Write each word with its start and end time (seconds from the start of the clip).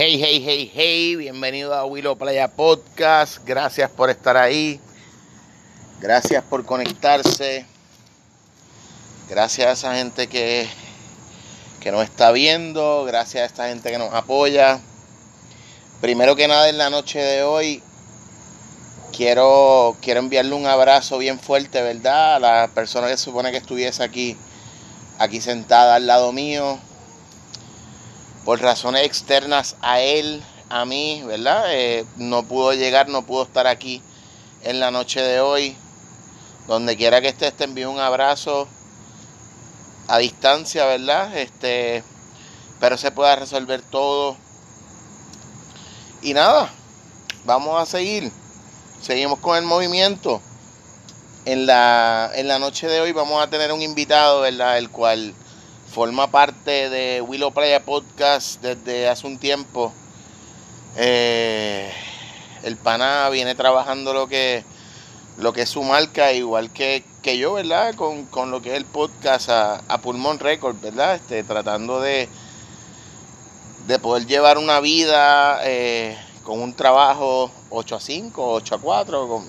Hey, 0.00 0.16
hey, 0.22 0.40
hey, 0.46 0.70
hey, 0.72 1.16
bienvenido 1.16 1.74
a 1.74 1.84
Willow 1.84 2.16
Playa 2.16 2.46
Podcast. 2.46 3.38
Gracias 3.44 3.90
por 3.90 4.10
estar 4.10 4.36
ahí. 4.36 4.80
Gracias 6.00 6.44
por 6.44 6.64
conectarse. 6.64 7.66
Gracias 9.28 9.66
a 9.66 9.72
esa 9.72 9.96
gente 9.96 10.28
que, 10.28 10.68
que 11.80 11.90
nos 11.90 12.04
está 12.04 12.30
viendo. 12.30 13.06
Gracias 13.06 13.42
a 13.42 13.46
esta 13.46 13.68
gente 13.70 13.90
que 13.90 13.98
nos 13.98 14.14
apoya. 14.14 14.78
Primero 16.00 16.36
que 16.36 16.46
nada, 16.46 16.68
en 16.68 16.78
la 16.78 16.90
noche 16.90 17.18
de 17.18 17.42
hoy, 17.42 17.82
quiero, 19.10 19.96
quiero 20.00 20.20
enviarle 20.20 20.54
un 20.54 20.66
abrazo 20.66 21.18
bien 21.18 21.40
fuerte, 21.40 21.82
¿verdad? 21.82 22.36
A 22.36 22.38
la 22.38 22.68
persona 22.68 23.08
que 23.08 23.16
supone 23.16 23.50
que 23.50 23.56
estuviese 23.56 24.04
aquí, 24.04 24.36
aquí 25.18 25.40
sentada 25.40 25.96
al 25.96 26.06
lado 26.06 26.30
mío 26.30 26.78
por 28.48 28.62
razones 28.62 29.04
externas 29.04 29.76
a 29.82 30.00
él, 30.00 30.42
a 30.70 30.86
mí, 30.86 31.22
¿verdad? 31.26 31.64
Eh, 31.68 32.06
no 32.16 32.44
pudo 32.44 32.72
llegar, 32.72 33.06
no 33.10 33.26
pudo 33.26 33.42
estar 33.42 33.66
aquí 33.66 34.00
en 34.62 34.80
la 34.80 34.90
noche 34.90 35.20
de 35.20 35.38
hoy. 35.38 35.76
Donde 36.66 36.96
quiera 36.96 37.20
que 37.20 37.28
estés, 37.28 37.52
te 37.52 37.64
envío 37.64 37.90
un 37.90 38.00
abrazo 38.00 38.66
a 40.06 40.16
distancia, 40.16 40.86
¿verdad? 40.86 41.36
Este, 41.36 42.02
pero 42.80 42.96
se 42.96 43.10
pueda 43.10 43.36
resolver 43.36 43.82
todo. 43.82 44.34
Y 46.22 46.32
nada, 46.32 46.70
vamos 47.44 47.78
a 47.78 47.84
seguir. 47.84 48.32
Seguimos 49.02 49.40
con 49.40 49.58
el 49.58 49.64
movimiento. 49.64 50.40
En 51.44 51.66
la, 51.66 52.30
en 52.34 52.48
la 52.48 52.58
noche 52.58 52.86
de 52.86 53.02
hoy 53.02 53.12
vamos 53.12 53.42
a 53.42 53.50
tener 53.50 53.74
un 53.74 53.82
invitado, 53.82 54.40
¿verdad? 54.40 54.78
El 54.78 54.88
cual 54.88 55.34
forma 55.90 56.30
parte 56.30 56.90
de 56.90 57.22
Willow 57.22 57.52
Playa 57.52 57.84
Podcast 57.84 58.60
desde 58.60 59.08
hace 59.08 59.26
un 59.26 59.38
tiempo. 59.38 59.92
Eh, 60.96 61.90
el 62.62 62.76
pana 62.76 63.28
viene 63.30 63.54
trabajando 63.54 64.12
lo 64.12 64.28
que, 64.28 64.64
lo 65.38 65.52
que 65.52 65.62
es 65.62 65.70
su 65.70 65.82
marca, 65.82 66.32
igual 66.32 66.70
que, 66.70 67.04
que 67.22 67.38
yo, 67.38 67.54
¿verdad? 67.54 67.94
Con, 67.94 68.26
con, 68.26 68.50
lo 68.50 68.60
que 68.60 68.70
es 68.70 68.76
el 68.76 68.84
podcast 68.84 69.48
a, 69.48 69.82
a 69.88 69.98
Pulmón 69.98 70.38
Record, 70.38 70.76
¿verdad? 70.80 71.14
Este, 71.14 71.42
tratando 71.42 72.00
de, 72.00 72.28
de 73.86 73.98
poder 73.98 74.26
llevar 74.26 74.58
una 74.58 74.80
vida 74.80 75.60
eh, 75.64 76.18
con 76.44 76.60
un 76.60 76.74
trabajo 76.74 77.50
8 77.70 77.96
a 77.96 78.00
5, 78.00 78.52
8 78.52 78.74
a 78.74 78.78
4, 78.78 79.28
con 79.28 79.44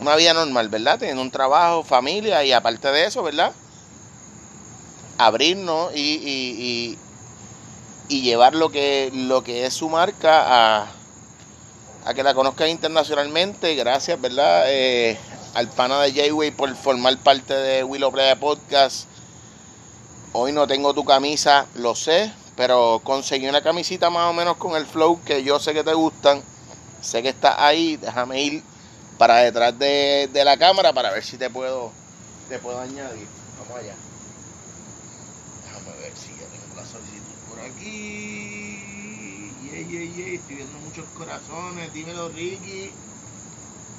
una 0.00 0.16
vida 0.16 0.34
normal, 0.34 0.68
¿verdad? 0.68 0.98
Teniendo 0.98 1.22
un 1.22 1.30
trabajo, 1.30 1.84
familia 1.84 2.44
y 2.44 2.52
aparte 2.52 2.88
de 2.88 3.04
eso, 3.04 3.22
¿verdad? 3.22 3.52
Abrirnos 5.20 5.94
y, 5.94 6.96
y, 8.08 8.22
llevar 8.22 8.54
lo 8.54 8.70
que, 8.70 9.10
lo 9.14 9.44
que 9.44 9.66
es 9.66 9.74
su 9.74 9.88
marca 9.88 10.80
a, 10.80 10.86
a 12.04 12.14
que 12.14 12.22
la 12.22 12.34
conozcan 12.34 12.68
internacionalmente. 12.68 13.74
Gracias, 13.76 14.20
¿verdad? 14.20 14.64
Eh, 14.66 15.16
al 15.54 15.68
pana 15.68 16.00
de 16.00 16.12
Jayway 16.12 16.50
por 16.50 16.74
formar 16.74 17.16
parte 17.18 17.54
de 17.54 17.84
Willow 17.84 18.10
Playa 18.10 18.38
Podcast. 18.40 19.06
Hoy 20.32 20.52
no 20.52 20.66
tengo 20.66 20.94
tu 20.94 21.04
camisa, 21.04 21.66
lo 21.74 21.94
sé, 21.94 22.32
pero 22.56 23.00
conseguí 23.04 23.48
una 23.48 23.62
camisita 23.62 24.10
más 24.10 24.30
o 24.30 24.32
menos 24.32 24.56
con 24.56 24.76
el 24.76 24.86
flow 24.86 25.20
que 25.24 25.42
yo 25.42 25.58
sé 25.58 25.74
que 25.74 25.84
te 25.84 25.94
gustan. 25.94 26.42
Sé 27.00 27.22
que 27.22 27.28
está 27.30 27.64
ahí, 27.64 27.96
déjame 27.96 28.42
ir 28.42 28.62
para 29.18 29.38
detrás 29.38 29.78
de, 29.78 30.28
de 30.32 30.44
la 30.44 30.56
cámara 30.56 30.92
para 30.92 31.10
ver 31.10 31.24
si 31.24 31.36
te 31.36 31.50
puedo, 31.50 31.92
te 32.48 32.58
puedo 32.58 32.80
añadir. 32.80 33.26
Vamos 33.58 33.78
allá. 33.78 34.09
Estoy 39.96 40.54
viendo 40.54 40.78
muchos 40.78 41.04
corazones. 41.16 41.92
Dímelo, 41.92 42.28
Ricky. 42.28 42.92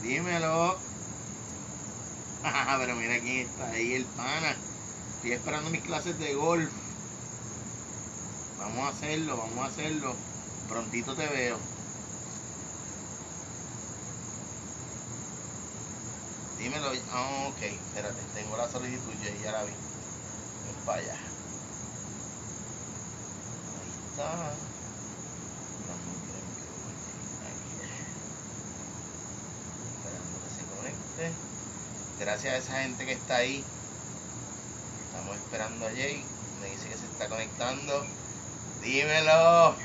Dímelo. 0.01 0.77
Pero 2.79 2.95
mira 2.95 3.19
quién 3.19 3.39
está 3.39 3.69
ahí, 3.71 3.95
el 3.95 4.05
pana. 4.05 4.55
Estoy 5.15 5.33
esperando 5.33 5.69
mis 5.69 5.81
clases 5.81 6.17
de 6.17 6.33
golf. 6.33 6.71
Vamos 8.57 8.85
a 8.85 8.89
hacerlo, 8.89 9.35
vamos 9.35 9.57
a 9.57 9.67
hacerlo. 9.67 10.15
Prontito 10.69 11.13
te 11.13 11.27
veo. 11.27 11.57
Dímelo. 16.57 16.87
Oh, 17.13 17.49
ok, 17.49 17.61
espérate, 17.63 18.21
tengo 18.33 18.55
la 18.55 18.71
solicitud, 18.71 19.11
ya 19.43 19.51
la 19.51 19.63
vi. 19.63 19.71
Ven 19.71 20.85
para 20.85 21.01
allá. 21.01 21.17
está. 24.11 24.31
Esperando 24.31 24.49
que 24.51 24.61
se 24.61 24.69
conecte. 25.71 25.80
Gracias 32.19 32.53
a 32.53 32.57
esa 32.57 32.81
gente 32.83 33.05
que 33.05 33.13
está 33.13 33.37
ahí. 33.37 33.63
Estamos 35.05 35.35
esperando 35.37 35.87
a 35.87 35.89
Jay. 35.89 36.23
Me 36.61 36.69
dice 36.69 36.87
que 36.87 36.95
se 36.95 37.05
está 37.05 37.27
conectando. 37.27 38.05
Dímelo. 38.81 39.75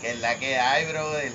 Que 0.00 0.12
es 0.12 0.18
la 0.20 0.38
que 0.38 0.58
hay, 0.58 0.86
brother. 0.86 1.32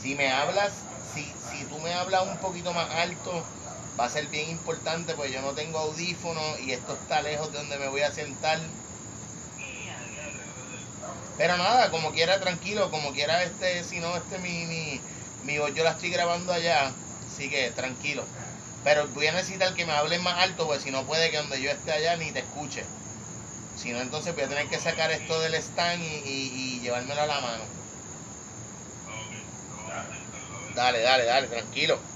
Si 0.00 0.14
me 0.14 0.32
hablas, 0.32 0.72
si, 1.14 1.24
si 1.24 1.64
tú 1.64 1.78
me 1.80 1.94
hablas 1.94 2.26
un 2.26 2.38
poquito 2.38 2.72
más 2.72 2.88
alto, 2.90 3.44
va 3.98 4.04
a 4.06 4.08
ser 4.10 4.28
bien 4.28 4.48
importante 4.50 5.14
porque 5.14 5.32
yo 5.32 5.42
no 5.42 5.54
tengo 5.54 5.78
audífono 5.78 6.58
y 6.58 6.72
esto 6.72 6.94
está 6.94 7.22
lejos 7.22 7.52
de 7.52 7.58
donde 7.58 7.78
me 7.78 7.88
voy 7.88 8.02
a 8.02 8.12
sentar. 8.12 8.60
Pero 11.36 11.56
nada, 11.56 11.90
como 11.90 12.12
quiera, 12.12 12.40
tranquilo, 12.40 12.90
como 12.90 13.12
quiera, 13.12 13.42
este, 13.42 13.84
si 13.84 14.00
no, 14.00 14.16
este, 14.16 14.38
mi, 14.38 14.66
mi, 14.66 15.04
mi 15.40 15.58
voz 15.58 15.72
yo 15.74 15.84
la 15.84 15.92
estoy 15.92 16.10
grabando 16.10 16.52
allá, 16.52 17.02
así 17.24 17.50
que 17.50 17.70
tranquilo. 17.70 18.32
Pero 18.82 19.08
voy 19.08 19.26
a 19.28 19.32
necesitar 19.32 19.74
que 19.74 19.86
me 19.86 19.92
hablen 19.92 20.22
más 20.22 20.38
alto, 20.42 20.66
porque 20.66 20.82
si 20.82 20.90
no 20.90 21.06
puede 21.06 21.30
que 21.30 21.36
donde 21.38 21.60
yo 21.62 21.70
esté 21.70 21.92
allá 21.92 22.16
ni 22.16 22.32
te 22.32 22.40
escuche. 22.40 22.92
Si 23.74 23.92
no, 23.92 24.00
entonces 24.02 24.34
voy 24.34 24.44
a 24.44 24.48
tener 24.48 24.68
que 24.68 24.80
sacar 24.80 25.12
esto 25.12 25.40
del 25.40 25.54
stand 25.56 26.02
y, 26.02 26.06
y, 26.06 26.76
y 26.78 26.80
llevármelo 26.80 27.22
a 27.22 27.26
la 27.26 27.40
mano. 27.40 27.74
Dale, 30.68 31.00
dale, 31.02 31.24
dale, 31.24 31.48
tranquilo. 31.48 32.11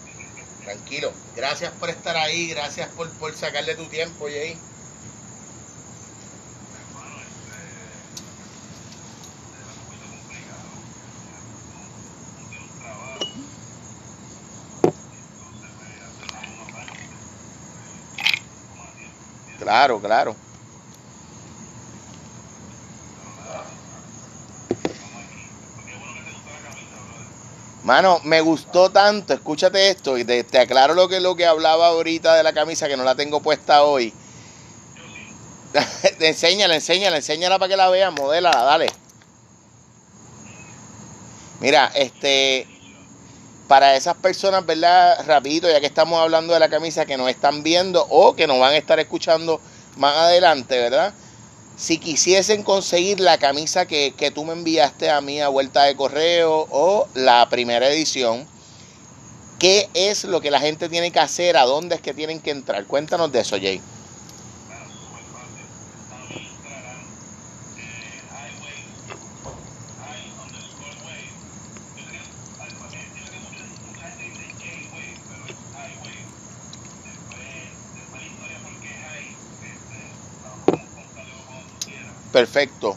Tranquilo. 0.66 1.12
Gracias 1.32 1.72
por 1.74 1.90
estar 1.90 2.16
ahí, 2.16 2.48
gracias 2.48 2.92
por, 2.92 3.16
por 3.16 3.32
sacarle 3.36 3.76
tu 3.76 3.88
tiempo, 3.88 4.26
Jay. 4.26 4.66
Claro, 19.58 20.00
claro. 20.00 20.45
Mano, 27.86 28.20
me 28.24 28.40
gustó 28.40 28.90
tanto, 28.90 29.32
escúchate 29.32 29.90
esto, 29.90 30.18
y 30.18 30.24
te, 30.24 30.58
aclaro 30.58 30.92
lo 30.92 31.08
que, 31.08 31.20
lo 31.20 31.36
que 31.36 31.46
hablaba 31.46 31.86
ahorita 31.86 32.34
de 32.34 32.42
la 32.42 32.52
camisa, 32.52 32.88
que 32.88 32.96
no 32.96 33.04
la 33.04 33.14
tengo 33.14 33.40
puesta 33.40 33.84
hoy. 33.84 34.12
enséñala, 36.18 36.74
enséñala, 36.74 37.18
enséñala 37.18 37.60
para 37.60 37.68
que 37.68 37.76
la 37.76 37.88
vean, 37.88 38.12
modélala, 38.14 38.60
dale. 38.64 38.86
Mira, 41.60 41.92
este, 41.94 42.66
para 43.68 43.94
esas 43.94 44.16
personas, 44.16 44.66
¿verdad? 44.66 45.24
Rapidito, 45.24 45.70
ya 45.70 45.78
que 45.78 45.86
estamos 45.86 46.20
hablando 46.20 46.54
de 46.54 46.58
la 46.58 46.68
camisa 46.68 47.06
que 47.06 47.16
nos 47.16 47.30
están 47.30 47.62
viendo 47.62 48.04
o 48.10 48.34
que 48.34 48.48
nos 48.48 48.58
van 48.58 48.72
a 48.72 48.78
estar 48.78 48.98
escuchando 48.98 49.60
más 49.96 50.16
adelante, 50.16 50.76
¿verdad? 50.76 51.14
Si 51.76 51.98
quisiesen 51.98 52.62
conseguir 52.62 53.20
la 53.20 53.38
camisa 53.38 53.86
que, 53.86 54.14
que, 54.16 54.30
tú 54.30 54.44
me 54.44 54.54
enviaste 54.54 55.10
a 55.10 55.20
mí 55.20 55.40
a 55.40 55.48
vuelta 55.48 55.84
de 55.84 55.94
correo 55.94 56.66
o 56.70 57.06
la 57.14 57.48
primera 57.50 57.88
edición, 57.90 58.46
¿qué 59.58 59.88
es 59.94 60.24
lo 60.24 60.40
que 60.40 60.50
la 60.50 60.60
gente 60.60 60.88
tiene 60.88 61.10
que 61.10 61.20
hacer? 61.20 61.56
¿A 61.56 61.64
dónde 61.64 61.96
es 61.96 62.00
que 62.00 62.14
tienen 62.14 62.40
que 62.40 62.50
entrar? 62.50 62.86
Cuéntanos 62.86 63.30
de 63.30 63.40
eso, 63.40 63.56
Jay. 63.60 63.80
Perfecto. 82.36 82.94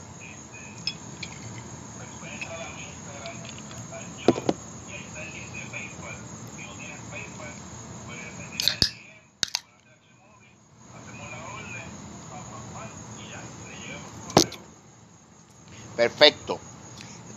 Perfecto. 15.96 16.60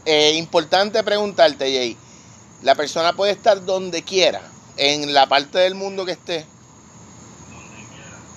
Eh, 0.05 0.33
importante 0.39 1.05
preguntarte, 1.05 1.73
Jay. 1.73 1.97
La 2.65 2.75
persona 2.75 3.13
puede 3.13 3.31
estar 3.31 3.65
donde 3.65 4.03
quiera, 4.03 4.43
en 4.77 5.15
la 5.15 5.29
parte 5.29 5.59
del 5.59 5.77
mundo 5.77 6.05
que 6.05 6.11
esté. 6.11 6.45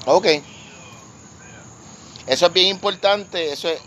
Donde 0.06 0.22
quiera. 0.22 0.44
Ok. 0.44 0.55
Eso 2.36 2.48
es 2.48 2.54
bien 2.54 2.68
importante. 2.68 3.54
Eso 3.54 3.70
es, 3.70 3.80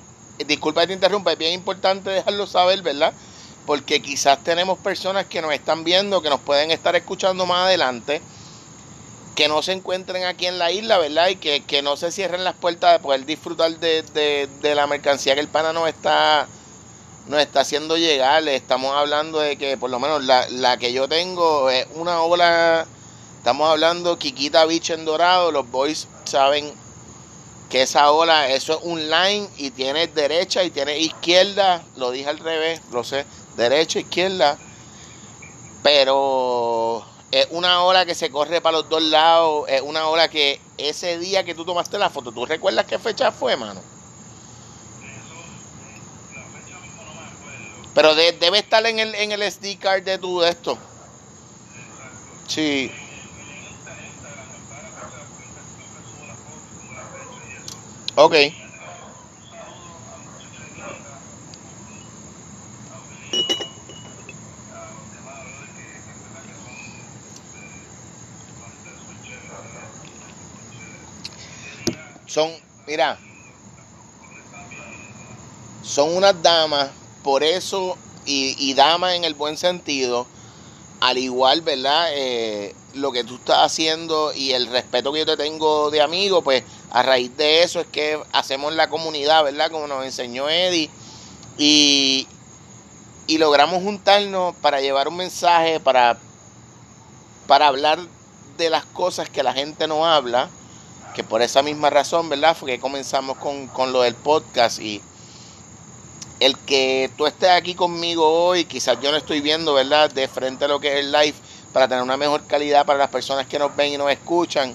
disculpa 0.47 0.81
que 0.81 0.87
te 0.87 0.93
interrumpa, 0.95 1.33
es 1.33 1.39
bien 1.39 1.53
importante 1.53 2.09
dejarlo 2.09 2.47
saber, 2.47 2.81
¿verdad? 2.81 3.13
Porque 3.67 4.01
quizás 4.01 4.43
tenemos 4.43 4.79
personas 4.79 5.27
que 5.27 5.43
nos 5.43 5.53
están 5.53 5.85
viendo, 5.85 6.23
que 6.23 6.31
nos 6.31 6.41
pueden 6.41 6.71
estar 6.71 6.97
escuchando 6.97 7.45
más 7.45 7.67
adelante 7.67 8.23
que 9.37 9.49
no 9.49 9.63
se 9.63 9.73
encuentren 9.73 10.25
aquí 10.25 10.47
en 10.47 10.59
la 10.59 10.73
isla, 10.73 10.97
¿verdad? 10.97 11.29
Y 11.29 11.37
que, 11.37 11.83
no 11.83 11.99
se 11.99 12.11
cierren 12.11 12.43
las 12.43 12.55
puertas 12.55 12.95
de 12.95 13.01
poder 13.01 13.27
disfrutar 13.27 13.79
de, 13.79 14.49
la 14.63 14.87
mercancía 14.87 15.35
que 15.35 15.41
el 15.41 15.49
pana 15.49 15.75
nos 15.75 15.87
está, 15.87 16.49
nos 17.27 17.41
está 17.41 17.61
haciendo 17.61 17.99
llegar. 17.99 18.49
Estamos 18.49 18.97
hablando 18.97 19.41
de 19.41 19.59
que 19.59 19.77
por 19.77 19.91
lo 19.91 20.01
menos 20.01 20.25
la, 20.25 20.79
que 20.79 20.95
yo 20.95 21.07
tengo 21.07 21.69
es 21.69 21.87
una 21.97 22.23
ola, 22.23 22.87
estamos 23.37 23.69
hablando 23.69 24.19
Kikita 24.19 24.65
Beach 24.65 24.89
en 24.89 25.05
Dorado, 25.05 25.53
los 25.53 25.71
boys 25.71 26.09
saben 26.25 26.88
que 27.69 27.83
esa 27.83 28.11
ola, 28.11 28.49
eso 28.49 28.79
es 28.79 28.81
un 28.83 29.11
line 29.11 29.49
y 29.59 29.71
tiene 29.71 30.07
derecha 30.07 30.65
y 30.65 30.71
tiene 30.71 30.99
izquierda, 30.99 31.83
lo 31.97 32.11
dije 32.11 32.29
al 32.29 32.39
revés, 32.39 32.81
lo 32.93 33.05
sé, 33.05 33.27
derecha, 33.57 33.99
izquierda, 33.99 34.59
pero 35.83 37.05
es 37.31 37.47
una 37.51 37.83
hora 37.83 38.07
que 38.07 38.15
se 38.15 38.31
corre 38.31 38.61
para 38.61 38.79
los 38.79 38.89
dos 38.89 39.03
lados, 39.03 39.67
es 39.69 39.83
una 39.83 40.09
hora 40.09 40.29
que 40.29 40.61
ese 40.79 41.19
día 41.19 41.45
que 41.45 41.55
tú 41.55 41.65
tomaste 41.65 41.99
la 41.99 42.09
foto, 42.09 42.33
¿tú 42.33 42.47
recuerdas 42.47 42.87
qué 42.87 42.99
fecha 42.99 43.31
fue, 43.33 43.57
mano? 43.57 43.81
Pero 47.95 48.15
debe 48.15 48.59
estar 48.59 48.87
en 48.87 49.01
el, 49.01 49.15
en 49.15 49.33
el 49.33 49.43
SD 49.43 49.77
card 49.79 50.05
de 50.05 50.19
tu 50.19 50.41
de 50.41 50.51
esto. 50.51 50.79
Sí. 52.47 52.93
Ok. 58.21 58.35
Son, 72.27 72.51
mira, 72.89 73.21
son 75.81 76.17
unas 76.17 76.43
damas, 76.43 76.91
por 77.23 77.45
eso, 77.45 77.97
y, 78.27 78.75
damas 78.75 79.15
en 79.15 79.23
el 79.23 79.35
buen 79.35 79.57
sentido, 79.57 80.27
al 81.01 81.19
igual, 81.19 81.63
¿verdad? 81.63 82.09
Eh, 82.15 82.75
lo 82.95 83.13
que 83.13 83.23
tú 83.23 83.37
estás 83.37 83.59
haciendo 83.59 84.33
y 84.35 84.55
el 84.55 84.67
respeto 84.67 85.13
que 85.13 85.21
yo 85.21 85.27
te 85.27 85.37
tengo 85.37 85.93
de 85.93 86.03
amigo, 86.03 86.43
pues 86.43 86.65
a 86.91 87.03
raíz 87.03 87.37
de 87.37 87.63
eso 87.63 87.81
es 87.81 87.87
que 87.87 88.21
hacemos 88.33 88.73
la 88.75 88.89
comunidad, 88.89 89.45
¿verdad? 89.45 89.71
Como 89.71 89.87
nos 89.87 90.05
enseñó 90.05 90.49
Eddie. 90.49 90.91
Y, 91.59 92.27
y 93.27 93.39
logramos 93.39 93.83
juntarnos 93.83 94.55
para 94.57 94.81
llevar 94.81 95.09
un 95.09 95.17
mensaje, 95.17 95.81
para, 95.81 96.19
para 97.47 97.67
hablar 97.67 97.99
de 98.57 98.71
las 98.71 98.85
cosas 98.85 99.29
que 99.29 99.43
la 99.43 99.53
gente 99.53 99.87
no 99.87 100.07
habla 100.07 100.49
que 101.19 101.25
por 101.25 101.43
esa 101.43 101.63
misma 101.63 101.91
razón, 101.91 102.29
¿verdad? 102.29 102.57
Fue 102.57 102.71
que 102.71 102.79
comenzamos 102.79 103.37
con, 103.39 103.93
lo 103.93 104.03
del 104.03 104.15
podcast 104.15 104.81
y 104.81 105.03
el 106.39 106.57
que 106.59 107.11
tú 107.17 107.27
estés 107.27 107.51
aquí 107.51 107.75
conmigo 107.75 108.25
hoy, 108.25 108.65
quizás 108.65 109.01
yo 109.01 109.11
no 109.11 109.17
estoy 109.17 109.41
viendo, 109.41 109.75
¿verdad? 109.75 110.11
De 110.11 110.29
frente 110.29 110.67
a 110.67 110.69
lo 110.69 110.79
que 110.79 110.93
es 110.93 110.99
el 111.01 111.11
live 111.11 111.35
para 111.73 111.89
tener 111.89 112.05
una 112.05 112.17
mejor 112.17 112.47
calidad 112.47 112.87
para 112.87 113.01
las 113.01 113.11
personas 113.11 113.49
que 113.49 113.59
nos 113.59 113.75
ven 113.75 113.95
y 113.95 113.99
nos 113.99 114.11
escuchan. 114.13 114.75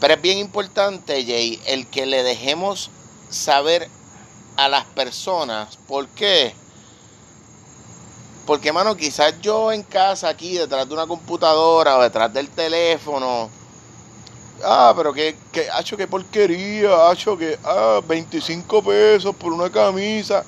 Pero 0.00 0.14
es 0.14 0.22
bien 0.22 0.38
importante, 0.38 1.24
Jay, 1.24 1.60
el 1.66 1.86
que 1.86 2.06
le 2.06 2.22
dejemos 2.22 2.90
saber 3.28 3.88
a 4.56 4.68
las 4.68 4.84
personas 4.86 5.76
por 5.86 6.08
qué. 6.08 6.54
Porque, 8.46 8.72
mano, 8.72 8.96
quizás 8.96 9.40
yo 9.40 9.70
en 9.70 9.82
casa 9.82 10.28
aquí, 10.28 10.56
detrás 10.56 10.88
de 10.88 10.94
una 10.94 11.06
computadora 11.06 11.98
o 11.98 12.02
detrás 12.02 12.32
del 12.32 12.48
teléfono, 12.48 13.50
Ah, 14.62 14.92
pero 14.94 15.12
que, 15.12 15.36
que, 15.52 15.68
hecho 15.78 15.96
qué 15.96 16.06
porquería, 16.06 17.10
hecho 17.12 17.36
que, 17.36 17.58
ah, 17.64 18.00
25 18.06 18.82
pesos 18.82 19.34
por 19.34 19.52
una 19.52 19.70
camisa. 19.70 20.44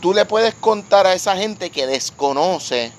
Tú 0.00 0.12
le 0.12 0.24
puedes 0.24 0.54
contar 0.54 1.06
a 1.06 1.12
esa 1.12 1.36
gente 1.36 1.70
que 1.70 1.86
desconoce 1.86 2.92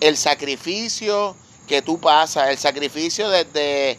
el 0.00 0.16
sacrificio 0.16 1.34
que 1.66 1.82
tú 1.82 1.98
pasas, 1.98 2.50
el 2.50 2.58
sacrificio 2.58 3.28
desde 3.28 3.98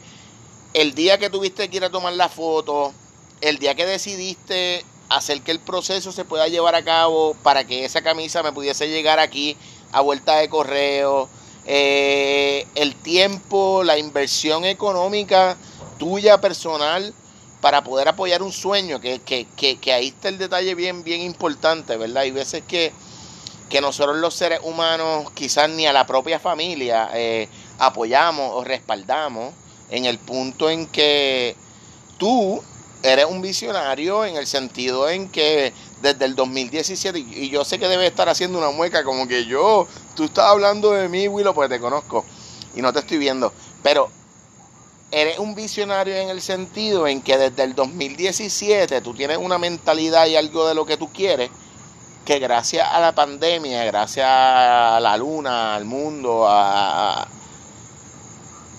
el 0.73 0.93
día 0.93 1.17
que 1.17 1.29
tuviste 1.29 1.69
que 1.69 1.77
ir 1.77 1.83
a 1.83 1.89
tomar 1.89 2.13
la 2.13 2.29
foto, 2.29 2.93
el 3.41 3.57
día 3.57 3.75
que 3.75 3.85
decidiste 3.85 4.83
hacer 5.09 5.41
que 5.41 5.51
el 5.51 5.59
proceso 5.59 6.11
se 6.11 6.25
pueda 6.25 6.47
llevar 6.47 6.75
a 6.75 6.83
cabo 6.83 7.35
para 7.43 7.65
que 7.65 7.85
esa 7.85 8.01
camisa 8.01 8.43
me 8.43 8.51
pudiese 8.51 8.89
llegar 8.89 9.19
aquí 9.19 9.55
a 9.91 10.01
vuelta 10.01 10.35
de 10.35 10.49
correo, 10.49 11.29
eh, 11.65 12.67
el 12.75 12.95
tiempo, 12.95 13.83
la 13.83 13.97
inversión 13.97 14.65
económica 14.65 15.57
tuya 15.97 16.39
personal 16.39 17.13
para 17.61 17.83
poder 17.83 18.07
apoyar 18.07 18.43
un 18.43 18.51
sueño, 18.51 18.99
que, 18.99 19.21
ahí 19.93 20.07
está 20.07 20.29
el 20.29 20.37
detalle 20.37 20.75
bien, 20.75 21.03
bien 21.03 21.21
importante, 21.21 21.97
¿verdad? 21.97 22.23
Hay 22.23 22.31
veces 22.31 22.63
que, 22.67 22.93
nosotros 23.81 24.17
los 24.17 24.33
seres 24.33 24.59
humanos, 24.63 25.31
quizás 25.33 25.69
ni 25.69 25.85
a 25.87 25.93
la 25.93 26.05
propia 26.05 26.39
familia, 26.39 27.09
eh, 27.13 27.49
apoyamos 27.79 28.51
o 28.53 28.63
respaldamos 28.63 29.53
en 29.89 30.05
el 30.05 30.19
punto 30.19 30.69
en 30.69 30.87
que 30.87 31.55
tú 32.17 32.61
eres 33.03 33.25
un 33.25 33.41
visionario 33.41 34.25
en 34.25 34.35
el 34.35 34.47
sentido 34.47 35.09
en 35.09 35.29
que 35.29 35.73
desde 36.01 36.25
el 36.25 36.35
2017, 36.35 37.19
y 37.19 37.49
yo 37.49 37.63
sé 37.63 37.79
que 37.79 37.87
debe 37.87 38.07
estar 38.07 38.29
haciendo 38.29 38.57
una 38.57 38.71
mueca 38.71 39.03
como 39.03 39.27
que 39.27 39.45
yo, 39.45 39.87
tú 40.15 40.25
estás 40.25 40.45
hablando 40.45 40.91
de 40.91 41.07
mí, 41.09 41.27
Willow, 41.27 41.53
pues 41.53 41.69
te 41.69 41.79
conozco 41.79 42.25
y 42.75 42.81
no 42.81 42.93
te 42.93 42.99
estoy 42.99 43.17
viendo, 43.17 43.53
pero 43.81 44.09
eres 45.11 45.39
un 45.39 45.55
visionario 45.55 46.15
en 46.15 46.29
el 46.29 46.41
sentido 46.41 47.07
en 47.07 47.21
que 47.21 47.37
desde 47.37 47.63
el 47.63 47.75
2017 47.75 49.01
tú 49.01 49.13
tienes 49.13 49.37
una 49.37 49.57
mentalidad 49.57 50.27
y 50.27 50.35
algo 50.35 50.67
de 50.67 50.75
lo 50.75 50.85
que 50.85 50.97
tú 50.97 51.11
quieres, 51.11 51.49
que 52.25 52.39
gracias 52.39 52.87
a 52.91 52.99
la 52.99 53.15
pandemia, 53.15 53.85
gracias 53.85 54.27
a 54.29 54.99
la 55.01 55.15
luna, 55.17 55.75
al 55.75 55.85
mundo, 55.85 56.45
a, 56.47 57.27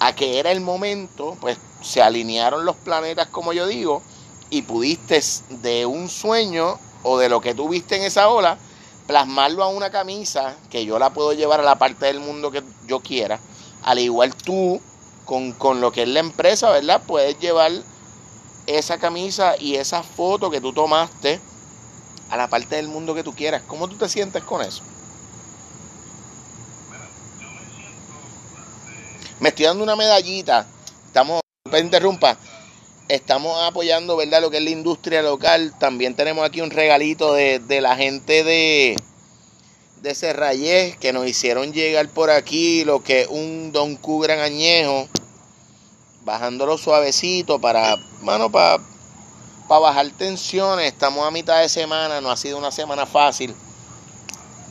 a 0.00 0.14
que 0.14 0.38
era 0.38 0.52
el 0.52 0.60
momento, 0.60 1.36
pues 1.40 1.58
se 1.82 2.02
alinearon 2.02 2.64
los 2.64 2.76
planetas, 2.76 3.28
como 3.28 3.52
yo 3.52 3.66
digo, 3.66 4.02
y 4.50 4.62
pudiste 4.62 5.20
de 5.62 5.86
un 5.86 6.08
sueño 6.08 6.78
o 7.02 7.18
de 7.18 7.28
lo 7.28 7.40
que 7.40 7.54
tú 7.54 7.68
viste 7.68 7.96
en 7.96 8.02
esa 8.02 8.28
ola, 8.28 8.58
plasmarlo 9.06 9.62
a 9.62 9.68
una 9.68 9.90
camisa 9.90 10.56
que 10.70 10.84
yo 10.84 10.98
la 10.98 11.10
puedo 11.10 11.32
llevar 11.32 11.60
a 11.60 11.64
la 11.64 11.78
parte 11.78 12.06
del 12.06 12.20
mundo 12.20 12.50
que 12.50 12.62
yo 12.86 13.00
quiera. 13.00 13.38
Al 13.82 13.98
igual 13.98 14.34
tú, 14.34 14.80
con, 15.24 15.52
con 15.52 15.80
lo 15.80 15.92
que 15.92 16.02
es 16.02 16.08
la 16.08 16.20
empresa, 16.20 16.70
¿verdad? 16.70 17.02
Puedes 17.06 17.38
llevar 17.38 17.72
esa 18.66 18.98
camisa 18.98 19.54
y 19.58 19.76
esa 19.76 20.02
foto 20.02 20.50
que 20.50 20.60
tú 20.60 20.72
tomaste 20.72 21.40
a 22.30 22.36
la 22.36 22.48
parte 22.48 22.76
del 22.76 22.88
mundo 22.88 23.14
que 23.14 23.24
tú 23.24 23.34
quieras. 23.34 23.62
¿Cómo 23.66 23.88
tú 23.88 23.96
te 23.96 24.08
sientes 24.08 24.42
con 24.44 24.60
eso? 24.62 24.82
Estoy 29.48 29.66
dando 29.66 29.84
una 29.84 29.96
medallita. 29.96 30.66
Estamos, 31.06 31.40
me 31.70 31.78
interrumpa 31.80 32.38
estamos 33.08 33.58
apoyando, 33.62 34.16
¿verdad? 34.16 34.42
Lo 34.42 34.50
que 34.50 34.58
es 34.58 34.62
la 34.62 34.70
industria 34.70 35.22
local. 35.22 35.74
También 35.78 36.14
tenemos 36.14 36.44
aquí 36.44 36.60
un 36.60 36.70
regalito 36.70 37.32
de, 37.32 37.80
la 37.80 37.96
gente 37.96 38.44
de, 38.44 38.96
de 40.02 40.96
que 41.00 41.12
nos 41.12 41.26
hicieron 41.26 41.72
llegar 41.72 42.08
por 42.08 42.30
aquí 42.30 42.84
lo 42.84 43.02
que 43.02 43.22
es 43.22 43.28
un 43.28 43.72
Don 43.72 43.96
Q 43.96 44.20
gran 44.20 44.40
añejo. 44.40 45.08
Bajándolo 46.24 46.76
suavecito 46.76 47.58
para, 47.58 47.96
mano, 48.20 48.50
para, 48.50 48.82
para 49.66 49.80
bajar 49.80 50.10
tensiones. 50.10 50.92
Estamos 50.92 51.26
a 51.26 51.30
mitad 51.30 51.60
de 51.60 51.68
semana, 51.70 52.20
no 52.20 52.30
ha 52.30 52.36
sido 52.36 52.58
una 52.58 52.70
semana 52.70 53.06
fácil. 53.06 53.54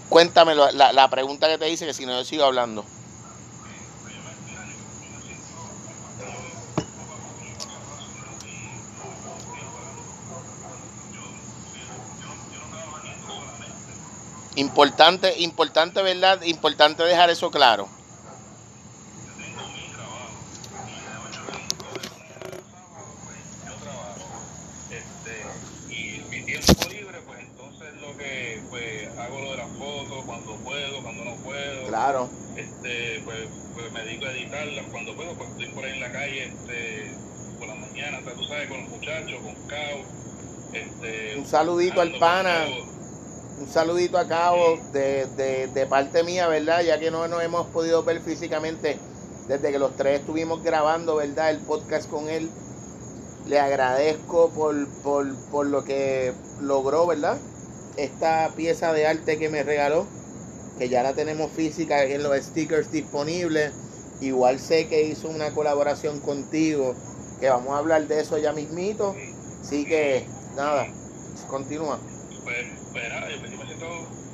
Cuéntame 0.09 0.53
la, 0.55 0.93
la 0.93 1.09
pregunta 1.09 1.47
que 1.47 1.57
te 1.57 1.69
hice, 1.69 1.85
que 1.85 1.93
si 1.93 2.05
no 2.05 2.13
yo 2.13 2.23
sigo 2.23 2.43
hablando. 2.43 2.85
Importante, 14.57 15.35
importante, 15.37 16.01
¿verdad? 16.01 16.41
Importante 16.41 17.03
dejar 17.03 17.29
eso 17.29 17.51
claro. 17.51 17.87
tiempo 26.43 26.89
libre, 26.89 27.19
pues 27.27 27.39
entonces 27.39 28.01
lo 28.01 28.17
que 28.17 28.61
lo 29.43 29.51
de 29.51 29.57
las 29.57 29.69
fotos 29.77 30.25
cuando 30.25 30.55
puedo, 30.55 31.03
cuando 31.03 31.23
no 31.23 31.35
puedo. 31.35 31.87
Claro. 31.87 32.29
Este, 32.55 33.21
pues, 33.25 33.37
pues 33.75 33.91
me 33.91 34.01
dedico 34.05 34.25
a 34.25 34.31
editarlas 34.31 34.85
cuando 34.89 35.15
puedo, 35.15 35.33
pues 35.35 35.51
estoy 35.51 35.67
por 35.67 35.85
ahí 35.85 35.91
en 35.91 35.99
la 35.99 36.11
calle 36.11 36.45
este, 36.45 37.11
por 37.59 37.67
la 37.67 37.75
mañana, 37.75 38.21
tú 38.35 38.43
sabes, 38.45 38.67
con 38.69 38.81
los 38.81 38.89
muchachos, 38.89 39.39
con 39.39 39.53
Cao. 39.67 39.99
Este, 40.73 41.35
Un 41.37 41.45
saludito 41.45 42.01
al 42.01 42.17
pana. 42.17 42.65
Un 43.59 43.67
saludito 43.67 44.19
a 44.19 44.27
Cabo 44.27 44.77
de, 44.93 45.25
de, 45.35 45.67
de 45.67 45.85
parte 45.87 46.23
mía, 46.23 46.47
¿verdad? 46.47 46.83
Ya 46.83 46.99
que 46.99 47.09
no 47.09 47.27
nos 47.27 47.41
hemos 47.41 47.65
podido 47.67 48.03
ver 48.03 48.21
físicamente 48.21 48.99
desde 49.47 49.71
que 49.71 49.79
los 49.79 49.95
tres 49.95 50.19
estuvimos 50.19 50.61
grabando, 50.63 51.15
¿verdad? 51.15 51.49
El 51.49 51.57
podcast 51.59 52.07
con 52.07 52.29
él. 52.29 52.49
Le 53.47 53.59
agradezco 53.59 54.49
por, 54.49 54.87
por, 55.01 55.33
por 55.49 55.65
lo 55.65 55.83
que 55.83 56.33
logró, 56.61 57.07
¿verdad? 57.07 57.37
Esta 57.95 58.51
pieza 58.55 58.93
de 58.93 59.07
arte 59.07 59.39
que 59.39 59.49
me 59.49 59.63
regaló, 59.63 60.05
que 60.77 60.89
ya 60.89 61.01
la 61.01 61.13
tenemos 61.13 61.51
física 61.51 62.03
en 62.03 62.21
los 62.21 62.37
stickers 62.37 62.91
disponibles. 62.91 63.73
Igual 64.21 64.59
sé 64.59 64.87
que 64.87 65.03
hizo 65.03 65.29
una 65.29 65.51
colaboración 65.51 66.19
contigo, 66.19 66.93
que 67.39 67.49
vamos 67.49 67.73
a 67.73 67.79
hablar 67.79 68.07
de 68.07 68.19
eso 68.19 68.37
ya 68.37 68.53
mismito. 68.53 69.15
Así 69.61 69.85
que, 69.85 70.27
nada, 70.55 70.87
continúa. 71.49 71.97
Pues, 72.43 72.67
yo 73.51 73.57
me 73.57 73.65
siento 73.65 73.87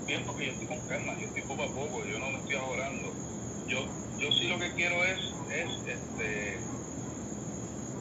bien 0.07 0.23
porque 0.25 0.45
yo 0.45 0.51
estoy 0.53 0.67
con 0.67 0.79
calma, 0.87 1.13
yo 1.19 1.27
estoy 1.27 1.41
poco 1.43 1.63
a 1.63 1.67
poco, 1.67 2.05
yo 2.05 2.19
no 2.19 2.29
me 2.31 2.39
estoy 2.39 2.55
ahorrando. 2.55 3.09
Yo, 3.67 3.79
yo 4.19 4.31
sí 4.31 4.47
lo 4.47 4.59
que 4.59 4.71
quiero 4.75 5.03
es, 5.03 5.19
es 5.51 5.69
este, 5.87 6.57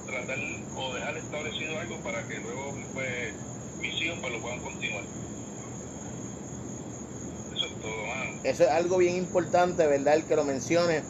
tratar 0.06 0.38
o 0.76 0.94
dejar 0.94 1.16
establecido 1.16 1.78
algo 1.78 1.96
para 2.02 2.26
que 2.28 2.38
luego 2.38 2.74
pues, 2.94 3.34
mis 3.78 4.02
hijos 4.02 4.18
pues, 4.20 4.32
lo 4.32 4.40
puedan 4.40 4.60
continuar. 4.60 5.04
Eso 7.54 7.66
es 7.66 7.80
todo, 7.80 8.06
mano. 8.06 8.40
Eso 8.44 8.64
es 8.64 8.70
algo 8.70 8.98
bien 8.98 9.16
importante, 9.16 9.86
¿verdad? 9.86 10.14
El 10.14 10.24
que 10.24 10.36
lo 10.36 10.44
mencione, 10.44 11.02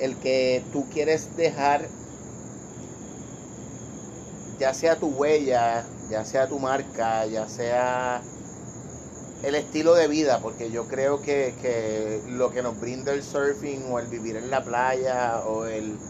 el 0.00 0.16
que 0.16 0.62
tú 0.72 0.86
quieres 0.90 1.34
dejar, 1.36 1.88
ya 4.58 4.74
sea 4.74 4.96
tu 4.96 5.08
huella, 5.08 5.84
ya 6.10 6.24
sea 6.24 6.48
tu 6.48 6.58
marca, 6.58 7.26
ya 7.26 7.48
sea 7.48 8.22
el 9.42 9.54
estilo 9.56 9.94
de 9.94 10.08
vida, 10.08 10.40
porque 10.40 10.70
yo 10.70 10.88
creo 10.88 11.20
que, 11.22 11.56
que 11.60 12.22
lo 12.26 12.50
que 12.50 12.62
nos 12.62 12.78
brinda 12.80 13.12
el 13.12 13.22
surfing 13.24 13.84
o 13.92 13.98
el 13.98 14.08
vivir 14.08 14.36
en 14.36 14.50
la 14.50 14.64
playa 14.64 15.40
o 15.46 15.66
el, 15.66 16.06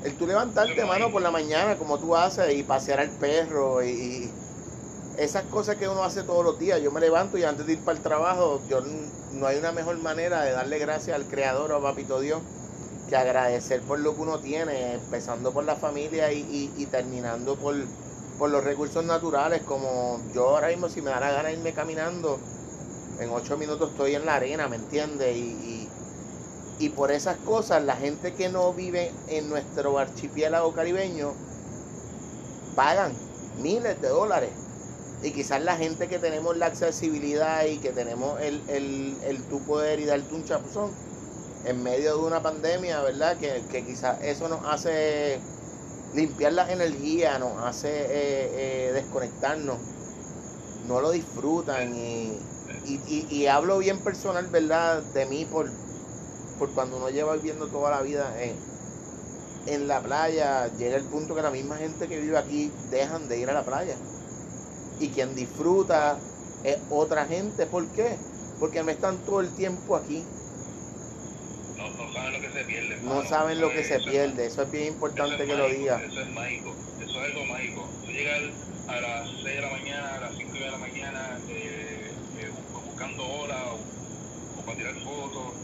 el 0.00 0.16
tú 0.16 0.26
levantarte, 0.26 0.84
mano, 0.86 1.10
por 1.12 1.22
la 1.22 1.30
mañana 1.30 1.76
como 1.78 2.00
tú 2.00 2.16
haces 2.16 2.54
y 2.54 2.62
pasear 2.62 3.00
al 3.00 3.16
perro 3.18 3.82
y, 3.84 4.40
esas 5.14 5.44
cosas 5.46 5.76
que 5.76 5.88
uno 5.88 6.04
hace 6.04 6.24
todos 6.24 6.44
los 6.44 6.58
días. 6.58 6.80
Yo 6.82 6.92
me 6.92 7.00
levanto 7.00 7.38
y 7.38 7.44
antes 7.44 7.66
de 7.66 7.74
ir 7.74 7.84
para 7.84 7.96
el 7.98 8.02
trabajo, 8.02 8.64
yo 8.66 8.82
no 8.82 9.46
hay 9.46 9.58
una 9.58 9.72
mejor 9.72 9.98
manera 9.98 10.42
de 10.42 10.52
darle 10.52 10.78
gracias 10.78 11.16
al 11.16 11.28
Creador 11.28 11.72
o 11.72 11.76
a 11.76 11.82
Papito 11.82 12.20
Dios 12.20 12.44
que 13.06 13.16
agradecer 13.16 13.84
por 13.86 14.00
lo 14.00 14.14
que 14.16 14.22
uno 14.22 14.40
tiene, 14.40 14.94
empezando 14.94 15.52
por 15.54 15.64
la 15.64 15.76
familia 15.76 16.32
y, 16.32 16.40
y- 16.40 16.74
y 16.76 16.86
terminando 16.88 17.58
por, 17.58 17.76
por 18.40 18.48
los 18.48 18.64
recursos 18.64 19.04
naturales, 19.04 19.60
como 19.60 20.18
yo 20.34 20.48
ahora 20.48 20.68
mismo 20.68 20.88
si 20.88 21.02
me 21.02 21.10
da 21.10 21.20
la 21.20 21.30
gana 21.30 21.52
irme 21.52 21.74
caminando, 21.74 22.38
en 23.20 23.28
ocho 23.28 23.58
minutos 23.58 23.90
estoy 23.90 24.14
en 24.14 24.24
la 24.24 24.36
arena, 24.36 24.66
¿me 24.66 24.76
entiendes? 24.76 25.36
Y, 25.36 25.40
y, 25.40 25.88
y 26.78 26.88
por 26.88 27.12
esas 27.12 27.36
cosas, 27.36 27.84
la 27.84 27.96
gente 27.96 28.32
que 28.32 28.48
no 28.48 28.72
vive 28.72 29.12
en 29.28 29.50
nuestro 29.50 29.98
archipiélago 29.98 30.72
caribeño 30.72 31.34
pagan 32.74 33.12
miles 33.60 34.00
de 34.00 34.08
dólares. 34.08 34.50
Y 35.22 35.32
quizás 35.32 35.62
la 35.62 35.76
gente 35.76 36.08
que 36.08 36.18
tenemos 36.18 36.56
la 36.56 36.64
accesibilidad 36.64 37.66
y 37.66 37.76
que 37.76 37.90
tenemos 37.90 38.40
el, 38.40 38.58
el, 38.70 39.18
el 39.22 39.42
tú 39.50 39.60
poder 39.66 40.00
y 40.00 40.06
darte 40.06 40.34
un 40.34 40.46
chapuzón 40.46 40.90
en 41.66 41.82
medio 41.82 42.16
de 42.16 42.24
una 42.24 42.42
pandemia, 42.42 43.02
¿verdad? 43.02 43.36
Que, 43.36 43.62
que 43.70 43.84
quizás 43.84 44.16
eso 44.22 44.48
nos 44.48 44.64
hace 44.64 45.38
limpiar 46.12 46.52
las 46.52 46.70
energías, 46.70 47.38
nos 47.40 47.58
hace 47.62 47.88
eh, 48.06 48.88
eh, 48.88 48.92
desconectarnos. 48.92 49.82
No 50.80 51.00
lo 51.00 51.10
disfrutan 51.10 51.94
y, 51.94 52.54
y, 52.82 53.26
y- 53.42 53.46
hablo 53.46 53.78
bien 53.78 54.02
personal, 54.02 54.48
¿verdad? 54.50 55.04
De 55.04 55.26
mí 55.26 55.44
por, 55.46 55.78
por 56.56 56.74
cuando 56.74 56.98
uno 56.98 57.10
lleva 57.10 57.34
viviendo 57.36 57.70
toda 57.70 57.90
la 57.90 58.02
vida 58.02 58.42
en, 58.42 58.66
en 59.66 59.88
la 59.88 60.02
playa, 60.02 60.68
llega 60.74 60.96
el 60.96 61.08
punto 61.08 61.34
que 61.34 61.42
la 61.42 61.50
misma 61.50 61.78
gente 61.78 62.08
que 62.08 62.20
vive 62.20 62.38
aquí 62.38 62.78
dejan 62.82 63.28
de 63.28 63.38
ir 63.38 63.50
a 63.50 63.54
la 63.54 63.64
playa. 63.64 64.06
Y 64.98 65.12
quien 65.12 65.34
disfruta 65.34 66.30
es 66.62 66.84
otra 66.88 67.26
gente. 67.26 67.66
¿Por 67.66 67.92
qué? 67.92 68.26
Porque 68.58 68.82
no 68.84 68.90
están 68.90 69.24
todo 69.24 69.40
el 69.40 69.54
tiempo 69.54 69.96
aquí. 69.96 70.39
No, 71.80 71.96
no 71.96 72.12
saben 72.12 72.32
lo 72.34 72.40
que 72.40 72.50
se 72.52 72.64
pierde. 72.64 72.96
No 73.00 73.08
mano. 73.14 73.28
saben 73.28 73.60
lo 73.60 73.68
que 73.70 73.84
se 73.84 73.94
Eso 73.96 74.04
es- 74.04 74.10
pierde. 74.10 74.46
Eso 74.46 74.62
es 74.62 74.70
bien 74.70 74.86
importante 74.86 75.42
es 75.42 75.48
que 75.48 75.56
lo 75.56 75.64
mágico, 75.64 75.80
diga. 75.80 75.96
Eso 76.04 76.20
es 76.20 76.30
mágico, 76.34 76.76
eso 76.98 77.18
es 77.18 77.24
algo 77.24 77.44
mágico. 77.46 77.94
Tú 78.04 78.10
llegas 78.12 78.40
a 78.86 79.00
las 79.00 79.28
6 79.42 79.56
de 79.56 79.62
la 79.62 79.70
mañana, 79.70 80.14
a 80.16 80.20
las 80.20 80.36
5 80.36 80.58
de 80.58 80.70
la 80.70 80.78
mañana, 80.78 81.40
eh, 81.48 82.14
eh, 82.36 82.50
bu- 82.72 82.84
buscando 82.84 83.24
olas 83.26 83.62
o, 83.72 84.60
o 84.60 84.64
para 84.64 84.76
tirar 84.76 84.94
fotos, 85.02 85.54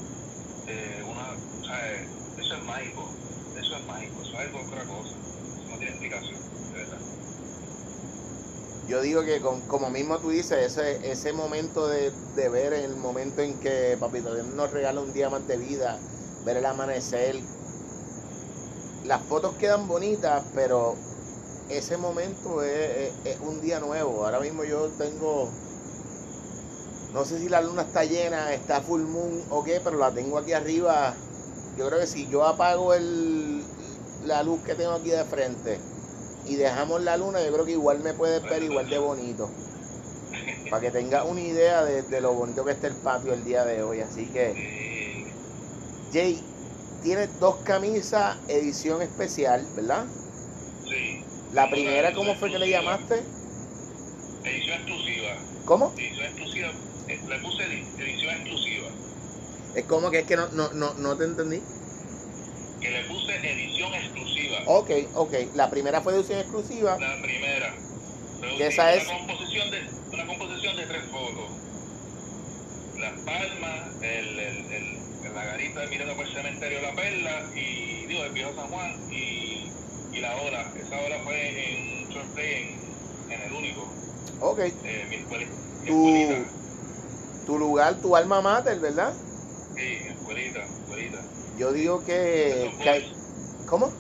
eh, 0.67 1.03
una, 1.05 1.37
¿sabes? 1.69 2.09
Eso 2.39 2.55
es 2.57 2.65
mágico, 2.65 3.13
eso 3.55 3.77
es 3.77 3.85
mágico, 3.87 4.23
eso 4.23 4.33
es 4.33 4.39
algo 4.47 4.63
otra 4.65 4.87
cosa. 4.87 5.13
Eso 5.61 5.69
no 5.71 5.77
tiene 5.79 5.93
explicación. 5.93 6.46
Yo 8.87 9.01
digo 9.03 9.23
que 9.25 9.41
con- 9.41 9.63
como 9.63 9.91
mismo 9.91 10.19
tú 10.21 10.31
dices, 10.31 10.59
ese, 10.79 11.11
ese 11.11 11.33
momento 11.33 11.89
de, 11.89 12.13
de 12.35 12.49
ver 12.49 12.73
el 12.73 12.95
momento 12.97 13.43
en 13.43 13.59
que 13.59 13.97
Papito 13.99 14.35
nos 14.45 14.71
regala 14.71 15.01
un 15.01 15.13
día 15.13 15.29
más 15.29 15.47
de 15.47 15.57
vida, 15.59 16.01
ver 16.45 16.57
el 16.59 16.67
amanecer. 16.67 17.35
Las 19.03 19.23
fotos 19.27 19.55
quedan 19.57 19.89
bonitas, 19.89 20.45
pero 20.53 20.99
ese 21.69 21.97
momento 21.97 22.63
es- 22.63 23.15
es 23.25 23.41
un 23.41 23.61
día 23.61 23.81
nuevo. 23.81 24.25
Ahora 24.25 24.41
mismo 24.41 24.65
yo 24.65 24.93
tengo, 24.93 25.53
no 27.09 27.25
sé 27.25 27.39
si 27.39 27.49
la 27.49 27.61
luna 27.61 27.83
está 27.83 28.05
llena, 28.05 28.53
está 28.53 28.81
full 28.83 29.03
moon 29.03 29.45
o 29.49 29.63
qué, 29.65 29.81
pero 29.81 29.97
la 29.99 30.13
tengo 30.13 30.39
aquí 30.39 30.53
arriba. 30.53 31.17
Yo 31.75 31.87
creo 31.89 32.01
que 32.01 32.07
si 32.07 32.29
yo 32.29 32.45
apago 32.45 32.95
el, 32.95 33.67
la 34.21 34.43
luz 34.43 34.63
que 34.63 34.75
tengo 34.75 34.93
aquí 34.93 35.11
de 35.11 35.25
frente 35.25 35.81
y 36.47 36.57
dejamos 36.57 37.03
la 37.03 37.17
luna, 37.19 37.43
yo 37.45 37.53
creo 37.53 37.65
que 37.67 37.73
igual 37.73 38.01
me 38.01 38.15
puedes 38.15 38.47
ver 38.49 38.63
igual 38.63 38.89
de 38.91 38.99
bonito. 38.99 39.61
Para 40.69 40.81
que 40.81 40.91
tengas 40.93 41.25
una 41.25 41.41
idea 41.43 41.85
de, 41.85 42.03
de 42.05 42.21
lo 42.21 42.35
bonito 42.35 42.65
que 42.65 42.73
está 42.73 42.87
el 42.87 43.01
patio 43.01 43.33
el 43.33 43.43
día 43.45 43.65
de 43.65 43.83
hoy. 43.83 44.01
Así 44.01 44.31
que, 44.31 44.65
Jay, 46.11 46.53
tienes 47.01 47.39
dos 47.39 47.63
camisas 47.63 48.39
edición 48.49 49.03
especial, 49.03 49.71
¿verdad? 49.75 50.15
sí. 50.89 51.27
La 51.51 51.69
primera, 51.71 52.13
¿cómo 52.15 52.37
fue 52.37 52.53
que 52.53 52.59
le 52.61 52.69
llamaste? 52.71 53.35
Edición 54.45 54.77
exclusiva. 54.77 55.33
¿Cómo? 55.65 55.93
Edición 55.97 56.27
exclusiva. 56.27 56.69
eh, 57.09 57.21
le 57.29 57.39
puse 57.41 57.63
edi- 57.65 57.93
edición 57.99 58.35
exclusiva. 58.35 58.89
Es 59.73 59.87
como 59.87 60.11
que 60.11 60.21
es 60.21 60.27
que 60.27 60.37
no, 60.37 60.49
no, 60.51 60.73
no, 60.73 60.95
no 60.95 61.17
te 61.17 61.25
entendí. 61.25 61.63
Que 62.81 62.91
le 62.91 63.05
puse 63.05 63.35
edición 63.37 63.95
exclusiva. 63.95 64.59
Ok, 64.67 64.91
ok. 65.15 65.35
La 65.55 65.71
primera 65.71 66.01
fue 66.01 66.15
edición 66.15 66.39
exclusiva. 66.41 66.99
La 66.99 67.21
primera. 67.23 67.75
Pero 68.41 68.53
esa 68.65 68.83
una 68.83 68.95
es- 68.95 69.05
Composición 69.09 69.71
de, 69.71 69.81
una 70.13 70.27
composición 70.27 70.77
de 70.77 70.87
tres 70.87 71.03
fotos. 71.11 71.51
Las 72.99 73.13
palmas, 73.21 74.03
el, 74.03 74.39
el, 74.39 74.73
el, 74.73 75.35
la 75.35 75.45
garita 75.45 75.87
mirando 75.87 76.17
por 76.17 76.27
el 76.27 76.33
cementerio 76.35 76.81
la 76.81 76.95
Perla 76.95 77.43
y, 77.55 78.07
digo, 78.07 78.25
el 78.25 78.33
viejo 78.33 78.55
San 78.55 78.69
Juan 78.69 79.13
y, 79.13 79.71
y 80.13 80.21
la 80.21 80.37
ola. 80.37 80.71
Esa 80.81 80.99
ola 81.01 81.19
fue 81.25 81.49
en 81.49 82.05
un 82.07 82.13
short 82.13 82.27
play 82.35 82.77
en, 83.29 83.33
en 83.33 83.43
el 83.43 83.53
único. 83.53 83.87
Ok. 84.41 84.59
Eh, 84.61 85.07
mi 85.09 85.17
escuelita. 85.17 85.51
Mi 85.83 85.87
Tu, 85.89 87.47
tu 87.47 87.59
lugar, 87.59 87.95
tu 88.01 88.17
alma 88.17 88.41
mater, 88.41 88.79
¿verdad? 88.81 89.13
Sí, 89.75 89.99
mi 90.03 90.09
escuelita, 90.09 90.59
mi 90.61 90.81
escuelita. 90.83 91.19
Yo 91.57 91.73
digo 91.73 92.03
que... 92.03 92.63
Esos 92.63 92.75
que 92.77 92.89
hay- 92.89 93.05
¿Cómo? 93.67 93.93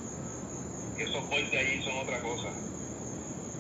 esos 0.99 1.29
boys 1.29 1.51
de 1.51 1.59
allí 1.59 1.83
son 1.83 1.97
otra 1.99 2.23
cosa. 2.23 2.49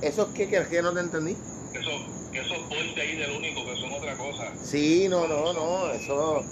¿Eso 0.01 0.23
es 0.23 0.29
que, 0.29 0.49
que, 0.49 0.69
que 0.69 0.83
no 0.83 0.93
te 0.95 1.01
entendí? 1.01 1.37
Esos, 1.73 2.01
que 2.33 2.41
esos 2.41 2.69
boys 2.69 2.95
de 2.95 3.03
ahí 3.03 3.17
del 3.17 3.31
único 3.33 3.65
que 3.65 3.77
son 3.81 3.93
otra 3.93 4.17
cosa. 4.17 4.45
Sí, 4.63 5.09
no, 5.09 5.27
no, 5.27 5.53
no. 5.53 5.91
Eso... 5.93 6.45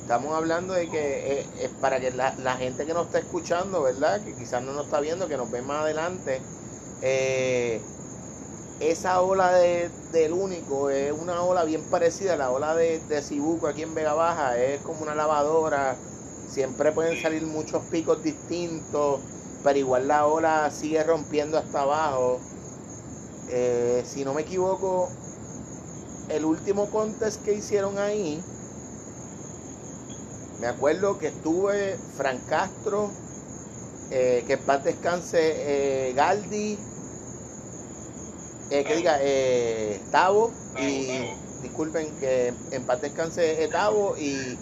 Estamos 0.00 0.34
hablando 0.34 0.74
de 0.74 0.88
que 0.88 1.40
es, 1.40 1.48
es 1.60 1.70
para 1.70 2.00
que 2.00 2.10
la, 2.10 2.34
la 2.38 2.56
gente 2.56 2.84
que 2.84 2.92
nos 2.92 3.06
está 3.06 3.20
escuchando, 3.20 3.82
¿verdad? 3.82 4.22
Que 4.24 4.34
quizás 4.36 4.62
no 4.62 4.72
nos 4.72 4.84
está 4.84 5.00
viendo, 5.00 5.28
que 5.28 5.36
nos 5.36 5.50
ve 5.50 5.62
más 5.62 5.82
adelante, 5.84 6.50
eh, 7.00 7.91
esa 8.90 9.22
ola 9.22 9.52
de, 9.52 9.90
del 10.12 10.32
único 10.32 10.90
es 10.90 11.12
una 11.12 11.42
ola 11.42 11.64
bien 11.64 11.82
parecida 11.90 12.34
a 12.34 12.36
la 12.36 12.50
ola 12.50 12.74
de, 12.74 12.98
de 13.08 13.22
Cibuco 13.22 13.68
aquí 13.68 13.82
en 13.82 13.94
Vega 13.94 14.14
Baja, 14.14 14.58
es 14.58 14.80
como 14.80 15.02
una 15.02 15.14
lavadora, 15.14 15.96
siempre 16.48 16.90
pueden 16.92 17.20
salir 17.20 17.42
muchos 17.42 17.82
picos 17.86 18.22
distintos, 18.22 19.20
pero 19.62 19.78
igual 19.78 20.08
la 20.08 20.26
ola 20.26 20.70
sigue 20.70 21.02
rompiendo 21.04 21.58
hasta 21.58 21.82
abajo. 21.82 22.40
Eh, 23.50 24.02
si 24.06 24.24
no 24.24 24.34
me 24.34 24.42
equivoco, 24.42 25.08
el 26.30 26.44
último 26.44 26.90
contest 26.90 27.44
que 27.44 27.54
hicieron 27.54 27.98
ahí, 27.98 28.42
Me 30.62 30.68
acuerdo 30.68 31.18
que 31.18 31.26
estuve 31.26 31.96
Fran 32.16 32.38
Castro, 32.48 33.10
eh, 34.12 34.44
que 34.46 34.52
en 34.52 34.60
paz 34.60 34.84
descanse 34.84 35.40
eh, 35.56 36.12
Galdi, 36.14 36.78
eh, 38.72 38.84
que 38.84 38.96
diga 38.96 39.18
eh, 39.20 40.00
Tavo, 40.10 40.50
y 40.80 41.06
disculpen 41.62 42.10
que 42.18 42.52
en 42.70 42.84
paz 42.86 43.00
descanse 43.02 43.62
eh, 43.62 43.68
Tavo 43.68 44.16
y 44.18 44.56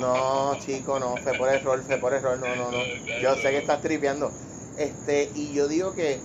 no 0.00 0.58
chico 0.60 0.98
no, 0.98 1.16
fue 1.18 1.34
por 1.34 1.48
error, 1.48 1.82
fue 1.84 1.96
por 1.98 2.12
error, 2.12 2.38
no, 2.38 2.54
no, 2.56 2.70
no. 2.70 2.78
Yo 3.22 3.34
sé 3.36 3.50
que 3.50 3.58
estás 3.58 3.80
tripeando. 3.80 4.30
Este, 4.78 5.30
y 5.34 5.52
yo 5.54 5.66
digo 5.68 5.92
que 5.92 6.20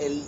el 0.00 0.24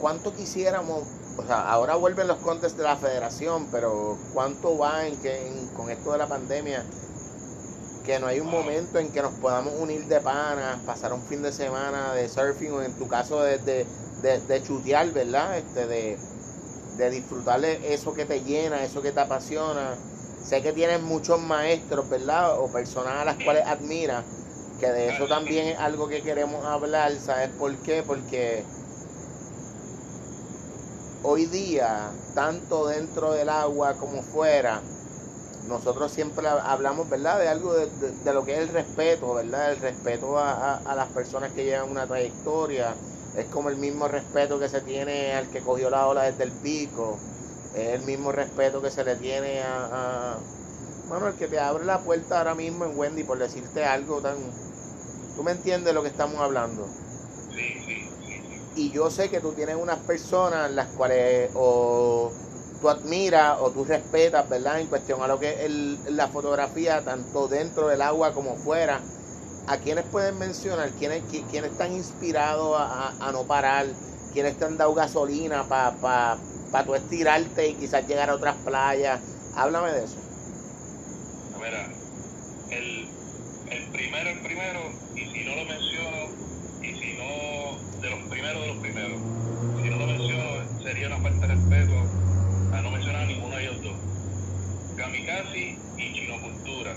cuánto 0.00 0.34
quisiéramos, 0.34 1.02
o 1.36 1.46
sea, 1.46 1.70
ahora 1.70 1.94
vuelven 1.96 2.26
los 2.28 2.38
contes 2.38 2.76
de 2.76 2.82
la 2.84 2.96
federación, 2.96 3.66
pero 3.70 4.16
cuánto 4.34 4.76
va 4.78 5.06
en 5.06 5.16
que 5.16 5.46
en- 5.46 5.66
con 5.76 5.90
esto 5.90 6.12
de 6.12 6.18
la 6.18 6.26
pandemia 6.28 6.82
que 8.04 8.18
no 8.18 8.26
hay 8.26 8.40
un 8.40 8.50
momento 8.50 8.98
en 8.98 9.10
que 9.10 9.22
nos 9.22 9.32
podamos 9.34 9.74
unir 9.78 10.06
de 10.06 10.20
panas, 10.20 10.78
pasar 10.86 11.12
un 11.12 11.22
fin 11.22 11.42
de 11.42 11.52
semana 11.52 12.14
de 12.14 12.28
surfing 12.28 12.72
o 12.72 12.82
en 12.82 12.92
tu 12.94 13.08
caso 13.08 13.42
de, 13.42 13.58
de, 13.58 13.86
de, 14.22 14.40
de 14.40 14.62
chutear, 14.62 15.10
¿verdad? 15.12 15.58
Este, 15.58 15.86
de, 15.86 16.18
de 16.96 17.10
disfrutar 17.10 17.60
de 17.60 17.94
eso 17.94 18.14
que 18.14 18.24
te 18.24 18.40
llena, 18.42 18.82
eso 18.84 19.02
que 19.02 19.12
te 19.12 19.20
apasiona. 19.20 19.94
Sé 20.44 20.62
que 20.62 20.72
tienes 20.72 21.02
muchos 21.02 21.40
maestros, 21.40 22.08
¿verdad? 22.08 22.58
O 22.58 22.68
personas 22.68 23.14
a 23.14 23.24
las 23.24 23.36
cuales 23.44 23.66
admiras, 23.66 24.24
que 24.80 24.90
de 24.90 25.14
eso 25.14 25.26
también 25.28 25.68
es 25.68 25.78
algo 25.78 26.08
que 26.08 26.22
queremos 26.22 26.64
hablar, 26.64 27.12
¿sabes 27.24 27.50
por 27.50 27.74
qué? 27.82 28.02
Porque 28.06 28.64
hoy 31.22 31.44
día, 31.46 32.10
tanto 32.34 32.86
dentro 32.86 33.32
del 33.32 33.50
agua 33.50 33.94
como 33.94 34.22
fuera, 34.22 34.80
nosotros 35.70 36.12
siempre 36.12 36.48
hablamos, 36.48 37.08
¿verdad? 37.08 37.40
De 37.40 37.48
algo 37.48 37.74
de, 37.74 37.88
de- 37.92 38.12
de 38.12 38.34
lo 38.34 38.44
que 38.44 38.54
es 38.54 38.60
el 38.60 38.68
respeto, 38.70 39.34
¿verdad? 39.34 39.72
El 39.72 39.78
respeto 39.78 40.38
a, 40.38 40.52
a- 40.52 40.76
a 40.76 40.96
las 40.96 41.10
personas 41.10 41.52
que 41.52 41.64
llevan 41.64 41.90
una 41.90 42.06
trayectoria. 42.08 43.02
Es 43.34 43.48
como 43.48 43.70
el 43.70 43.76
mismo 43.78 44.08
respeto 44.08 44.58
que 44.60 44.68
se 44.68 44.82
tiene 44.82 45.34
al 45.34 45.50
que 45.50 45.62
cogió 45.62 45.90
la 45.90 46.08
ola 46.08 46.24
desde 46.24 46.44
el 46.44 46.54
pico. 46.58 47.26
Es 47.72 47.88
el 47.94 48.02
mismo 48.02 48.32
respeto 48.32 48.82
que 48.82 48.90
se 48.90 49.04
le 49.04 49.16
tiene 49.16 49.62
a, 49.62 49.88
a 50.36 50.44
bueno, 51.06 51.28
el 51.28 51.36
que 51.36 51.48
te 51.48 51.58
abre 51.60 51.84
la 51.84 52.02
puerta 52.04 52.38
ahora 52.38 52.54
mismo 52.54 52.84
en 52.84 52.96
Wendy 52.98 53.24
por 53.24 53.38
decirte 53.38 53.84
algo 53.84 54.22
tan... 54.22 54.58
¿Tú 55.34 55.44
me 55.44 55.52
entiendes 55.52 55.94
lo 55.94 56.02
que 56.02 56.08
estamos 56.10 56.40
hablando? 56.40 56.96
Sí, 57.48 57.78
sí, 57.86 57.94
sí, 58.18 58.40
sí. 58.48 58.70
Y 58.74 58.92
yo 58.92 59.10
sé 59.10 59.30
que 59.30 59.40
tú 59.40 59.52
tienes 59.54 59.76
unas 59.76 60.00
personas 60.00 60.70
las 60.70 60.88
cuales 60.90 61.50
o 61.54 62.40
tú 62.80 62.88
admiras 62.88 63.58
o 63.60 63.72
tú 63.72 63.84
respetas, 63.84 64.48
¿verdad? 64.48 64.80
En 64.80 64.88
cuestión 64.88 65.22
a 65.22 65.28
lo 65.28 65.38
que 65.38 65.50
es 65.50 65.60
el- 65.60 66.02
la 66.08 66.28
fotografía, 66.28 67.04
tanto 67.04 67.48
dentro 67.48 67.88
del 67.88 68.02
agua 68.02 68.34
como 68.34 68.58
fuera. 68.58 69.08
¿A 69.66 69.78
quiénes 69.80 70.06
pueden 70.06 70.38
mencionar? 70.38 70.94
¿Quiénes, 70.94 71.26
qui- 71.28 71.46
quiénes 71.48 71.72
están 71.72 71.92
inspirados 71.92 72.76
a 72.78 73.30
no 73.32 73.46
parar? 73.46 73.96
¿Quiénes 74.30 74.56
te 74.58 74.64
han 74.64 74.76
dado 74.76 74.94
gasolina 74.94 75.68
para 75.68 76.00
pa, 76.00 76.46
pa 76.70 76.84
tú 76.84 76.94
estirarte 76.94 77.66
y 77.68 77.76
quizás 77.76 78.06
llegar 78.06 78.30
a 78.30 78.34
otras 78.34 78.56
playas? 78.58 79.22
Háblame 79.52 79.92
de 79.92 80.04
eso. 80.04 80.24
Mira, 81.52 81.98
el, 82.68 83.14
el 83.66 83.90
primero, 83.90 84.30
el 84.30 84.42
primero, 84.42 84.80
y 85.14 85.26
si 85.26 85.44
no 85.44 85.54
lo 85.56 85.64
menciono, 85.66 86.38
y 86.80 86.94
si 86.94 87.14
no, 87.16 87.90
de 88.00 88.10
los 88.10 88.20
primeros, 88.28 88.62
de 88.62 88.68
los 88.68 88.78
primeros, 88.78 89.20
si 89.82 89.88
no 89.90 89.98
lo 89.98 90.06
menciono, 90.06 90.44
sería 90.82 91.08
una 91.08 91.20
falta 91.20 91.46
de 91.46 91.54
respeto 91.56 91.94
a 92.70 92.82
no 92.82 92.90
mencionar 92.90 93.22
a 93.22 93.26
ninguno 93.26 93.56
de 93.56 93.62
ellos 93.62 93.82
dos. 93.82 93.98
Kamikaze 95.10 95.76
y 95.98 96.12
Chinocultura. 96.12 96.94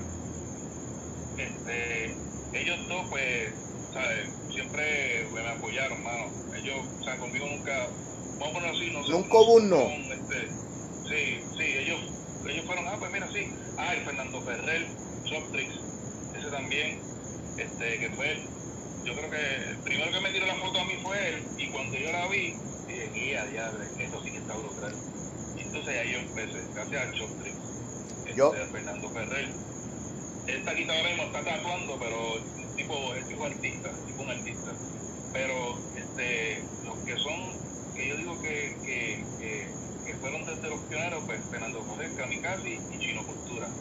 Este, 1.36 2.15
ellos 2.54 2.88
dos, 2.88 3.08
pues, 3.10 3.49
¿sabes? 3.91 4.30
Siempre 4.52 5.26
me 5.34 5.49
apoyaron, 5.49 6.04
mano. 6.04 6.26
Ellos, 6.56 6.86
o 6.99 7.04
sea, 7.04 7.17
conmigo 7.17 7.47
nunca, 7.47 7.88
vamos 8.38 8.49
a 8.49 8.54
ponerlo 8.54 8.78
así, 8.78 8.91
no 8.91 9.04
sé. 9.04 9.12
Nunca 9.12 9.38
hubo 9.38 9.54
un 9.54 9.69
no. 9.69 9.82
este, 9.82 10.47
sí, 11.10 11.41
sí, 11.58 11.63
ellos, 11.63 11.99
ellos 12.47 12.65
fueron, 12.65 12.88
ah, 12.88 12.97
pues 12.99 13.12
mira, 13.12 13.28
sí. 13.32 13.49
Ah, 13.78 13.95
y 13.95 14.06
Fernando 14.06 14.41
Ferrer, 14.41 14.86
Softrix, 15.26 15.73
ese 16.38 16.52
también, 16.52 16.99
este, 17.58 17.97
que 17.97 18.10
fue, 18.12 18.38
yo 19.06 19.15
creo 19.15 19.30
que 19.32 19.69
el 19.71 19.78
primero 19.78 20.12
que 20.12 20.21
me 20.21 20.32
tiró 20.32 20.45
la 20.45 20.56
foto 20.56 20.80
a 20.80 20.86
mí 20.86 20.93
fue 21.02 21.30
él, 21.30 21.43
y 21.58 21.67
cuando 21.69 21.97
yo 21.97 22.12
la 22.12 22.28
vi, 22.28 22.54
dije, 22.88 23.10
guía, 23.15 23.45
diadre, 23.45 23.86
esto 23.97 24.21
sí 24.23 24.30
que 24.30 24.38
está 24.38 24.56
brutal. 24.56 24.93
Y 25.58 25.62
entonces 25.62 25.97
ahí 25.97 26.12
yo 26.13 26.19
empecé, 26.19 26.62
gracias 26.76 27.02
a 27.02 27.10
este, 27.10 27.73
Yo- 28.36 28.54
Fernando 28.72 29.12
Ferrer. 29.12 29.60
Él 30.46 30.58
está 30.58 30.72
aquí 30.72 30.84
ahora 30.89 31.10
mismo, 31.10 31.24
está 31.26 31.43
tatuando, 31.43 32.00
pero 32.00 32.39
es 32.58 32.74
tipo, 32.76 33.15
es 33.15 33.28
tipo 33.28 33.46
artista, 33.46 34.04
tipo 34.06 34.24
un 34.24 34.32
artista. 34.32 34.82
Pero 35.32 35.88
este, 35.93 36.74
los 36.82 37.04
que 37.04 37.17
son, 37.17 37.67
que 37.93 38.08
yo 38.10 38.17
digo 38.17 38.39
que, 38.41 38.82
que, 38.84 39.32
que, 39.38 39.80
que 40.04 40.17
fueron 40.19 40.46
desde 40.46 40.69
los 40.69 40.86
pioneros, 40.88 41.24
pues 41.26 41.48
Fernando 41.50 41.86
Ferrer, 41.88 42.15
Kamikaze 42.15 42.86
y 42.89 43.00
Chino 43.00 43.26
Cultura. 43.26 43.78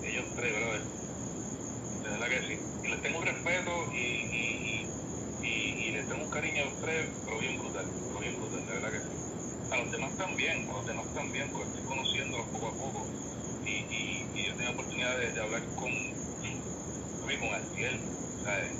Ellos 0.00 0.32
tres, 0.34 0.52
brother. 0.54 0.92
De 2.02 2.08
verdad 2.10 2.28
que 2.28 2.42
sí. 2.42 2.70
Y 2.82 2.88
les 2.88 3.00
tengo 3.02 3.18
un 3.18 3.26
respeto 3.26 3.70
y, 3.92 3.98
y, 3.98 4.94
y, 5.40 5.48
y, 5.48 5.88
y 5.88 5.92
les 5.92 6.06
tengo 6.08 6.24
un 6.24 6.30
cariño 6.30 6.62
a 6.62 6.66
los 6.66 6.78
tres, 6.78 7.18
pero 7.24 7.38
bien 7.38 7.58
brutal, 7.58 7.96
pero 8.06 8.20
bien 8.20 8.36
brutal, 8.36 8.64
de 8.66 8.72
verdad 8.72 8.92
que 8.92 9.02
sí. 9.02 9.20
A 9.70 9.76
los 9.78 9.90
demás 9.90 10.16
también, 10.16 10.68
a 10.70 10.72
los 10.74 10.86
demás 10.86 11.12
también, 11.12 11.50
porque 11.52 11.68
estoy 11.68 11.84
conociéndolos 11.84 12.48
poco 12.50 12.68
a 12.68 12.76
poco. 12.76 13.16
Y, 13.66 13.70
y, 13.70 14.26
y 14.34 14.46
yo 14.46 14.54
tengo 14.56 14.70
oportunidad 14.72 15.18
de, 15.18 15.32
de 15.32 15.40
hablar 15.40 15.62
con, 15.74 15.90
con 15.90 17.54
Altiel, 17.54 18.00
¿sabes? 18.44 18.70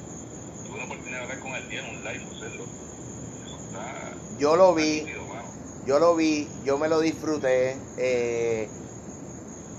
Tuve 0.64 0.74
una 0.76 0.84
oportunidad 0.84 1.18
de 1.18 1.22
hablar 1.24 1.40
con 1.40 1.52
Altiel 1.54 1.84
en 1.84 1.96
un 1.96 2.04
live, 2.04 2.24
hacerlo. 2.34 2.64
Eso 3.44 3.56
está... 3.66 4.14
Yo 4.38 4.56
lo 4.56 4.74
vi. 4.74 5.06
Yo 5.86 6.00
lo 6.00 6.16
vi, 6.16 6.48
yo 6.64 6.78
me 6.78 6.88
lo 6.88 7.00
disfruté. 7.00 7.76
eh, 7.96 8.68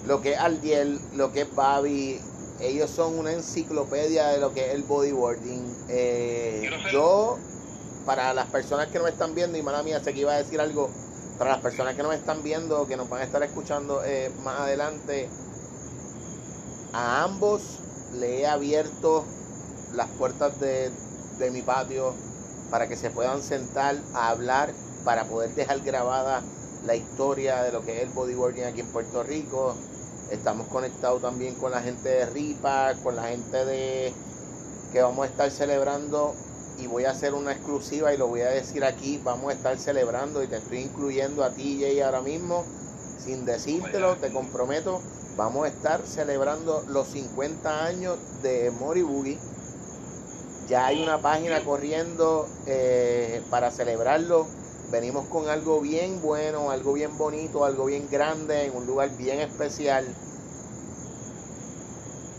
lo 0.05 0.21
que 0.21 0.31
es 0.31 0.39
Aldiel, 0.39 0.99
lo 1.15 1.33
que 1.33 1.41
es 1.41 1.53
Babi, 1.53 2.17
ellos 2.61 2.89
son 2.89 3.19
una 3.19 3.33
enciclopedia 3.33 4.27
de 4.29 4.39
lo 4.39 4.53
que 4.53 4.67
es 4.67 4.73
el 4.73 4.83
bodyboarding. 4.83 5.75
Eh, 5.89 6.69
yo, 6.93 7.37
para 8.05 8.33
las 8.33 8.45
personas 8.47 8.87
que 8.87 8.99
no 8.99 9.03
me 9.03 9.09
están 9.09 9.35
viendo, 9.35 9.57
y 9.57 9.61
mala 9.63 9.83
mía, 9.83 9.99
sé 9.99 10.13
que 10.13 10.21
iba 10.21 10.33
a 10.33 10.37
decir 10.37 10.61
algo, 10.61 10.89
para 11.37 11.51
las 11.51 11.59
personas 11.59 11.95
que 11.95 12.03
no 12.03 12.09
me 12.09 12.15
están 12.15 12.43
viendo, 12.43 12.87
que 12.87 12.97
nos 12.97 13.09
van 13.09 13.21
a 13.21 13.23
estar 13.23 13.41
escuchando 13.43 14.03
eh, 14.03 14.31
más 14.43 14.61
adelante, 14.61 15.29
a 16.93 17.23
ambos 17.23 17.61
le 18.19 18.41
he 18.41 18.47
abierto 18.47 19.23
las 19.93 20.07
puertas 20.09 20.59
de 20.59 20.91
mi 21.51 21.61
patio 21.61 22.13
para 22.69 22.87
que 22.87 22.95
se 22.95 23.09
puedan 23.09 23.41
sentar 23.41 23.95
a 24.13 24.29
hablar, 24.29 24.71
para 25.03 25.25
poder 25.25 25.53
dejar 25.55 25.79
grabada 25.81 26.41
la 26.85 26.95
historia 26.95 27.63
de 27.63 27.71
lo 27.71 27.83
que 27.83 27.97
es 27.97 28.03
el 28.03 28.09
bodyboarding 28.09 28.65
aquí 28.65 28.81
en 28.81 28.87
Puerto 28.87 29.23
Rico. 29.23 29.75
Estamos 30.31 30.67
conectados 30.67 31.21
también 31.21 31.55
con 31.55 31.71
la 31.71 31.81
gente 31.81 32.09
de 32.09 32.25
RIPA, 32.25 32.95
con 33.03 33.15
la 33.15 33.23
gente 33.23 33.65
de 33.65 34.13
que 34.91 35.01
vamos 35.01 35.25
a 35.25 35.29
estar 35.29 35.51
celebrando 35.51 36.33
y 36.77 36.87
voy 36.87 37.05
a 37.05 37.11
hacer 37.11 37.33
una 37.33 37.51
exclusiva 37.51 38.13
y 38.13 38.17
lo 38.17 38.27
voy 38.27 38.41
a 38.41 38.49
decir 38.49 38.83
aquí, 38.83 39.19
vamos 39.23 39.51
a 39.51 39.53
estar 39.53 39.77
celebrando 39.77 40.43
y 40.43 40.47
te 40.47 40.57
estoy 40.57 40.79
incluyendo 40.79 41.43
a 41.43 41.51
ti 41.51 41.79
Jay 41.81 41.99
ahora 42.01 42.21
mismo, 42.21 42.63
sin 43.23 43.45
decírtelo, 43.45 44.15
te 44.17 44.31
comprometo, 44.31 45.01
vamos 45.35 45.65
a 45.65 45.69
estar 45.69 46.01
celebrando 46.05 46.83
los 46.87 47.07
50 47.07 47.85
años 47.85 48.17
de 48.43 48.71
Mori 48.71 49.01
Boogie. 49.01 49.37
Ya 50.69 50.87
hay 50.87 51.01
una 51.01 51.21
página 51.21 51.63
corriendo 51.63 52.47
eh, 52.65 53.41
para 53.49 53.71
celebrarlo. 53.71 54.45
Venimos 54.91 55.25
con 55.27 55.47
algo 55.49 55.79
bien 55.81 56.21
bueno, 56.21 56.71
algo 56.71 56.93
bien 56.93 57.17
bonito, 57.17 57.63
algo 57.63 57.85
bien 57.85 58.07
grande, 58.11 58.65
en 58.65 58.75
un 58.75 58.85
lugar 58.85 59.09
bien 59.17 59.39
especial. 59.39 60.05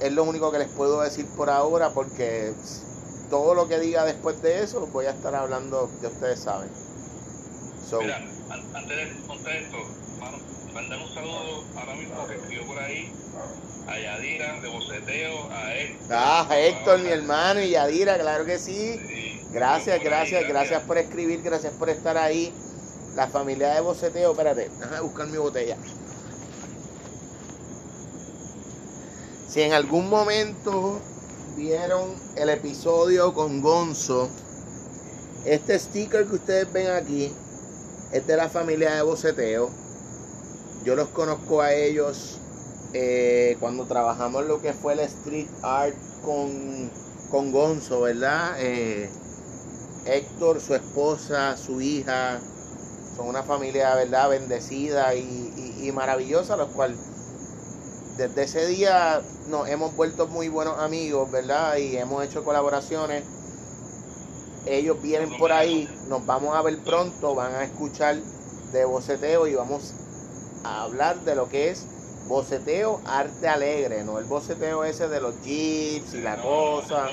Es 0.01 0.13
lo 0.13 0.25
único 0.25 0.53
que 0.53 0.59
les 0.59 0.69
puedo 0.69 1.01
decir 1.01 1.27
por 1.37 1.51
ahora 1.51 1.91
porque 1.91 2.53
todo 3.31 3.55
lo 3.55 3.69
que 3.69 3.79
diga 3.79 4.05
después 4.05 4.41
de 4.43 4.63
eso 4.63 4.87
voy 4.93 5.07
a 5.07 5.11
estar 5.11 5.35
hablando, 5.35 5.91
ya 6.03 6.09
ustedes 6.09 6.41
saben. 6.41 6.69
So, 7.89 8.01
Mira, 8.01 8.17
an- 8.51 8.77
antes 8.77 8.97
de 8.97 9.27
contar 9.27 9.57
esto, 9.57 9.77
mano, 10.21 10.39
mandar 10.75 10.99
un 10.99 11.15
saludo 11.15 11.65
ahora 11.77 11.95
mismo 11.95 12.27
que 12.27 12.35
escribió 12.35 12.67
por 12.67 12.79
ahí 12.79 13.11
a 13.87 13.99
Yadira 13.99 14.61
de 14.61 14.69
Boceteo, 14.69 15.51
a 15.51 15.75
Héctor. 15.75 16.07
ah, 16.11 16.49
Héctor, 16.51 16.99
mi 17.01 17.09
hermano 17.09 17.61
y 17.61 17.71
Yadira, 17.71 18.19
claro 18.19 18.45
que 18.45 18.59
sí. 18.59 19.01
Sí, 19.07 19.41
Gracias, 19.51 19.99
ahí, 19.99 20.05
gracias, 20.05 20.47
gracias 20.47 20.83
por 20.83 20.99
escribir, 20.99 21.41
gracias 21.43 21.73
por 21.73 21.89
estar 21.89 22.19
ahí. 22.19 22.53
La 23.17 23.27
familia 23.29 23.73
de 23.75 23.81
Boceteo, 23.81 24.33
espérate, 24.33 24.69
déjame 24.79 25.01
buscar 25.01 25.27
mi 25.27 25.39
botella. 25.39 25.77
Si 29.49 29.63
en 29.63 29.73
algún 29.73 30.09
momento 30.11 31.01
vieron 31.59 32.15
el 32.37 32.51
episodio 32.51 33.35
con 33.35 33.61
Gonzo, 33.61 34.29
este 35.45 35.77
sticker 35.77 36.25
que 36.25 36.37
ustedes 36.37 36.73
ven 36.73 36.89
aquí 36.93 37.33
es 38.13 38.27
de 38.29 38.37
la 38.37 38.49
familia 38.49 38.95
de 38.95 39.03
Boceteo. 39.03 39.69
Yo 40.85 40.95
los 40.95 41.09
conozco 41.09 41.61
a 41.61 41.75
ellos 41.75 42.39
eh, 42.93 43.57
cuando 43.59 43.87
trabajamos 43.87 44.47
lo 44.47 44.63
que 44.63 44.73
fue 44.73 44.93
el 44.93 45.01
street 45.01 45.49
art 45.63 45.97
con, 46.25 46.91
con 47.29 47.51
Gonzo, 47.51 48.03
¿verdad? 48.03 48.55
Eh, 48.61 49.11
Héctor, 50.07 50.61
su 50.61 50.77
esposa, 50.77 51.57
su 51.57 51.81
hija, 51.81 52.39
son 53.17 53.27
una 53.27 53.43
familia, 53.43 53.97
¿verdad? 53.97 54.31
Bendecida 54.31 55.13
y, 55.17 55.81
y 55.83 55.91
maravillosa, 55.91 56.57
los 56.57 56.69
cuales 56.69 56.99
desde 58.19 58.43
ese 58.43 58.67
día 58.67 59.23
nos 59.49 59.69
hemos 59.69 59.95
vuelto 59.95 60.27
muy 60.27 60.49
buenos 60.49 60.79
amigos, 60.81 61.31
¿verdad? 61.31 61.77
Y 61.77 61.97
hemos 61.97 62.25
hecho 62.25 62.43
colaboraciones. 62.43 63.23
Ellos 64.67 65.01
vienen 65.01 65.39
por 65.39 65.53
ahí, 65.53 65.89
nos 66.09 66.27
vamos 66.27 66.57
a 66.57 66.63
ver 66.63 66.79
pronto, 66.79 67.37
van 67.37 67.55
a 67.55 67.63
escuchar 67.63 68.17
de 68.17 68.85
boceteo 68.85 69.47
y 69.47 69.55
vamos 69.55 69.95
a 70.65 70.83
hablar 70.83 71.21
de 71.21 71.37
lo 71.37 71.49
que 71.49 71.71
es 71.71 71.87
boceteo 72.27 73.01
arte 73.07 73.49
alegre, 73.49 74.03
no 74.03 74.19
el 74.19 74.25
boceteo 74.25 74.85
ese 74.85 75.09
de 75.09 75.21
los 75.21 75.41
jeeps 75.43 76.13
y 76.15 76.21
la 76.21 76.43
cosa. 76.43 77.07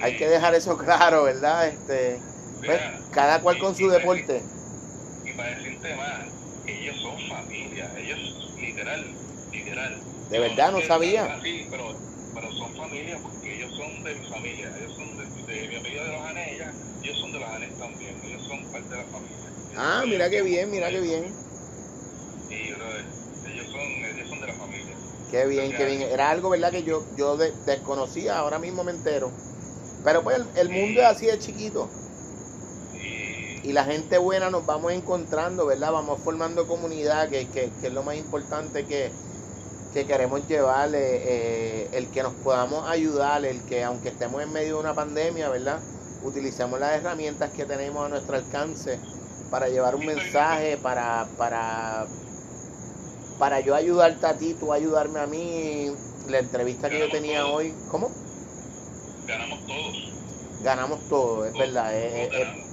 Hay 0.00 0.16
que 0.16 0.28
dejar 0.28 0.54
eso 0.54 0.78
claro, 0.78 1.24
¿verdad? 1.24 1.66
Este, 1.66 2.20
pues, 2.64 2.80
cada 3.10 3.40
cual 3.40 3.58
con 3.58 3.74
su 3.74 3.88
deporte. 3.88 4.42
Y 5.24 5.32
para 5.32 5.50
decirte 5.56 5.96
más, 5.96 6.26
ellos 6.66 6.96
son 7.02 7.18
familia, 7.28 7.92
ellos 7.98 8.52
literal, 8.60 9.04
literal. 9.72 10.04
De 10.28 10.38
verdad 10.38 10.72
no 10.72 10.80
sabía. 10.82 11.38
Sí, 11.42 11.66
pero, 11.70 11.84
pero 12.34 12.52
son 12.52 12.74
familia 12.76 13.18
porque 13.22 13.56
ellos 13.56 13.70
son 13.76 14.02
de 14.04 14.14
mi 14.14 14.24
familia, 14.28 14.68
ellos 14.78 14.92
son 14.96 15.16
de, 15.16 15.24
de 15.52 15.68
mi 15.68 15.76
apellido 15.76 16.04
de 16.04 16.12
los 16.12 16.20
Anellas, 16.20 16.74
ellos 17.02 17.18
son 17.20 17.32
de 17.32 17.38
los 17.40 17.48
Anes 17.48 17.70
también, 17.78 18.16
ellos 18.24 18.42
son 18.46 18.58
parte 18.70 18.94
de 18.94 19.00
la 19.02 19.08
familia. 19.08 19.52
Ah, 19.76 20.04
mira 20.06 20.28
qué 20.30 20.42
bien, 20.42 20.70
mira 20.70 20.90
qué 20.90 21.00
bien. 21.00 21.34
Sí, 22.48 22.70
brother. 22.72 23.04
Ellos 23.44 23.66
son, 23.72 23.80
ellos 24.14 24.28
son 24.28 24.40
de 24.40 24.46
la 24.46 24.54
familia. 24.54 24.96
Qué 25.30 25.46
bien, 25.46 25.72
qué 25.72 25.84
bien. 25.86 26.02
Era 26.02 26.30
algo, 26.30 26.50
¿verdad? 26.50 26.70
Que 26.70 26.82
yo, 26.82 27.06
yo 27.16 27.36
de- 27.36 27.52
desconocía, 27.64 28.38
ahora 28.38 28.58
mismo 28.58 28.84
me 28.84 28.92
entero. 28.92 29.32
Pero 30.04 30.22
pues 30.22 30.36
el, 30.36 30.46
el 30.56 30.68
mundo 30.68 31.00
es 31.00 31.06
así 31.06 31.26
de 31.26 31.38
chiquito. 31.38 31.90
Y, 32.94 33.68
Y 33.68 33.72
la 33.72 33.84
gente 33.84 34.18
buena 34.18 34.50
nos 34.50 34.66
vamos 34.66 34.92
encontrando, 34.92 35.66
¿verdad? 35.66 35.92
Vamos 35.92 36.20
formando 36.22 36.66
comunidad, 36.66 37.30
que, 37.30 37.48
que- 37.50 37.70
que 37.80 37.86
es 37.86 37.92
lo 37.92 38.02
más 38.02 38.16
importante 38.16 38.86
que, 38.86 39.12
que 39.92 40.06
queremos 40.06 40.46
llevar. 40.48 40.90
eh, 40.94 41.88
el 41.92 42.08
que 42.08 42.22
nos 42.22 42.32
podamos 42.34 42.88
ayudar, 42.88 43.44
el 43.44 43.60
que 43.62 43.84
aunque 43.84 44.08
estemos 44.08 44.42
en 44.42 44.52
medio 44.52 44.74
de 44.76 44.80
una 44.80 44.94
pandemia, 44.94 45.48
¿verdad? 45.48 45.78
Utilicemos 46.24 46.78
las 46.80 46.94
herramientas 46.94 47.50
que 47.50 47.64
tenemos 47.64 48.06
a 48.06 48.08
nuestro 48.08 48.36
alcance 48.36 48.98
para 49.50 49.68
llevar 49.68 49.94
un 49.94 50.06
mensaje, 50.06 50.78
para, 50.78 51.26
para, 51.36 52.06
para 53.38 53.60
yo 53.60 53.74
ayudarte 53.74 54.26
a 54.26 54.38
ti, 54.38 54.54
tú 54.58 54.72
ayudarme 54.72 55.20
a 55.20 55.26
mí. 55.26 55.92
La 56.28 56.38
entrevista 56.38 56.88
que 56.88 56.98
yo 57.00 57.08
tenía 57.10 57.46
hoy, 57.46 57.74
¿cómo? 57.90 58.10
ganamos 59.26 59.66
todos. 59.66 60.12
Ganamos 60.62 61.08
todo, 61.08 61.44
es 61.46 61.52
verdad. 61.54 61.94
es- 61.96 62.32
es- 62.32 62.38
Todos. 62.38 62.72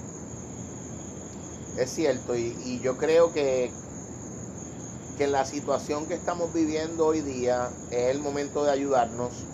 Es 1.78 1.90
cierto, 1.90 2.36
y, 2.36 2.54
y 2.64 2.80
yo 2.80 2.96
creo 2.96 3.32
que, 3.32 3.70
que 5.20 5.26
la 5.28 5.44
situación 5.44 6.06
que 6.08 6.14
estamos 6.14 6.52
viviendo 6.52 7.06
hoy 7.06 7.20
día 7.22 7.76
es 7.90 8.10
el 8.10 8.20
momento 8.20 8.64
de 8.64 8.70
ayudarnos, 8.72 9.48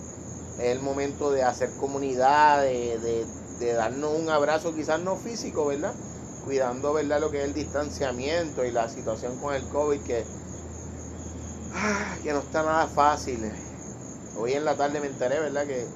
es 0.56 0.66
el 0.72 0.80
momento 0.80 1.32
de 1.32 1.42
hacer 1.44 1.76
comunidad, 1.76 2.62
de, 2.62 3.00
de- 3.00 3.28
de 3.58 3.72
darnos 3.74 4.12
un 4.18 4.30
abrazo, 4.30 4.74
quizás 4.74 5.00
no 5.00 5.16
físico, 5.16 5.66
¿verdad? 5.66 5.96
Cuidando, 6.40 6.92
¿verdad? 6.94 7.20
Lo 7.20 7.30
que 7.32 7.40
es 7.40 7.44
el 7.46 7.54
distanciamiento 7.54 8.64
y 8.64 8.72
la 8.72 8.88
situación 8.88 9.38
con 9.38 9.54
el 9.54 9.68
COVID, 9.68 10.02
que, 10.04 10.30
ah, 11.70 12.18
que 12.22 12.32
no 12.32 12.40
está 12.40 12.62
nada 12.62 12.88
fácil. 12.88 13.52
Hoy 14.34 14.54
en 14.54 14.64
la 14.64 14.76
tarde 14.76 15.00
me 15.00 15.06
enteré, 15.08 15.40
¿verdad? 15.40 15.66
Que, 15.66 15.92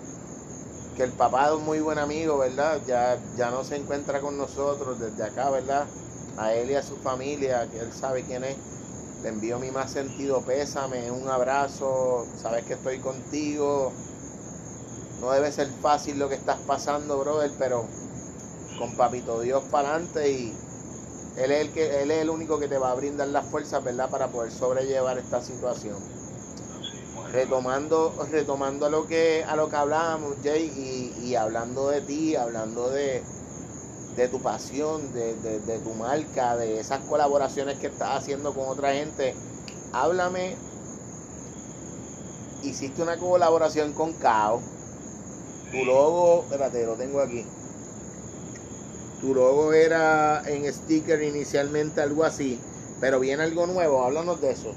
que 0.95 1.03
el 1.05 1.15
papá 1.17 1.51
de 1.51 1.57
un 1.57 1.65
muy 1.65 1.81
buen 1.81 1.99
amigo, 1.99 2.39
¿verdad? 2.39 2.85
Ya, 2.87 3.25
ya 3.35 3.51
no 3.51 3.65
se 3.65 3.77
encuentra 3.77 4.21
con 4.21 4.37
nosotros 4.39 4.99
desde 5.01 5.25
acá, 5.25 5.51
¿verdad? 5.51 5.91
A 6.37 6.55
él 6.55 6.71
y 6.71 6.75
a 6.77 6.83
su 6.83 6.99
familia, 6.99 7.71
que 7.71 7.79
él 7.81 7.93
sabe 7.93 8.25
quién 8.25 8.45
es. 8.45 8.61
Le 9.23 9.29
envío 9.29 9.59
mi 9.59 9.71
más 9.71 9.91
sentido 9.91 10.41
pésame, 10.43 11.11
un 11.11 11.29
abrazo, 11.29 12.27
sabes 12.37 12.65
que 12.65 12.75
estoy 12.75 12.99
contigo. 13.01 13.93
No 15.21 15.31
debe 15.33 15.53
ser 15.53 15.69
fácil 15.83 16.19
lo 16.19 16.29
que 16.29 16.37
estás 16.37 16.59
pasando, 16.67 17.19
brother, 17.19 17.53
pero 17.59 17.85
con 18.79 18.97
papito 18.97 19.41
Dios 19.41 19.63
para 19.71 19.91
adelante 19.91 20.31
y 20.31 20.57
él 21.37 21.51
es 21.51 21.61
el 21.67 21.73
que 21.73 22.03
él 22.03 22.11
es 22.11 22.23
el 22.23 22.31
único 22.31 22.59
que 22.59 22.69
te 22.69 22.79
va 22.79 22.93
a 22.93 22.95
brindar 22.95 23.29
las 23.29 23.45
fuerzas, 23.47 23.85
¿verdad? 23.85 24.11
Para 24.11 24.29
poder 24.29 24.51
sobrellevar 24.51 25.19
esta 25.19 25.43
situación 25.43 25.99
retomando 27.33 28.17
retomando 28.31 28.87
a 28.87 28.91
lo 28.91 29.07
que 29.07 29.45
a 29.47 29.55
lo 29.57 29.69
que 29.69 29.77
hablábamos 29.77 30.37
Jay 30.43 30.73
y, 30.75 31.27
y 31.27 31.35
hablando 31.37 31.89
de 31.89 32.01
ti 32.01 32.35
hablando 32.35 32.91
de, 32.91 33.23
de 34.23 34.29
tu 34.29 34.41
pasión 34.43 35.13
de, 35.13 35.37
de- 35.37 35.61
de 35.61 35.81
tu 35.81 35.95
marca 35.95 36.57
de 36.57 36.79
esas 36.81 37.01
colaboraciones 37.03 37.79
que 37.79 37.89
estás 37.89 38.11
haciendo 38.19 38.55
con 38.55 38.69
otra 38.69 38.93
gente 38.95 39.37
háblame 39.93 40.57
hiciste 42.63 43.03
una 43.03 43.19
colaboración 43.19 43.93
con 43.93 44.15
Kao 44.15 44.63
tu 45.71 45.85
logo 45.85 46.43
espérate 46.43 46.85
lo 46.85 46.97
tengo 46.97 47.21
aquí 47.21 47.47
tu 49.21 49.35
logo 49.35 49.73
era 49.73 50.43
en 50.47 50.71
sticker 50.73 51.23
inicialmente 51.23 52.01
algo 52.01 52.25
así 52.25 52.61
pero 53.01 53.21
viene 53.21 53.43
algo 53.45 53.67
nuevo 53.67 54.03
háblanos 54.03 54.41
de 54.41 54.51
eso 54.53 54.75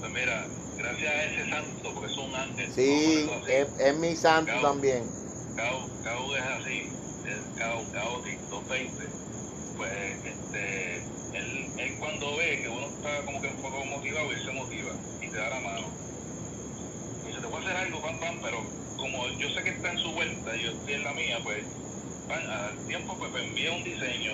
Pues 0.00 0.12
mira, 0.12 0.48
gracias 0.76 1.10
a 1.10 1.24
ese 1.24 1.48
santo, 1.50 1.94
porque 1.94 2.12
es 2.12 2.18
un 2.18 2.34
ángel. 2.34 2.70
Sí, 2.72 3.30
es, 3.48 3.68
es 3.78 3.96
mi 3.96 4.16
santo 4.16 4.52
Cao. 4.52 4.62
también. 4.62 5.08
Cao, 5.56 5.88
Cao 6.02 6.36
es 6.36 6.42
así, 6.42 6.92
es 7.24 7.40
Cao, 7.56 7.84
Chaotic 7.92 8.38
220. 8.50 9.04
Pues 9.76 9.90
este, 10.24 10.96
él, 11.32 11.72
él 11.78 11.98
cuando 11.98 12.36
ve 12.36 12.60
que 12.62 12.68
uno 12.68 12.86
está 12.88 13.24
como 13.24 13.40
que 13.40 13.48
un 13.48 13.62
poco 13.62 13.84
motivado, 13.86 14.30
él 14.32 14.44
se 14.44 14.52
motiva 14.52 14.92
y 15.20 15.30
te 15.30 15.36
da 15.38 15.50
la 15.50 15.60
mano. 15.60 15.88
Y 17.24 17.28
dice, 17.28 17.40
te 17.40 17.46
voy 17.46 17.56
a 17.56 17.60
hacer 17.60 17.76
algo, 17.76 18.02
pam, 18.02 18.20
pam, 18.20 18.40
pero 18.42 18.58
como 18.96 19.28
yo 19.40 19.48
sé 19.50 19.64
que 19.64 19.70
está 19.70 19.92
en 19.92 19.98
su 19.98 20.12
vuelta 20.12 20.56
y 20.56 20.62
yo 20.64 20.70
estoy 20.72 20.94
en 20.94 21.04
la 21.04 21.14
mía, 21.14 21.38
pues 21.42 21.64
al 22.28 22.86
tiempo 22.86 23.16
pues 23.18 23.32
me 23.32 23.44
envía 23.48 23.72
un 23.72 23.84
diseño. 23.84 24.32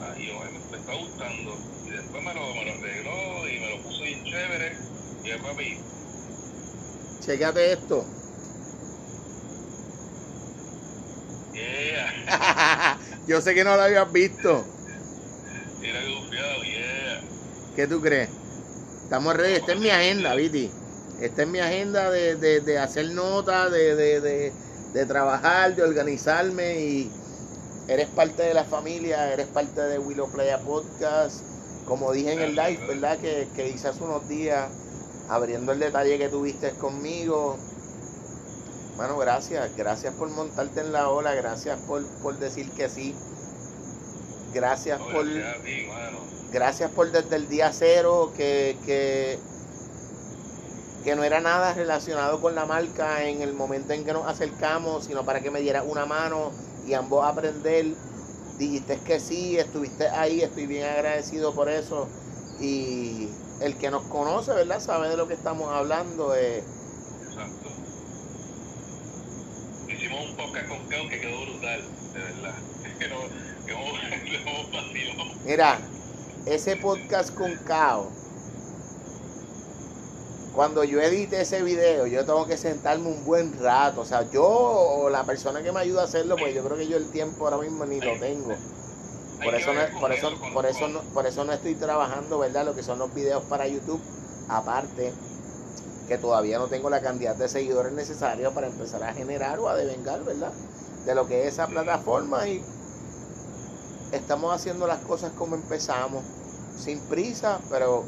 Ah, 0.00 0.14
y 0.18 0.26
yo, 0.26 0.34
"Ay, 0.42 0.52
me, 0.52 0.78
está 0.78 0.94
gustando. 0.94 1.56
Y 1.86 1.90
después 1.90 2.24
me 2.24 2.34
lo, 2.34 2.54
me 2.54 2.64
lo 2.64 2.72
arregló 2.72 3.48
y 3.48 3.60
me 3.60 3.70
lo 3.70 3.82
puso 3.82 4.04
bien 4.04 4.24
chévere. 4.24 4.76
Y 5.24 5.28
después 5.30 5.52
papi, 5.52 5.76
Chécate 7.20 7.72
esto. 7.72 8.19
Yeah, 11.60 12.98
Yo 13.26 13.40
sé 13.40 13.54
que 13.54 13.64
no 13.64 13.76
lo 13.76 13.82
habías 13.82 14.10
visto. 14.12 14.64
era 15.82 16.00
gufiado, 16.00 16.62
yeah. 16.62 17.20
¿Qué 17.76 17.86
tú 17.86 18.00
crees? 18.00 18.28
Estamos 19.04 19.34
ready. 19.36 19.54
Esta 19.54 19.72
es 19.72 19.80
mi 19.80 19.90
agenda, 19.90 20.34
Viti. 20.34 20.70
Esta 21.20 21.42
es 21.42 21.48
mi 21.48 21.58
agenda 21.60 22.10
de, 22.10 22.36
de- 22.36 22.60
de 22.60 22.78
hacer 22.78 23.10
notas, 23.10 23.70
de, 23.70 23.94
de- 23.94 24.20
de- 24.20 24.52
de 24.92 25.06
trabajar, 25.06 25.74
de 25.76 25.82
organizarme 25.82 26.80
y 26.80 27.10
eres 27.88 28.08
parte 28.08 28.42
de 28.42 28.54
la 28.54 28.64
familia, 28.64 29.32
eres 29.32 29.46
parte 29.46 29.80
de 29.80 29.98
Willow 29.98 30.30
Playa 30.30 30.58
Podcast. 30.62 31.40
Como 31.84 32.12
dije 32.12 32.32
en 32.32 32.40
el 32.40 32.54
live, 32.54 32.80
¿verdad? 32.88 33.18
Que, 33.18 33.48
que 33.54 33.68
hice 33.68 33.88
hace 33.88 34.02
unos 34.04 34.28
días, 34.28 34.68
abriendo 35.28 35.72
el 35.72 35.78
detalle 35.80 36.18
que 36.18 36.28
tuviste 36.28 36.70
conmigo. 36.72 37.58
Bueno, 39.00 39.16
gracias. 39.16 39.74
Gracias 39.78 40.12
por 40.12 40.28
montarte 40.28 40.80
en 40.80 40.92
la 40.92 41.08
ola. 41.08 41.34
Gracias 41.34 41.78
por, 41.86 42.04
por 42.20 42.38
decir 42.38 42.70
que 42.72 42.86
sí. 42.90 43.14
Gracias 44.52 44.98
No, 45.00 45.06
por 45.06 45.24
gracias 45.24 45.58
a 45.58 45.62
ti, 45.64 45.86
mano. 45.88 46.18
gracias 46.52 46.90
por 46.90 47.10
desde 47.10 47.34
el 47.36 47.48
día 47.48 47.72
cero 47.72 48.30
que, 48.36 48.76
que, 48.84 49.38
que 51.02 51.16
no 51.16 51.24
era 51.24 51.40
nada 51.40 51.72
relacionado 51.72 52.42
con 52.42 52.54
la 52.54 52.66
marca 52.66 53.24
en 53.24 53.40
el 53.40 53.54
momento 53.54 53.94
en 53.94 54.04
que 54.04 54.12
nos 54.12 54.26
acercamos, 54.26 55.06
sino 55.06 55.24
para 55.24 55.40
que 55.40 55.50
me 55.50 55.62
diera 55.62 55.82
una 55.82 56.04
mano 56.04 56.50
y 56.86 56.92
ambos 56.92 57.24
aprender. 57.24 57.86
Dijiste 58.58 58.98
que 58.98 59.18
sí, 59.18 59.56
estuviste 59.56 60.08
ahí, 60.08 60.42
estoy 60.42 60.66
bien 60.66 60.84
agradecido 60.84 61.54
por 61.54 61.70
eso. 61.70 62.06
Y 62.60 63.28
el 63.62 63.78
que 63.78 63.90
nos 63.90 64.02
conoce, 64.08 64.52
¿verdad? 64.52 64.78
Sabe 64.78 65.08
de 65.08 65.16
lo 65.16 65.26
que 65.26 65.32
estamos 65.32 65.72
hablando. 65.72 66.34
eh, 66.34 66.62
Hicimos 70.20 70.30
un 70.30 70.36
podcast 70.36 70.68
con 70.68 70.78
Cao 70.88 71.08
que 71.08 71.20
quedó 71.20 71.40
brutal, 71.46 71.80
de 72.12 72.18
verdad. 72.18 72.54
Que 72.98 73.08
no, 73.08 73.16
que. 73.66 73.74
Mira, 75.46 75.78
ese 76.46 76.76
podcast 76.76 77.34
con 77.34 77.56
Cao, 77.66 78.10
cuando 80.54 80.84
yo 80.84 81.00
edite 81.00 81.40
ese 81.40 81.62
video, 81.62 82.06
yo 82.06 82.26
tengo 82.26 82.46
que 82.46 82.58
sentarme 82.58 83.08
un 83.08 83.24
buen 83.24 83.58
rato. 83.60 84.02
O 84.02 84.04
sea, 84.04 84.30
yo 84.30 84.44
o 84.44 85.08
la 85.08 85.24
persona 85.24 85.62
que 85.62 85.72
me 85.72 85.80
ayuda 85.80 86.02
a 86.02 86.04
hacerlo, 86.04 86.36
pues 86.36 86.54
yo 86.54 86.62
creo 86.64 86.76
que 86.76 86.86
yo 86.86 86.98
el 86.98 87.10
tiempo 87.10 87.46
ahora 87.46 87.56
mismo 87.56 87.86
ni 87.86 88.00
lo 88.00 88.18
tengo. 88.18 88.54
Por 89.42 89.54
eso, 89.54 89.72
no, 89.72 90.00
por, 90.00 90.12
eso, 90.12 90.34
por, 90.52 90.66
eso 90.66 90.88
no, 90.88 91.00
por 91.14 91.26
eso 91.26 91.44
no 91.44 91.52
estoy 91.52 91.74
trabajando, 91.76 92.38
¿verdad? 92.38 92.66
Lo 92.66 92.74
que 92.74 92.82
son 92.82 92.98
los 92.98 93.14
videos 93.14 93.42
para 93.44 93.66
YouTube. 93.66 94.02
Aparte, 94.48 95.14
que 96.10 96.18
todavía 96.18 96.58
no 96.58 96.66
tengo 96.66 96.90
la 96.90 97.00
cantidad 97.00 97.36
de 97.36 97.48
seguidores 97.48 97.92
necesaria 97.92 98.50
para 98.50 98.66
empezar 98.66 99.00
a 99.04 99.14
generar 99.14 99.60
o 99.60 99.68
a 99.68 99.76
devengar, 99.76 100.24
¿verdad? 100.24 100.50
De 101.06 101.14
lo 101.14 101.28
que 101.28 101.46
es 101.46 101.52
esa 101.52 101.68
plataforma 101.68 102.48
y 102.48 102.60
estamos 104.10 104.52
haciendo 104.52 104.88
las 104.88 104.98
cosas 105.04 105.30
como 105.38 105.54
empezamos, 105.54 106.24
sin 106.76 106.98
prisa, 107.02 107.60
pero 107.70 108.02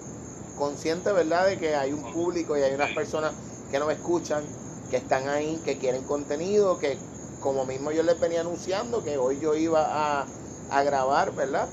consciente, 0.58 1.12
¿verdad? 1.12 1.46
De 1.46 1.58
que 1.58 1.76
hay 1.76 1.92
un 1.92 2.02
público 2.12 2.58
y 2.58 2.62
hay 2.62 2.74
unas 2.74 2.90
personas 2.90 3.34
que 3.70 3.78
nos 3.78 3.92
escuchan, 3.92 4.42
que 4.90 4.96
están 4.96 5.28
ahí, 5.28 5.62
que 5.64 5.78
quieren 5.78 6.02
contenido, 6.02 6.80
que 6.80 6.98
como 7.40 7.64
mismo 7.66 7.92
yo 7.92 8.02
les 8.02 8.18
venía 8.18 8.40
anunciando 8.40 9.04
que 9.04 9.16
hoy 9.16 9.38
yo 9.38 9.54
iba 9.54 10.24
a, 10.72 10.82
grabar, 10.82 11.36
¿verdad? 11.36 11.68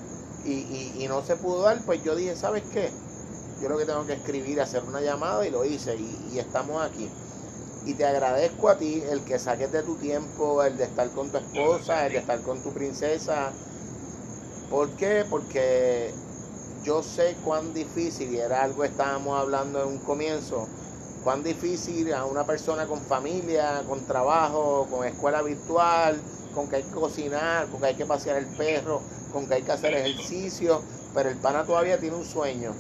Y, 0.46 1.08
no 1.08 1.26
se 1.26 1.38
pudo 1.38 1.64
dar, 1.64 1.84
pues 1.88 2.04
yo 2.04 2.16
dije, 2.16 2.36
¿sabes 2.36 2.62
qué? 2.72 2.92
Yo 3.62 3.68
lo 3.68 3.78
que 3.78 3.86
tengo 3.86 4.06
que 4.06 4.14
escribir, 4.14 4.62
hacer 4.62 4.84
una 4.84 5.02
llamada 5.02 5.46
y 5.46 5.52
lo 5.52 5.66
hice 5.66 5.96
y, 5.96 6.40
estamos 6.40 6.82
aquí. 6.82 7.10
Y 7.86 7.94
te 7.94 8.06
agradezco 8.06 8.70
a 8.70 8.78
ti 8.78 9.04
el 9.10 9.22
que 9.22 9.40
saques 9.40 9.72
de 9.72 9.84
tu 9.84 9.96
tiempo, 9.96 10.64
el 10.64 10.78
de 10.78 10.86
estar 10.86 11.10
con 11.10 11.30
tu 11.30 11.38
esposa, 11.38 12.06
el 12.06 12.14
de 12.14 12.20
estar 12.20 12.42
con 12.42 12.62
tu 12.62 12.72
princesa. 12.72 13.52
¿Por 14.70 14.90
qué? 14.92 15.26
Porque 15.30 16.14
yo 16.84 17.04
sé 17.04 17.36
cuán 17.44 17.74
difícil, 17.74 18.32
y 18.32 18.38
era 18.38 18.64
algo 18.64 18.82
que 18.82 18.88
estábamos 18.88 19.38
hablando 19.38 19.82
en 19.82 19.88
un 19.88 19.98
comienzo, 20.00 20.68
cuán 21.24 21.44
difícil 21.44 22.14
a 22.14 22.26
una 22.26 22.46
persona 22.46 22.86
con 22.86 23.00
familia, 23.02 23.84
con 23.88 24.00
trabajo, 24.06 24.88
con 24.90 25.06
escuela 25.06 25.42
virtual, 25.42 26.20
con 26.54 26.68
que 26.68 26.78
hay 26.78 26.84
que 26.84 26.92
cocinar, 26.92 27.68
con 27.68 27.80
que 27.82 27.88
hay 27.88 27.96
que 27.96 28.06
pasear 28.06 28.38
el 28.38 28.46
perro, 28.46 29.02
con 29.34 29.48
que 29.48 29.56
hay 29.56 29.62
que 29.64 29.72
hacer 29.72 29.94
ejercicio, 29.94 30.82
pero 31.14 31.30
el 31.30 31.38
pana 31.38 31.66
todavía 31.66 32.00
tiene 32.00 32.16
un 32.16 32.26
sueño. 32.26 32.74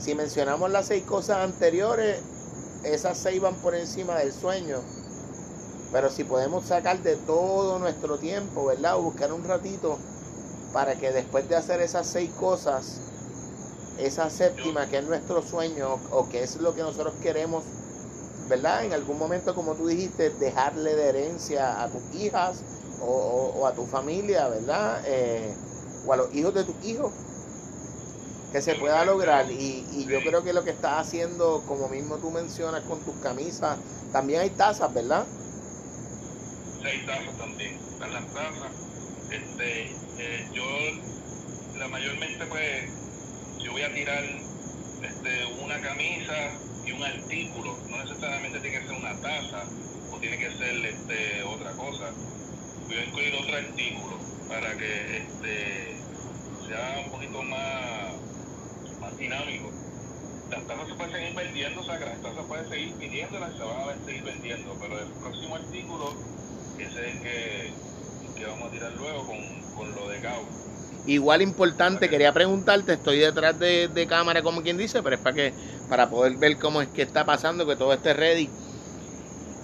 Si 0.00 0.14
mencionamos 0.14 0.70
las 0.70 0.86
seis 0.86 1.04
cosas 1.04 1.38
anteriores, 1.38 2.18
esas 2.84 3.18
seis 3.18 3.40
van 3.40 3.54
por 3.56 3.74
encima 3.74 4.16
del 4.16 4.32
sueño. 4.32 4.78
Pero 5.92 6.08
si 6.08 6.24
podemos 6.24 6.64
sacar 6.64 7.02
de 7.02 7.16
todo 7.16 7.78
nuestro 7.78 8.16
tiempo, 8.16 8.64
¿verdad? 8.64 8.96
O 8.96 9.02
buscar 9.02 9.30
un 9.32 9.44
ratito 9.44 9.98
para 10.72 10.94
que 10.94 11.12
después 11.12 11.48
de 11.48 11.56
hacer 11.56 11.82
esas 11.82 12.06
seis 12.06 12.30
cosas, 12.40 12.98
esa 13.98 14.30
séptima 14.30 14.86
que 14.86 14.98
es 14.98 15.04
nuestro 15.04 15.42
sueño 15.42 15.98
o 16.12 16.28
que 16.30 16.44
es 16.44 16.56
lo 16.56 16.74
que 16.74 16.80
nosotros 16.80 17.12
queremos, 17.22 17.64
¿verdad? 18.48 18.84
En 18.84 18.94
algún 18.94 19.18
momento, 19.18 19.54
como 19.54 19.74
tú 19.74 19.86
dijiste, 19.86 20.30
dejarle 20.30 20.96
de 20.96 21.08
herencia 21.08 21.82
a 21.82 21.88
tus 21.88 22.14
hijas 22.14 22.62
o, 23.02 23.66
a 23.66 23.72
tu 23.72 23.84
familia, 23.84 24.48
¿verdad? 24.48 25.02
Eh, 25.06 25.54
o 26.06 26.12
a 26.12 26.16
los 26.16 26.34
hijos 26.34 26.54
de 26.54 26.64
tus 26.64 26.82
hijos, 26.84 27.12
que 28.52 28.62
se 28.62 28.74
pueda 28.74 29.04
lograr. 29.04 29.50
Y, 29.50 29.84
y 29.92 30.06
yo 30.06 30.20
creo 30.20 30.42
que 30.42 30.52
lo 30.52 30.64
que 30.64 30.70
estás 30.70 31.06
haciendo, 31.06 31.62
como 31.66 31.88
mismo 31.88 32.16
tú 32.16 32.30
mencionas 32.30 32.82
con 32.84 33.00
tus 33.00 33.14
camisas, 33.16 33.78
también 34.12 34.40
hay 34.40 34.50
tazas, 34.50 34.92
¿verdad? 34.92 35.24
Sí, 36.80 36.86
hay 36.86 37.06
tazas 37.06 37.36
también, 37.38 37.78
están 37.92 38.12
las 38.12 38.26
tazas. 38.32 38.72
Este, 39.30 39.92
eh, 40.18 40.48
yo, 40.52 40.64
la 41.78 41.88
mayormente, 41.88 42.44
pues, 42.46 42.90
yo 43.62 43.72
voy 43.72 43.82
a 43.82 43.94
tirar 43.94 44.24
este, 45.02 45.46
una 45.62 45.80
camisa 45.80 46.34
y 46.84 46.92
un 46.92 47.02
artículo, 47.02 47.76
no 47.88 48.02
necesariamente 48.02 48.60
tiene 48.60 48.80
que 48.80 48.86
ser 48.86 48.96
una 48.96 49.14
taza 49.20 49.64
o 50.10 50.18
tiene 50.18 50.38
que 50.38 50.50
ser 50.50 50.84
este, 50.84 51.42
otra 51.44 51.72
cosa. 51.72 52.10
Voy 52.86 52.96
a 52.96 53.04
incluir 53.04 53.34
otro 53.34 53.56
artículo 53.56 54.18
para 54.48 54.76
que 54.76 55.18
este, 55.18 55.96
sea 56.66 57.02
un 57.04 57.10
poquito 57.12 57.42
más, 57.42 58.14
más 59.00 59.16
dinámico. 59.16 59.70
Las 60.50 60.66
tazas 60.66 60.88
se 60.88 60.94
pueden 60.94 61.12
seguir 61.12 61.34
vendiendo, 61.60 61.80
o 61.82 61.84
sea 61.84 61.98
que 61.98 62.04
las 62.06 62.22
tazas 62.22 62.44
pueden 62.46 62.68
seguir 62.68 62.94
pidiéndolas 62.94 63.50
y 63.54 63.58
se 63.58 63.64
van 63.64 63.76
a 63.76 64.04
seguir 64.06 64.22
vendiendo, 64.22 64.76
pero 64.80 64.98
el 64.98 65.08
próximo 65.08 65.56
artículo, 65.56 66.14
ese 66.78 67.08
es 67.08 67.14
el 67.14 67.22
que, 67.22 67.70
que 68.38 68.46
vamos 68.46 68.68
a 68.68 68.70
tirar 68.70 68.92
luego 68.98 69.26
con, 69.26 69.38
con 69.76 69.94
lo 69.94 70.08
de 70.08 70.20
Gau 70.20 70.42
Igual 71.06 71.42
importante, 71.42 72.08
quería 72.08 72.32
preguntarte, 72.32 72.94
estoy 72.94 73.18
detrás 73.18 73.58
de, 73.58 74.06
cámara 74.08 74.42
como 74.42 74.62
quien 74.62 74.76
dice, 74.76 75.02
pero 75.02 75.16
es 75.16 75.22
para 75.22 75.36
que 75.36 75.52
para 75.88 76.08
poder 76.08 76.36
ver 76.36 76.56
cómo 76.58 76.82
es 76.82 76.88
que 76.88 77.02
está 77.02 77.24
pasando, 77.24 77.66
que 77.66 77.76
todo 77.76 77.92
esté 77.92 78.12
ready. 78.12 78.48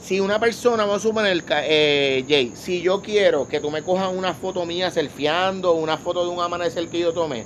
Si 0.02 0.20
una 0.20 0.38
persona, 0.38 0.84
vamos 0.84 1.02
a 1.02 1.08
suponer, 1.08 1.44
eh, 1.50 2.24
Jay, 2.28 2.52
si 2.54 2.80
yo 2.80 3.02
quiero 3.02 3.48
que 3.48 3.60
tú 3.60 3.70
me 3.70 3.82
cojas 3.82 4.12
una 4.12 4.34
foto 4.34 4.64
mía 4.64 4.90
selfieando, 4.90 5.72
una 5.74 5.98
foto 5.98 6.24
de 6.24 6.30
un 6.30 6.40
amanecer 6.40 6.88
que 6.88 7.00
yo 7.00 7.12
tomé, 7.12 7.44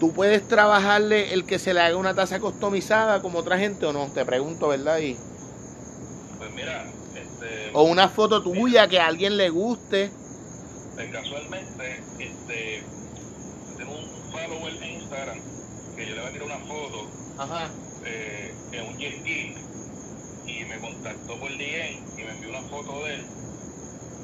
¿tú 0.00 0.12
puedes 0.12 0.48
trabajarle 0.48 1.32
el 1.32 1.44
que 1.44 1.58
se 1.58 1.74
le 1.74 1.80
haga 1.80 1.96
una 1.96 2.14
taza 2.14 2.40
customizada 2.40 3.22
como 3.22 3.38
otra 3.38 3.58
gente 3.58 3.86
o 3.86 3.92
no? 3.92 4.06
Te 4.06 4.24
pregunto, 4.24 4.68
¿verdad? 4.68 4.98
Y... 4.98 5.16
Pues 6.38 6.52
mira, 6.54 6.84
este, 7.14 7.70
o 7.74 7.82
una 7.82 8.08
foto 8.08 8.42
tuya 8.42 8.88
que 8.88 8.98
a 8.98 9.06
alguien 9.06 9.36
le 9.36 9.50
guste 9.50 10.10
casualmente, 11.08 12.02
este, 12.18 12.82
tengo 13.78 13.92
un 13.92 14.32
follower 14.32 14.74
en 14.82 15.00
Instagram 15.00 15.38
que 15.96 16.06
yo 16.06 16.14
le 16.14 16.20
voy 16.20 16.28
a 16.28 16.32
tirar 16.32 16.46
una 16.46 16.58
foto 16.58 17.08
eh, 18.04 18.54
en 18.72 18.86
un 18.86 18.98
jet 18.98 19.26
y 20.46 20.64
me 20.64 20.78
contactó 20.78 21.38
por 21.38 21.50
DM 21.50 22.18
y 22.18 22.22
me 22.22 22.30
envió 22.32 22.50
una 22.50 22.62
foto 22.62 23.04
de 23.04 23.14
él 23.14 23.24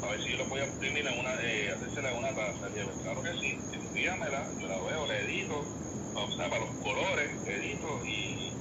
a 0.07 0.11
ver 0.12 0.23
si 0.23 0.31
yo 0.33 0.38
lo 0.38 0.45
voy 0.47 0.61
a 0.61 0.66
imprimir 0.66 1.07
en 1.07 1.19
una, 1.19 1.35
eh, 1.42 1.73
hacérsela 1.75 2.11
en 2.12 2.19
una 2.19 2.29
taza. 2.29 2.69
Y 2.75 2.79
yo, 2.79 2.87
claro 3.03 3.23
que 3.23 3.33
sí, 3.40 3.59
envíamela, 3.73 4.47
yo 4.61 4.69
la 4.69 4.79
veo, 4.79 5.07
le 5.07 5.21
edito, 5.25 5.64
o 6.14 6.31
sea, 6.37 6.49
para 6.49 6.64
los 6.64 6.75
colores, 6.83 7.31
edito 7.47 8.01
y, 8.07 8.53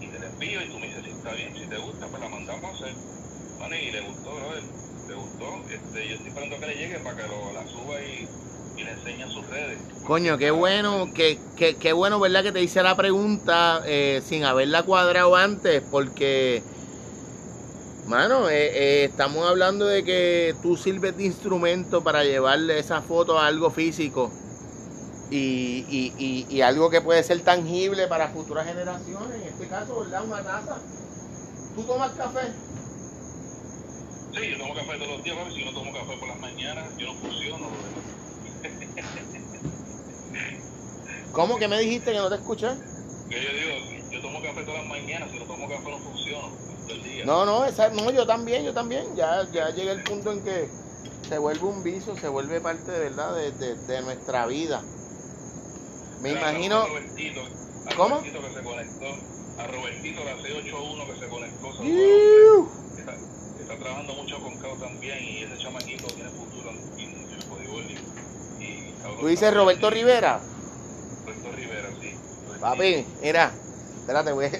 y 0.00 0.06
te 0.06 0.18
la 0.18 0.26
envío 0.26 0.62
y 0.62 0.68
tú 0.68 0.78
me 0.78 0.86
dices 0.86 1.04
si 1.04 1.10
está 1.10 1.32
bien, 1.32 1.54
si 1.56 1.66
te 1.66 1.78
gusta, 1.78 2.06
pues 2.06 2.22
la 2.22 2.28
mandamos 2.28 2.64
a 2.64 2.74
hacer. 2.74 2.94
Vale, 3.58 3.82
y 3.82 3.90
le 3.90 4.00
gustó, 4.02 4.34
brother 4.34 4.62
te 5.08 5.14
gustó, 5.14 5.64
este, 5.72 6.06
yo 6.06 6.14
estoy 6.16 6.28
esperando 6.28 6.60
que 6.60 6.66
le 6.66 6.74
llegue 6.74 6.98
para 6.98 7.16
que 7.16 7.22
lo, 7.22 7.52
la 7.54 7.66
suba 7.66 7.98
y, 8.02 8.28
y 8.76 8.84
le 8.84 8.90
enseñe 8.90 9.22
en 9.22 9.30
sus 9.30 9.46
redes. 9.48 9.78
Coño, 10.04 10.36
qué 10.36 10.50
bueno, 10.50 11.08
qué, 11.14 11.38
qué, 11.56 11.76
qué 11.76 11.94
bueno, 11.94 12.20
¿verdad? 12.20 12.42
Que 12.42 12.52
te 12.52 12.62
hice 12.62 12.82
la 12.82 12.94
pregunta 12.94 13.82
eh, 13.86 14.22
sin 14.24 14.44
haberla 14.44 14.82
cuadrado 14.82 15.34
antes, 15.34 15.82
porque, 15.90 16.62
mano, 18.08 18.48
eh, 18.48 18.70
eh, 18.72 19.04
estamos 19.04 19.46
hablando 19.46 19.86
de 19.86 20.02
que 20.02 20.56
tú 20.62 20.76
sirves 20.76 21.16
de 21.16 21.24
instrumento 21.24 22.02
para 22.02 22.24
llevarle 22.24 22.78
esa 22.78 23.02
foto 23.02 23.38
a 23.38 23.46
algo 23.46 23.70
físico. 23.70 24.32
Y, 25.30 25.84
y, 25.90 26.14
y, 26.16 26.46
y, 26.48 26.62
algo 26.62 26.88
que 26.88 27.02
puede 27.02 27.22
ser 27.22 27.42
tangible 27.42 28.06
para 28.06 28.28
futuras 28.28 28.66
generaciones, 28.66 29.42
en 29.42 29.48
este 29.48 29.68
caso, 29.68 30.00
¿verdad? 30.00 30.24
Una 30.24 30.42
taza. 30.42 30.78
¿Tú 31.76 31.82
tomas 31.82 32.12
café? 32.12 32.50
Sí, 34.32 34.52
yo 34.52 34.58
tomo 34.58 34.74
café 34.74 34.96
todos 34.96 35.10
los 35.10 35.22
días, 35.22 35.36
pero 35.38 35.50
si 35.54 35.66
no 35.66 35.72
tomo 35.72 35.92
café 35.92 36.16
por 36.16 36.28
las 36.28 36.40
mañanas, 36.40 36.88
yo 36.96 37.08
no 37.08 37.14
funciono. 37.20 37.68
¿Cómo 41.32 41.58
que 41.58 41.68
me 41.68 41.78
dijiste 41.80 42.12
que 42.12 42.18
no 42.18 42.30
te 42.30 42.36
escuché? 42.36 42.68
Que 43.28 43.42
yo 43.42 43.50
digo, 43.52 43.74
yo 44.10 44.22
tomo 44.22 44.40
café 44.40 44.62
todas 44.62 44.80
las 44.80 44.88
mañanas, 44.88 45.30
si 45.30 45.38
no 45.38 45.44
tomo 45.44 45.68
café 45.68 45.90
no 45.90 45.98
funciono 45.98 46.77
día. 46.94 47.24
No, 47.24 47.44
no, 47.44 47.64
esa, 47.64 47.88
no, 47.90 48.10
yo 48.10 48.26
también, 48.26 48.64
yo 48.64 48.72
también. 48.72 49.04
Ya, 49.16 49.46
ya 49.52 49.70
llega 49.70 49.92
el 49.92 50.02
punto 50.02 50.32
en 50.32 50.42
que 50.42 50.68
se 51.28 51.38
vuelve 51.38 51.64
un 51.64 51.82
vicio, 51.82 52.16
se 52.16 52.28
vuelve 52.28 52.60
parte 52.60 52.90
de 52.90 52.98
verdad 52.98 53.34
de, 53.34 53.52
de, 53.52 53.74
de 53.74 54.02
nuestra 54.02 54.46
vida. 54.46 54.82
Me 56.22 56.30
imagino. 56.30 56.80
A 56.80 56.86
Robertito, 56.86 57.40
a 57.86 57.94
¿Cómo? 57.94 58.16
Robertito 58.16 58.40
que 58.40 58.54
se 58.54 58.62
conectó, 58.62 59.06
a 59.58 59.66
Robertito 59.66 60.24
la 60.24 60.36
681 60.36 61.06
que 61.06 61.20
se 61.20 61.28
conectó. 61.28 62.68
está 63.60 63.76
trabajando 63.78 64.14
mucho 64.14 64.38
con 64.40 64.56
Cao 64.58 64.74
también 64.76 65.22
y 65.22 65.42
ese 65.44 65.58
chamaquito 65.58 66.06
tiene 66.08 66.30
futuro 66.30 66.70
en, 66.70 67.30
el 67.30 67.48
bodybuilding. 67.48 67.98
Y, 68.60 69.20
¿Tú 69.20 69.26
dices 69.28 69.54
Roberto 69.54 69.90
Rivera? 69.90 70.40
Roberto 71.24 71.52
Rivera, 71.56 71.88
sí. 72.00 72.14
Papi, 72.60 73.06
mira, 73.22 73.52
espérate, 74.00 74.32
güey. 74.32 74.50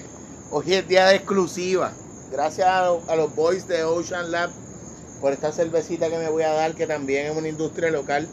Hoy 0.51 0.73
es 0.73 0.87
día 0.87 1.07
de 1.07 1.15
exclusiva. 1.15 1.91
Gracias 2.31 2.67
a, 2.67 3.15
los 3.15 3.35
boys 3.35 3.67
de 3.67 3.83
Ocean 3.83 4.29
Lab 4.29 4.51
por 5.19 5.33
esta 5.33 5.51
cervecita 5.51 6.09
que 6.09 6.17
me 6.17 6.29
voy 6.29 6.43
a 6.43 6.53
dar, 6.53 6.75
que 6.75 6.85
también 6.85 7.25
es 7.25 7.35
una 7.35 7.47
industria 7.47 7.89
local. 7.89 8.27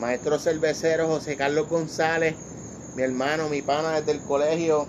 Maestro 0.00 0.38
cervecero 0.38 1.06
José 1.06 1.36
Carlos 1.36 1.68
González, 1.68 2.34
mi 2.96 3.02
hermano, 3.02 3.48
mi 3.48 3.62
pana 3.62 4.00
desde 4.00 4.12
el 4.12 4.20
colegio, 4.20 4.86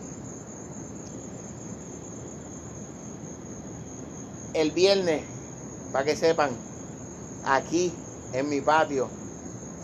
el 4.56 4.72
viernes, 4.72 5.24
para 5.92 6.06
que 6.06 6.16
sepan, 6.16 6.50
aquí 7.46 7.94
en 8.34 8.50
mi 8.50 8.60
patio, 8.60 9.08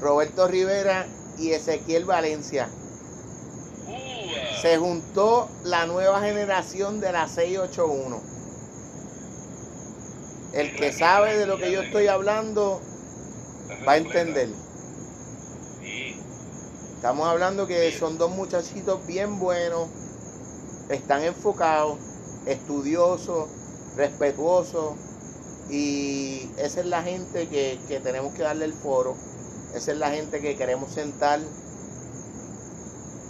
Roberto 0.01 0.47
Rivera 0.47 1.05
y 1.37 1.51
Ezequiel 1.51 2.05
Valencia. 2.05 2.67
Se 4.61 4.77
juntó 4.77 5.47
la 5.63 5.85
nueva 5.85 6.21
generación 6.21 6.99
de 6.99 7.11
la 7.11 7.27
681. 7.27 8.36
El 10.57 10.73
que 10.75 10.91
sabe 10.91 11.37
de 11.37 11.45
lo 11.45 11.59
que 11.59 11.71
yo 11.71 11.81
estoy 11.81 12.07
hablando, 12.07 12.81
va 13.87 13.91
a 13.91 13.97
entender. 13.97 14.49
Estamos 16.95 17.27
hablando 17.27 17.67
que 17.67 17.91
son 17.91 18.17
dos 18.17 18.31
muchachitos 18.31 19.05
bien 19.05 19.37
buenos, 19.37 19.87
están 20.89 21.23
enfocados, 21.23 21.99
estudiosos, 22.47 23.49
respetuosos 23.95 24.95
y 25.69 26.49
esa 26.57 26.79
es 26.79 26.87
la 26.87 27.03
gente 27.03 27.47
que, 27.49 27.79
que 27.87 27.99
tenemos 27.99 28.33
que 28.33 28.41
darle 28.41 28.65
el 28.65 28.73
foro, 28.73 29.13
esa 29.75 29.91
es 29.91 29.97
la 29.99 30.09
gente 30.09 30.41
que 30.41 30.55
queremos 30.55 30.89
sentar 30.91 31.39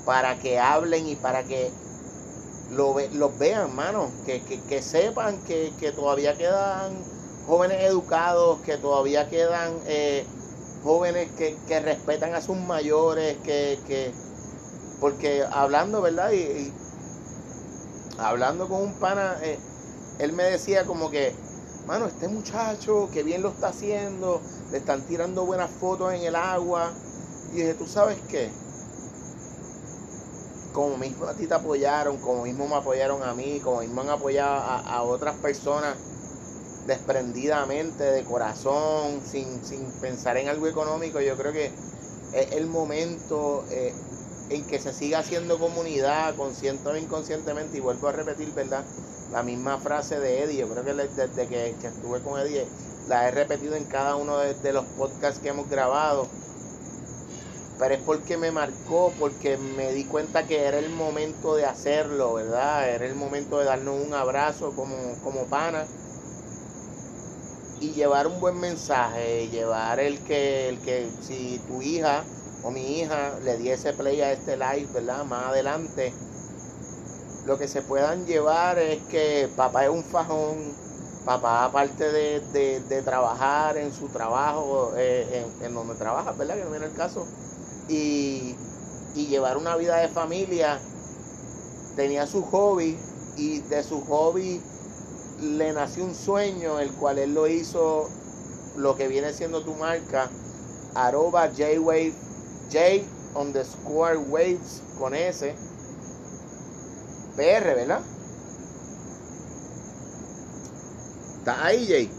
para 0.06 0.40
que 0.40 0.60
hablen 0.60 1.08
y 1.10 1.16
para 1.16 1.44
que 1.44 1.74
lo 2.70 2.94
ve- 2.94 3.10
los 3.12 3.38
vean, 3.38 3.76
mano, 3.76 4.12
que, 4.26 4.42
que- 4.44 4.62
que 4.62 4.82
sepan 4.82 5.40
que, 5.40 5.74
que 5.78 5.92
todavía 5.92 6.38
quedan 6.38 7.17
jóvenes 7.48 7.82
educados, 7.84 8.60
que 8.60 8.78
todavía 8.78 9.30
quedan 9.30 9.74
eh, 9.88 10.26
jóvenes 10.84 11.32
que, 11.38 11.56
que 11.68 11.80
respetan 11.80 12.36
a 12.36 12.42
sus 12.42 12.58
mayores, 12.58 13.38
que, 13.44 13.80
que 13.88 14.12
porque 15.00 15.44
hablando, 15.50 16.02
¿verdad? 16.02 16.32
Y, 16.32 16.72
hablando 18.20 18.68
con 18.68 18.82
un 18.82 18.94
pana, 18.94 19.38
eh, 19.42 19.58
él 20.20 20.34
me 20.34 20.44
decía 20.44 20.86
como 20.86 21.10
que, 21.10 21.34
mano, 21.88 22.08
este 22.08 22.28
muchacho, 22.28 23.10
que 23.14 23.24
bien 23.24 23.42
lo 23.42 23.50
está 23.50 23.70
haciendo, 23.70 24.42
le 24.72 24.80
están 24.80 25.02
tirando 25.02 25.46
buenas 25.46 25.70
fotos 25.70 26.14
en 26.14 26.24
el 26.24 26.36
agua. 26.36 26.92
Y 27.54 27.58
dije, 27.58 27.76
¿tú 27.76 27.88
sabes 27.88 28.18
qué? 28.30 28.50
Como 30.74 30.98
mismo 30.98 31.26
a 31.26 31.34
ti 31.34 31.48
te 31.48 31.54
apoyaron, 31.54 32.18
como 32.18 32.44
mismo 32.44 32.68
me 32.68 32.76
apoyaron 32.76 33.24
a 33.24 33.34
mí, 33.34 33.62
como 33.64 33.80
mismo 33.80 34.02
han 34.02 34.10
apoyado 34.10 34.54
a, 34.54 34.80
a 34.80 35.04
otras 35.04 35.36
personas 35.36 35.96
desprendidamente, 36.88 38.04
de 38.04 38.23
corazón, 38.23 39.21
sin, 39.30 39.63
sin 39.63 39.84
pensar 40.02 40.38
en 40.38 40.47
algo 40.47 40.67
económico, 40.67 41.19
yo 41.19 41.36
creo 41.36 41.52
que 41.52 41.69
es 42.34 42.52
el 42.54 42.65
momento 42.65 43.65
eh, 43.69 43.93
en 44.50 44.63
que 44.63 44.80
se 44.80 44.93
siga 44.93 45.19
haciendo 45.19 45.60
comunidad, 45.60 46.36
consciente 46.36 46.88
o 46.88 46.95
inconscientemente, 46.95 47.78
y 47.78 47.82
vuelvo 47.82 48.08
a 48.08 48.13
repetir, 48.13 48.54
¿verdad? 48.54 48.84
La 49.34 49.43
misma 49.43 49.78
frase 49.78 50.19
de 50.19 50.43
Eddie, 50.43 50.62
yo 50.62 50.69
creo 50.69 50.86
que 50.86 50.93
desde 50.93 51.47
que, 51.47 51.76
que 51.82 51.88
estuve 51.88 52.21
con 52.21 52.39
Eddie, 52.39 52.65
la 53.10 53.28
he 53.28 53.32
repetido 53.32 53.76
en 53.76 53.84
cada 53.84 54.15
uno 54.15 54.38
de, 54.39 54.54
de 54.54 54.71
los 54.71 54.86
podcasts 54.86 55.39
que 55.39 55.50
hemos 55.50 55.69
grabado, 55.69 56.26
pero 57.78 57.93
es 57.93 58.02
porque 58.02 58.38
me 58.38 58.52
marcó, 58.52 59.12
porque 59.19 59.58
me 59.58 59.91
di 59.91 60.06
cuenta 60.06 60.47
que 60.47 60.63
era 60.63 60.80
el 60.80 60.89
momento 60.89 61.56
de 61.56 61.65
hacerlo, 61.65 62.34
¿verdad? 62.34 62.89
Era 62.89 63.06
el 63.06 63.15
momento 63.15 63.60
de 63.60 63.65
darnos 63.65 64.02
un 64.04 64.13
abrazo 64.13 64.73
como, 64.73 64.95
como 65.21 65.43
pana 65.45 65.86
y 67.80 67.94
llevar 67.94 68.28
un 68.28 68.40
buen 68.40 68.60
mensaje, 68.60 69.50
llevar 69.50 70.00
el 70.00 70.24
que, 70.24 70.70
el 70.70 70.82
que 70.82 71.16
si 71.20 71.60
tu 71.68 71.82
hija 71.82 72.28
o 72.62 72.72
mi 72.72 73.00
hija 73.02 73.40
le 73.42 73.58
diese 73.58 73.94
play 73.94 74.22
a 74.22 74.32
este 74.34 74.58
live, 74.58 74.88
¿verdad? 74.94 75.26
Más 75.26 75.50
adelante, 75.52 76.18
lo 77.44 77.58
que 77.58 77.68
se 77.68 77.82
puedan 77.82 78.26
llevar 78.26 78.78
es 78.80 79.04
que 79.04 79.52
papá 79.56 79.86
es 79.86 79.90
un 79.92 80.04
fajón, 80.04 80.78
papá 81.24 81.66
aparte 81.66 82.12
de, 82.12 82.42
de- 82.42 82.82
de 82.82 83.02
trabajar 83.04 83.78
en 83.78 83.92
su 83.94 84.10
trabajo, 84.10 84.94
eh, 84.98 85.54
en, 85.60 85.66
en 85.66 85.74
donde 85.74 85.96
trabaja, 85.96 86.34
¿verdad? 86.34 86.56
Que 86.58 86.63
no 86.63 86.72
viene 86.72 86.86
el 86.88 86.94
caso, 86.94 87.32
y, 87.88 88.60
y 89.13 89.28
llevar 89.28 89.58
una 89.58 89.76
vida 89.76 89.98
de 89.98 90.10
familia, 90.10 90.84
tenía 91.96 92.26
su 92.28 92.44
hobby 92.44 93.04
y 93.36 93.62
de 93.62 93.84
su 93.84 94.02
hobby 94.06 94.66
le 95.41 95.73
nació 95.73 96.04
un 96.06 96.15
sueño, 96.15 96.80
el 96.80 96.91
cual 96.93 97.19
él 97.19 97.34
lo 97.34 97.47
hizo, 97.47 98.10
lo 98.78 98.95
que 98.95 99.08
viene 99.08 99.34
siendo 99.34 99.63
tu 99.63 99.73
marca, 99.76 100.30
arroba 100.95 101.50
J-Wave, 101.50 102.13
J 102.71 103.04
underscore 103.36 104.17
waves 104.17 104.82
con 104.97 105.13
S, 105.13 105.54
PR, 107.36 107.76
¿verdad? 107.76 108.02
¿Estás 111.39 111.58
ahí, 111.62 111.88
Jay? 111.88 112.12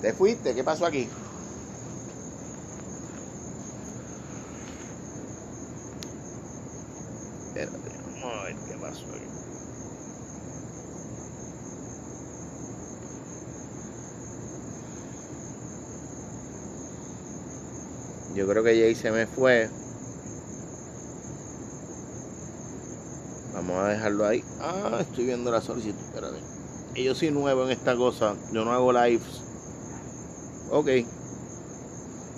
¿Te 0.00 0.12
fuiste? 0.12 0.54
¿Qué 0.54 0.64
pasó 0.64 0.86
aquí? 0.86 1.08
Espérate, 7.48 7.76
vamos 8.20 8.64
qué 8.66 8.74
pasó 8.80 9.04
aquí. 9.14 9.31
Yo 18.34 18.48
creo 18.48 18.62
que 18.64 18.80
Jay 18.80 18.94
se 18.94 19.10
me 19.10 19.26
fue. 19.26 19.68
Vamos 23.54 23.78
a 23.78 23.88
dejarlo 23.88 24.26
ahí. 24.26 24.42
Ah, 24.60 24.98
estoy 25.00 25.26
viendo 25.26 25.50
la 25.50 25.60
solicitud. 25.60 26.00
Espérate. 26.00 26.38
Y 26.94 27.04
yo 27.04 27.14
soy 27.14 27.30
nuevo 27.30 27.64
en 27.64 27.70
esta 27.70 27.96
cosa. 27.96 28.34
Yo 28.52 28.64
no 28.64 28.72
hago 28.72 28.92
lives. 28.92 29.42
Ok. 30.70 30.88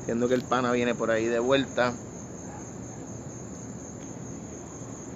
Entiendo 0.01 0.29
que 0.29 0.35
el 0.35 0.43
pana 0.43 0.73
viene 0.73 0.95
por 0.95 1.11
ahí 1.11 1.27
de 1.27 1.39
vuelta. 1.39 1.95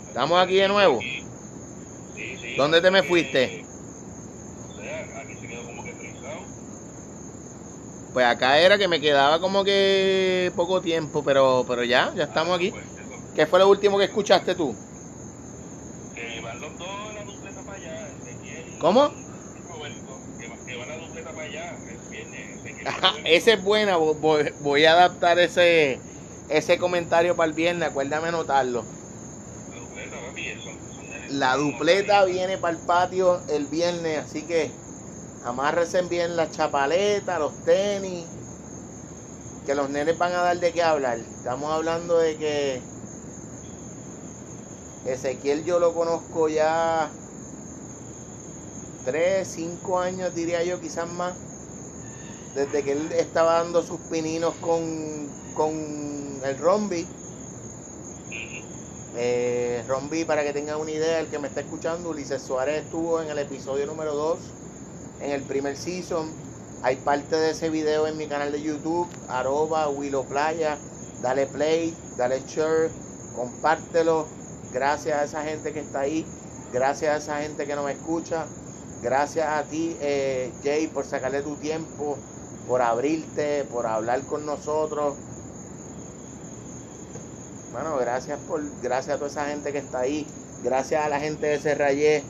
¿Estamos 0.07 0.43
aquí 0.43 0.57
de 0.57 0.69
nuevo? 0.69 0.99
Sí, 1.01 2.37
sí. 2.41 2.55
¿Dónde 2.57 2.81
te 2.81 2.91
me 2.91 3.03
fuiste? 3.03 3.65
O 4.69 4.75
sea, 4.81 5.21
aquí 5.21 5.35
se 5.35 5.47
quedó 5.47 5.65
como 5.67 5.85
que 5.85 5.93
frisado. 5.93 6.41
Pues 8.13 8.27
acá 8.27 8.59
era 8.59 8.79
que 8.79 8.89
me 8.89 9.01
quedaba 9.01 9.41
como 9.41 9.65
que 9.65 10.53
poco 10.57 10.81
tiempo, 10.81 11.23
pero, 11.23 11.65
pero 11.67 11.85
ya, 11.85 12.13
ya 12.17 12.25
estamos 12.25 12.57
aquí. 12.57 12.73
¿Qué 13.35 13.47
fue 13.47 13.59
lo 13.59 13.69
último 13.69 13.99
que 13.99 14.05
escuchaste 14.05 14.55
tú? 14.55 14.77
que 16.15 16.41
van 16.43 16.61
los 16.61 16.77
dos 16.79 17.15
la 17.15 17.25
dupleta 17.25 17.63
para 17.65 17.79
allá, 17.79 18.09
Ezequiel 18.11 18.79
¿Cómo? 18.79 19.13
Roberto, 19.69 20.21
que, 20.39 20.47
va- 20.49 20.87
la 20.87 20.97
dupleta 20.97 21.33
para 21.33 21.47
allá, 21.47 21.79
el 21.93 21.99
viernes, 22.11 22.61
esa 23.27 23.53
es 23.53 23.63
buena, 23.63 23.99
vo- 23.99 24.15
voy, 24.15 24.53
voy 24.59 24.85
a 24.85 24.93
adaptar 24.93 25.39
ese, 25.39 26.01
ese 26.49 26.79
comentario 26.79 27.37
para 27.37 27.49
el 27.49 27.53
viernes, 27.55 27.89
acuérdame 27.89 28.29
anotarlo. 28.29 28.87
La 29.71 29.79
dupleta, 29.79 30.17
papi, 30.17 30.43
son 30.65 31.39
La 31.39 31.57
dupleta 31.57 32.25
viene 32.25 32.59
para 32.59 32.75
el 32.75 32.81
patio 32.81 33.43
el 33.49 33.67
viernes, 33.67 34.25
así 34.25 34.43
que 34.47 34.73
amárrense 35.45 36.03
bien 36.03 36.37
las 36.37 36.51
chapaletas, 36.51 37.39
los 37.39 37.53
tenis, 37.65 38.25
que 39.67 39.75
los 39.75 39.91
nenes 39.91 40.17
van 40.19 40.33
a 40.33 40.43
dar 40.43 40.59
de 40.59 40.73
qué 40.73 40.83
hablar. 40.83 41.19
Estamos 41.19 41.71
hablando 41.73 42.19
de 42.19 42.37
que 42.37 42.83
Ezequiel 45.07 45.65
yo 45.65 45.79
lo 45.79 45.95
conozco 45.95 46.49
ya 46.49 47.11
tres, 49.05 49.49
cinco 49.49 49.99
años 49.99 50.35
diría 50.35 50.63
yo, 50.65 50.81
quizás 50.81 51.11
más. 51.13 51.35
Desde 52.55 52.83
que 52.83 52.93
él 52.93 53.13
estaba 53.13 53.55
dando 53.55 53.83
sus 53.83 54.01
pininos 54.11 54.55
con, 54.61 55.29
con 55.55 55.73
el 56.45 56.59
Rombi. 56.59 57.07
Eh, 59.17 59.83
Rombi, 59.89 60.25
para 60.25 60.45
que 60.45 60.53
tengan 60.53 60.79
una 60.81 60.91
idea, 60.91 61.21
el 61.21 61.29
que 61.29 61.39
me 61.39 61.49
está 61.49 61.61
escuchando, 61.61 62.11
Ulises 62.11 62.43
Suárez 62.43 62.85
estuvo 62.85 63.21
en 63.23 63.31
el 63.31 63.39
episodio 63.39 63.87
número 63.87 64.15
2, 64.15 64.39
en 65.21 65.31
el 65.31 65.43
primer 65.43 65.77
season. 65.77 66.31
Hay 66.83 66.97
parte 66.97 67.37
de 67.37 67.51
ese 67.51 67.71
video 67.71 68.07
en 68.07 68.17
mi 68.17 68.27
canal 68.27 68.53
de 68.53 68.63
YouTube, 68.63 69.09
arroba 69.29 69.89
Willow 69.89 70.25
Playa. 70.25 70.79
Dale 71.23 71.47
play, 71.47 71.95
dale 72.17 72.43
share, 72.47 72.91
compártelo. 73.35 74.27
Gracias 74.73 75.19
a 75.19 75.25
esa 75.25 75.43
gente 75.43 75.73
que 75.73 75.81
está 75.81 76.01
ahí, 76.01 76.25
gracias 76.73 77.13
a 77.13 77.17
esa 77.17 77.43
gente 77.43 77.67
que 77.67 77.75
no 77.75 77.83
me 77.83 77.93
escucha. 77.93 78.47
Gracias 79.03 79.49
a 79.49 79.63
ti, 79.65 79.97
eh, 80.01 80.53
Jay, 80.63 80.89
por 80.89 81.05
sacarle 81.05 81.43
tu 81.43 81.55
tiempo, 81.57 82.17
por 82.67 82.83
abrirte, 82.83 83.65
por 83.65 83.87
hablar 83.87 84.23
con 84.23 84.45
nosotros. 84.45 85.15
Bueno, 87.73 87.97
gracias 87.99 88.39
por, 88.49 88.63
gracias 88.83 89.17
a 89.17 89.19
toda 89.19 89.31
esa 89.31 89.47
gente 89.47 89.73
que 89.73 89.79
está 89.79 90.01
ahí, 90.01 90.27
gracias 90.63 91.05
a 91.05 91.09
la 91.09 91.21
gente 91.21 91.47
de 91.47 91.61
Serrayé 91.61 92.25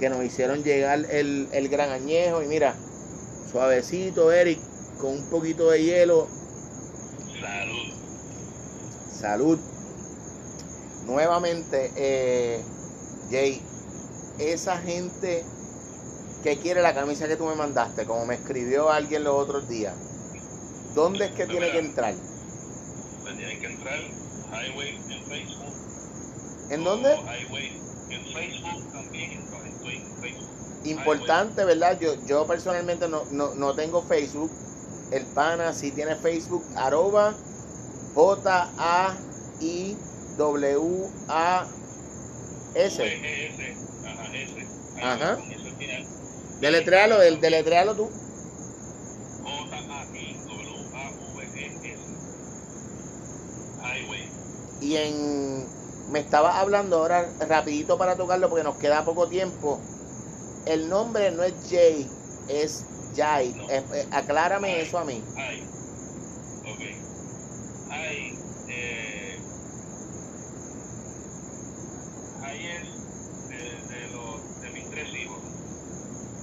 que 0.00 0.08
nos 0.08 0.24
hicieron 0.24 0.64
llegar 0.64 1.04
el, 1.10 1.46
el 1.52 1.68
gran 1.68 1.90
añejo. 1.90 2.42
Y 2.42 2.46
mira, 2.46 2.74
suavecito, 3.52 4.32
Eric, 4.32 4.58
con 4.98 5.12
un 5.12 5.30
poquito 5.30 5.70
de 5.70 5.84
hielo. 5.84 6.26
Salud. 7.40 7.92
Salud. 9.20 9.58
Nuevamente, 11.04 11.92
eh, 11.96 12.62
Jay, 13.30 13.60
esa 14.38 14.78
gente 14.78 15.44
que 16.42 16.58
quiere 16.58 16.80
la 16.80 16.94
camisa 16.94 17.28
que 17.28 17.36
tú 17.36 17.44
me 17.44 17.54
mandaste, 17.54 18.06
como 18.06 18.24
me 18.24 18.34
escribió 18.34 18.90
alguien 18.90 19.24
los 19.24 19.34
otros 19.34 19.68
días, 19.68 19.94
¿dónde 20.94 21.26
es 21.26 21.32
que 21.32 21.46
tiene 21.46 21.70
que 21.72 21.78
entrar? 21.78 22.14
Pues 23.22 23.36
tienen 23.36 23.60
que 23.60 23.66
entrar 23.66 23.98
Highway 23.98 24.96
en 25.10 25.24
Facebook. 25.24 25.74
¿En 26.70 26.84
dónde? 26.84 27.14
Highway 27.16 27.89
en 28.10 28.24
Facebook 28.32 28.92
también, 28.92 29.32
estoy 29.32 29.96
en 29.96 30.16
Facebook. 30.20 30.48
Importante, 30.84 31.64
¿verdad? 31.64 31.98
Yo, 32.00 32.14
yo 32.26 32.46
personalmente 32.46 33.08
no, 33.08 33.24
no, 33.30 33.54
no 33.54 33.74
tengo 33.74 34.02
Facebook, 34.02 34.50
El 35.10 35.24
pana 35.26 35.72
sí 35.72 35.90
tiene 35.90 36.14
Facebook, 36.16 36.64
arroba 36.76 37.34
J-A-I-W-A-S. 38.14 39.20
Ajá, 44.04 44.36
S. 44.36 44.66
Ajá. 45.02 45.36
Con 45.36 45.50
eso 45.52 45.66
al 45.66 45.76
final. 45.76 46.06
Deletréalo, 46.60 47.18
del, 47.18 47.40
deletréalo 47.40 47.94
tú. 47.94 48.08
J-A-I-W-A-V-E-S. 49.42 52.00
Highway. 53.82 54.28
Y 54.80 54.96
en. 54.96 55.79
Me 56.10 56.18
estaba 56.18 56.58
hablando 56.58 56.96
ahora 56.96 57.28
rapidito 57.48 57.96
para 57.96 58.16
tocarlo 58.16 58.48
porque 58.48 58.64
nos 58.64 58.76
queda 58.76 59.04
poco 59.04 59.28
tiempo. 59.28 59.78
El 60.66 60.88
nombre 60.88 61.30
no 61.30 61.44
es 61.44 61.54
Jay, 61.70 62.10
es 62.48 62.84
Jai. 63.16 63.54
No. 63.54 63.70
Eh, 63.70 63.84
eh, 63.94 64.06
aclárame 64.10 64.80
eso 64.80 64.98
a 64.98 65.04
mí. 65.04 65.22
Hay. 65.36 65.62
Ok. 66.66 67.90
Hay. 67.90 68.38
Eh, 68.68 69.38
es 72.50 73.48
de, 73.48 73.94
de, 73.94 74.10
los, 74.10 74.60
de 74.62 74.70
mis 74.70 74.90
tres 74.90 75.08
hijos. 75.14 75.38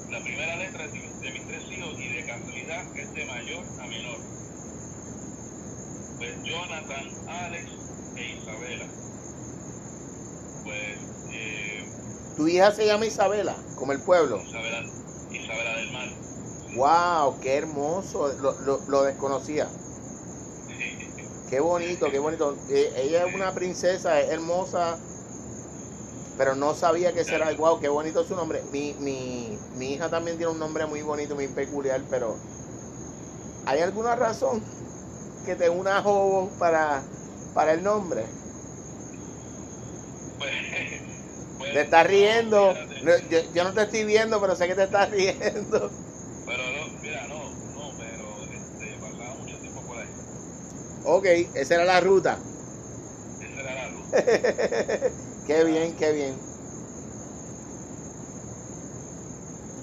La 0.09 0.23
primera 0.23 0.55
letra 0.55 0.85
es 0.85 0.93
de, 0.93 0.99
de 0.99 1.31
mis 1.31 1.47
tres 1.47 1.63
hijos 1.71 1.99
y 1.99 2.07
de 2.07 2.25
casualidad 2.25 2.97
es 2.97 3.13
de 3.13 3.25
mayor 3.25 3.63
a 3.81 3.87
menor. 3.87 4.17
Pues 6.17 6.43
Jonathan, 6.43 7.05
Alex 7.27 7.69
e 8.15 8.37
Isabela. 8.37 8.85
Pues 10.67 10.99
eh, 11.31 11.83
Tu 12.35 12.47
hija 12.49 12.71
se 12.71 12.85
llama 12.85 13.05
Isabela, 13.05 13.55
como 13.75 13.93
el 13.93 14.01
pueblo. 14.03 14.41
Isabela, 14.45 14.83
Isabela 15.31 15.75
del 15.77 15.91
Mar. 15.93 16.09
¡Wow! 16.75 17.39
¡Qué 17.39 17.55
hermoso! 17.55 18.33
Lo, 18.37 18.59
lo- 18.59 18.83
lo 18.85 19.03
desconocía. 19.03 19.69
Qué 21.49 21.59
bonito, 21.61 22.11
qué 22.11 22.19
bonito. 22.19 22.57
Eh, 22.67 22.91
ella 22.97 23.25
es 23.25 23.33
una 23.33 23.53
princesa, 23.53 24.19
es 24.19 24.29
hermosa, 24.29 24.99
pero 26.35 26.55
no 26.55 26.73
sabía 26.73 27.13
que 27.13 27.23
será. 27.23 27.53
¡Wow! 27.53 27.79
¡Qué 27.79 27.89
bonito 27.89 28.23
su 28.23 28.35
nombre! 28.35 28.63
Mi, 28.71 28.95
mi, 28.99 29.57
mi 29.71 29.93
hija 29.93 30.09
también 30.09 30.37
tiene 30.37 30.51
un 30.51 30.59
nombre 30.59 30.85
muy 30.85 31.01
bonito, 31.01 31.35
muy 31.35 31.47
peculiar, 31.47 32.07
pero 32.09 32.45
¿hay 33.65 33.81
alguna 33.81 34.15
razón 34.15 34.65
que 35.43 35.55
te 35.55 35.69
una 35.69 36.01
Jobo 36.03 36.57
para, 36.57 37.13
para 37.53 37.73
el 37.73 37.83
nombre? 37.83 38.36
Pues, 40.37 41.73
Te 41.73 41.81
estás 41.81 42.07
riendo. 42.07 42.73
No, 43.01 43.11
Yo, 43.29 43.39
yo 43.53 43.63
no 43.63 43.73
te 43.73 43.81
estoy 43.83 44.05
viendo, 44.05 44.39
pero 44.39 44.55
sé 44.55 44.67
que 44.67 44.75
te 44.75 44.83
estás 44.83 45.09
riendo. 45.09 45.91
Pero 46.45 46.63
no, 46.71 47.01
mira, 47.01 47.27
no, 47.27 47.43
no, 47.73 47.91
pero 47.97 48.43
este, 48.53 48.97
pasaba 48.99 49.35
mucho 49.35 49.57
tiempo 49.59 49.81
por 49.85 49.97
ahí. 49.97 50.07
Ok, 51.03 51.25
esa 51.53 51.75
era 51.75 51.85
la 51.85 51.99
ruta. 52.01 52.39
Esa 53.39 53.61
era 53.61 53.73
la 53.73 53.87
luz. 53.89 54.05
qué 55.47 55.63
bien, 55.63 55.95
qué 55.95 56.11
bien. 56.11 56.35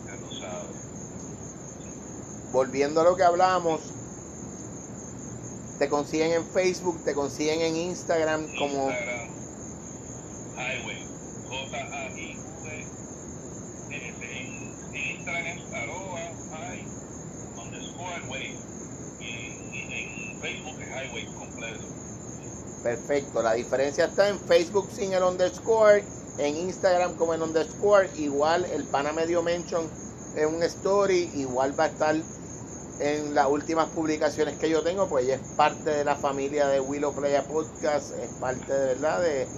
Ya 0.06 0.16
tú 0.18 0.30
sabes. 0.32 0.76
Volviendo 2.52 3.00
a 3.00 3.04
lo 3.04 3.16
que 3.16 3.22
hablamos, 3.24 3.80
te 5.78 5.88
consiguen 5.88 6.32
en 6.32 6.44
Facebook, 6.46 7.02
te 7.04 7.14
consiguen 7.14 7.60
en 7.60 7.76
Instagram 7.76 8.46
como 8.58 8.88
Instagram, 8.90 9.23
Highway, 10.56 11.04
J-A-I-V, 11.48 12.86
en, 13.90 14.74
Instagram 14.94 15.46
es 15.46 15.74
arroba, 15.74 16.20
high, 16.52 16.84
underscore, 17.56 18.22
way, 18.28 18.56
y, 19.20 20.32
en 20.32 20.40
Facebook 20.40 20.80
es 20.80 20.88
Highway 20.88 21.26
completo. 21.26 21.84
perfecto. 22.82 23.42
La 23.42 23.54
diferencia 23.54 24.04
está 24.04 24.28
en 24.28 24.38
Facebook 24.38 24.88
sin 24.92 25.12
el 25.12 25.24
underscore, 25.24 26.04
en 26.38 26.56
Instagram 26.56 27.16
como 27.16 27.34
en 27.34 27.42
underscore, 27.42 28.08
igual 28.16 28.64
el 28.66 28.84
pana 28.84 29.12
medio 29.12 29.42
mention 29.42 29.88
en 30.36 30.54
un 30.54 30.62
story, 30.62 31.30
igual 31.34 31.78
va 31.78 31.84
a 31.84 31.88
estar 31.88 32.14
en 33.00 33.34
las 33.34 33.48
últimas 33.48 33.88
publicaciones 33.88 34.56
que 34.58 34.70
yo 34.70 34.82
tengo, 34.82 35.08
pues 35.08 35.24
ella 35.24 35.34
es 35.34 35.40
parte 35.56 35.90
de 35.90 36.04
la 36.04 36.14
familia 36.14 36.68
de 36.68 36.80
Willow 36.80 37.12
Playa 37.12 37.42
Podcast, 37.42 38.12
es 38.12 38.30
parte 38.40 38.72
de 38.72 38.86
verdad 38.94 39.20
de, 39.20 39.48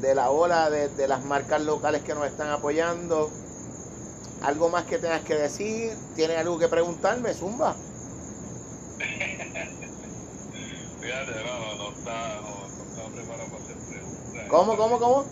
de 0.00 0.14
la 0.14 0.30
ola 0.30 0.70
de, 0.70 0.88
de 0.88 1.08
las 1.08 1.22
marcas 1.24 1.62
locales 1.62 2.02
que 2.02 2.14
nos 2.14 2.26
están 2.26 2.50
apoyando. 2.50 3.30
¿Algo 4.42 4.68
más 4.68 4.84
que 4.84 4.98
tengas 4.98 5.22
que 5.22 5.34
decir? 5.34 5.96
¿Tienes 6.14 6.36
algo 6.38 6.58
que 6.58 6.68
preguntarme, 6.68 7.32
Zumba? 7.32 7.74
Fíjate, 11.00 11.32
no, 11.32 11.94
estaba 12.00 13.10
preparado 13.10 13.48
para 13.50 13.64
hacer 13.64 13.76
preguntas. 13.88 14.48
¿Cómo, 14.48 14.76
cómo, 14.76 14.98
cómo? 14.98 15.24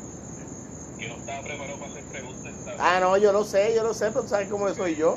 Que 0.98 1.08
no 1.08 1.14
estaba 1.16 1.42
preparado 1.44 1.78
para 1.78 1.90
hacer 1.90 2.04
preguntas. 2.04 2.52
Ah, 2.78 2.98
no, 3.00 3.16
yo 3.16 3.32
lo 3.32 3.44
sé, 3.44 3.74
yo 3.74 3.82
lo 3.82 3.94
sé, 3.94 4.10
pero 4.10 4.26
sabes 4.26 4.48
cómo 4.48 4.72
soy 4.74 4.96
yo. 4.96 5.16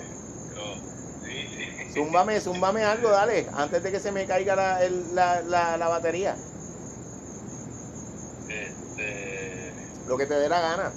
Zúmbame, 1.93 2.41
zúmbame 2.41 2.84
algo, 2.84 3.10
dale, 3.10 3.48
antes 3.54 3.82
de 3.82 3.91
que 3.91 4.00
se 4.00 4.12
me 4.12 4.26
caiga 4.26 4.56
la, 4.56 4.84
el- 4.84 5.16
la, 5.16 5.41
la, 5.41 5.78
la 5.78 5.88
batería. 5.88 6.36
Este, 8.48 9.72
Lo 10.06 10.18
que 10.18 10.26
te 10.26 10.36
dé 10.36 10.49
la 10.49 10.62
gana. 10.62 10.95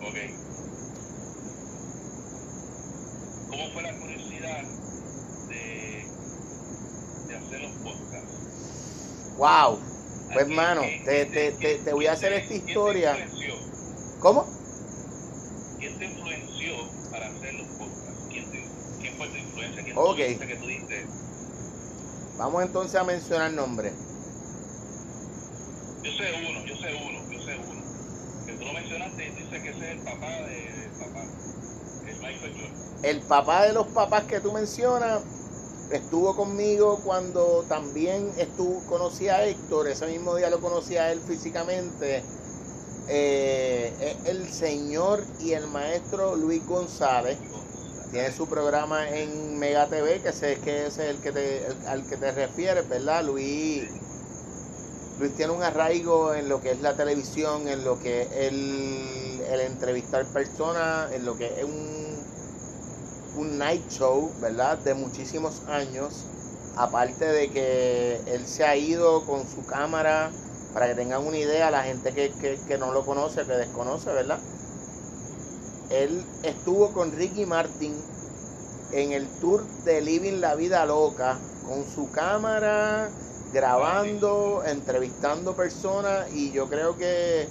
ok. 0.00 0.16
¿Cómo 3.46 3.70
fue 3.72 3.82
la 3.82 3.96
curiosidad 3.98 4.64
de, 5.48 6.12
de 7.26 7.36
hacer 7.36 7.60
los 7.60 7.72
podcasts? 7.82 8.34
Wow. 9.36 9.80
Pues 10.32 10.44
¿A 10.44 10.46
quién- 10.46 10.48
hermano, 10.48 10.82
te, 11.04 11.26
te, 11.26 11.52
te, 11.52 11.78
te 11.78 11.92
voy 11.92 12.06
a 12.06 12.12
hacer 12.12 12.32
esta 12.32 12.54
te- 12.54 12.64
quién 12.64 12.82
te 12.84 12.90
historia. 12.90 13.12
influenció? 13.14 13.54
¿Cómo? 14.18 14.52
¿Quién 15.78 15.98
te 15.98 16.06
influenció 16.06 16.74
para 17.10 17.28
hacer 17.28 17.54
los 17.54 17.68
podcasts? 17.76 18.24
¿Quién, 18.30 18.48
te, 18.50 18.72
quién 18.98 19.16
fue 19.16 19.28
tu 19.28 19.36
influencia? 19.36 19.84
¿Quién 19.84 19.96
Ok. 19.96 20.18
tú 20.18 20.24
viste 20.24 20.46
que 20.46 20.56
tú 20.56 20.66
diste? 20.66 21.10
Vamos 22.36 22.62
entonces 22.62 23.00
a 23.00 23.04
mencionar 23.04 23.50
nombres. 23.52 23.96
Yo 26.02 26.10
sé 26.12 26.24
uno, 26.50 26.64
yo 26.66 26.76
sé 26.76 26.94
uno, 26.94 27.18
yo 27.30 27.40
sé 27.40 27.58
uno. 27.58 27.80
Que 28.46 28.54
tú 28.54 28.64
lo 28.64 28.72
mencionaste 28.72 29.26
y 29.28 29.30
dice 29.34 29.62
que 29.62 29.70
ese 29.70 29.84
es 29.84 29.90
el 29.98 30.02
papá 30.02 30.30
de, 30.48 30.94
papá. 30.98 31.20
Es 32.02 32.18
Michael 32.20 32.54
Jordan. 32.56 32.82
El 33.02 33.26
papá 33.26 33.66
de 33.66 33.72
los 33.72 33.88
papás 33.88 34.26
que 34.26 34.40
tú 34.40 34.52
mencionas 34.52 35.24
estuvo 35.90 36.34
conmigo 36.36 37.02
cuando 37.02 37.66
también 37.66 38.32
estuvo, 38.36 38.86
conocí 38.86 39.28
a 39.28 39.44
Héctor, 39.46 39.88
ese 39.88 40.06
mismo 40.06 40.36
día 40.36 40.50
lo 40.50 40.60
conocí 40.60 40.96
a 40.96 41.12
él 41.12 41.22
físicamente. 41.22 42.30
Eh, 43.06 43.96
es 44.00 44.18
el 44.24 44.50
señor 44.50 45.32
y 45.38 45.52
el 45.52 45.68
maestro 45.68 46.36
Luis 46.36 46.64
González. 46.66 47.40
Tiene 48.10 48.32
su 48.32 48.48
programa 48.48 49.10
en 49.10 49.58
Mega 49.58 49.88
TV, 49.88 50.22
que 50.22 50.32
sé 50.32 50.60
que 50.60 50.86
ese 50.86 51.04
es 51.04 51.10
el 51.16 51.20
que 51.20 51.32
te, 51.32 51.66
el- 51.66 51.86
al 51.86 52.06
que 52.06 52.16
te 52.18 52.32
refieres, 52.32 52.88
¿verdad? 52.88 53.24
Luis, 53.24 54.01
Luis 55.22 55.36
tiene 55.36 55.52
un 55.52 55.62
arraigo 55.62 56.34
en 56.34 56.48
lo 56.48 56.60
que 56.60 56.72
es 56.72 56.80
la 56.80 56.96
televisión, 56.96 57.68
en 57.68 57.84
lo 57.84 57.96
que 58.00 58.22
es 58.22 58.28
el, 58.32 59.60
entrevistar 59.60 60.26
personas, 60.26 61.12
en 61.12 61.24
lo 61.24 61.38
que 61.38 61.60
es 61.60 61.64
un, 61.64 62.16
un 63.36 63.56
night 63.56 63.88
show, 63.88 64.32
¿verdad? 64.40 64.78
De 64.78 64.94
muchísimos 64.94 65.62
años. 65.68 66.24
Aparte 66.74 67.24
de 67.24 67.50
que 67.52 68.20
él 68.26 68.44
se 68.48 68.64
ha 68.64 68.74
ido 68.74 69.24
con 69.24 69.46
su 69.48 69.64
cámara, 69.64 70.32
para 70.74 70.88
que 70.88 70.96
tengan 70.96 71.24
una 71.24 71.38
idea, 71.38 71.70
la 71.70 71.84
gente 71.84 72.12
que, 72.12 72.32
que, 72.40 72.58
que 72.66 72.76
no 72.76 72.92
lo 72.92 73.06
conoce, 73.06 73.44
que 73.44 73.52
desconoce, 73.52 74.10
¿verdad? 74.10 74.40
Él 75.90 76.24
estuvo 76.42 76.92
con 76.92 77.12
Ricky 77.12 77.46
Martin 77.46 77.94
en 78.90 79.12
el 79.12 79.28
tour 79.40 79.64
de 79.84 80.00
Living 80.00 80.40
la 80.40 80.56
Vida 80.56 80.84
Loca 80.84 81.38
con 81.68 81.84
su 81.94 82.10
cámara, 82.10 83.08
grabando, 83.52 84.62
entrevistando 84.64 85.54
personas 85.54 86.32
y 86.32 86.52
yo 86.52 86.68
creo 86.68 86.96
que 86.96 87.46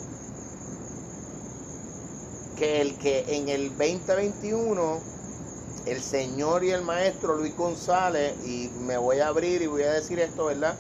que 2.58 2.82
el 2.82 2.98
que 2.98 3.26
en 3.36 3.50
el 3.50 3.70
2021 3.70 5.00
el 5.86 6.02
señor 6.02 6.64
y 6.64 6.72
el 6.72 6.84
maestro 6.84 7.36
Luis 7.36 7.56
González 7.56 8.36
y 8.46 8.70
me 8.82 8.98
voy 8.98 9.20
a 9.20 9.28
abrir 9.28 9.62
y 9.62 9.68
voy 9.68 9.84
a 9.84 9.94
decir 9.94 10.20
esto, 10.20 10.46
¿verdad? 10.46 10.76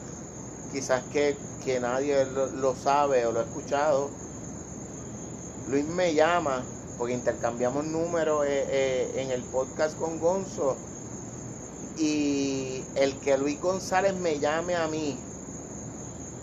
Quizás 0.72 1.03
que, 1.11 1.36
que 1.65 1.80
nadie 1.80 2.26
lo, 2.26 2.47
lo 2.47 2.76
sabe 2.76 3.26
o 3.26 3.32
lo 3.32 3.39
ha 3.39 3.43
escuchado. 3.43 4.09
Luis 5.69 5.86
me 5.86 6.13
llama 6.13 6.63
porque 6.97 7.13
intercambiamos 7.13 7.86
números 7.86 8.45
eh, 8.45 8.65
eh, 8.69 9.11
en 9.15 9.32
el 9.32 9.41
podcast 9.43 9.97
con 9.97 10.19
Gonzo 10.19 10.78
y 11.98 12.84
el 12.96 13.20
que 13.22 13.38
Luis 13.38 13.60
González 13.60 14.14
me 14.16 14.40
llame 14.40 14.76
a 14.76 14.88
mí 14.88 15.18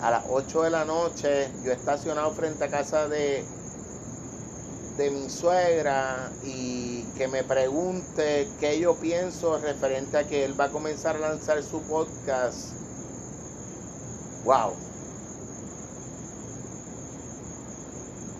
a 0.01 0.11
las 0.11 0.25
8 0.29 0.63
de 0.63 0.71
la 0.71 0.85
noche, 0.85 1.51
yo 1.65 1.73
estacionado 1.73 2.31
frente 2.33 2.65
a 2.65 2.71
casa 2.71 3.09
de 3.09 3.45
de 4.99 5.11
mi 5.13 5.31
suegra 5.31 6.33
y 6.43 7.05
que 7.17 7.29
me 7.29 7.45
pregunte 7.45 8.57
qué 8.59 8.81
yo 8.81 8.99
pienso 8.99 9.57
referente 9.59 10.19
a 10.19 10.27
que 10.27 10.45
él 10.45 10.59
va 10.59 10.65
a 10.67 10.71
comenzar 10.73 11.17
a 11.17 11.21
lanzar 11.21 11.63
su 11.63 11.87
podcast. 11.87 12.77
Wow. 14.43 14.73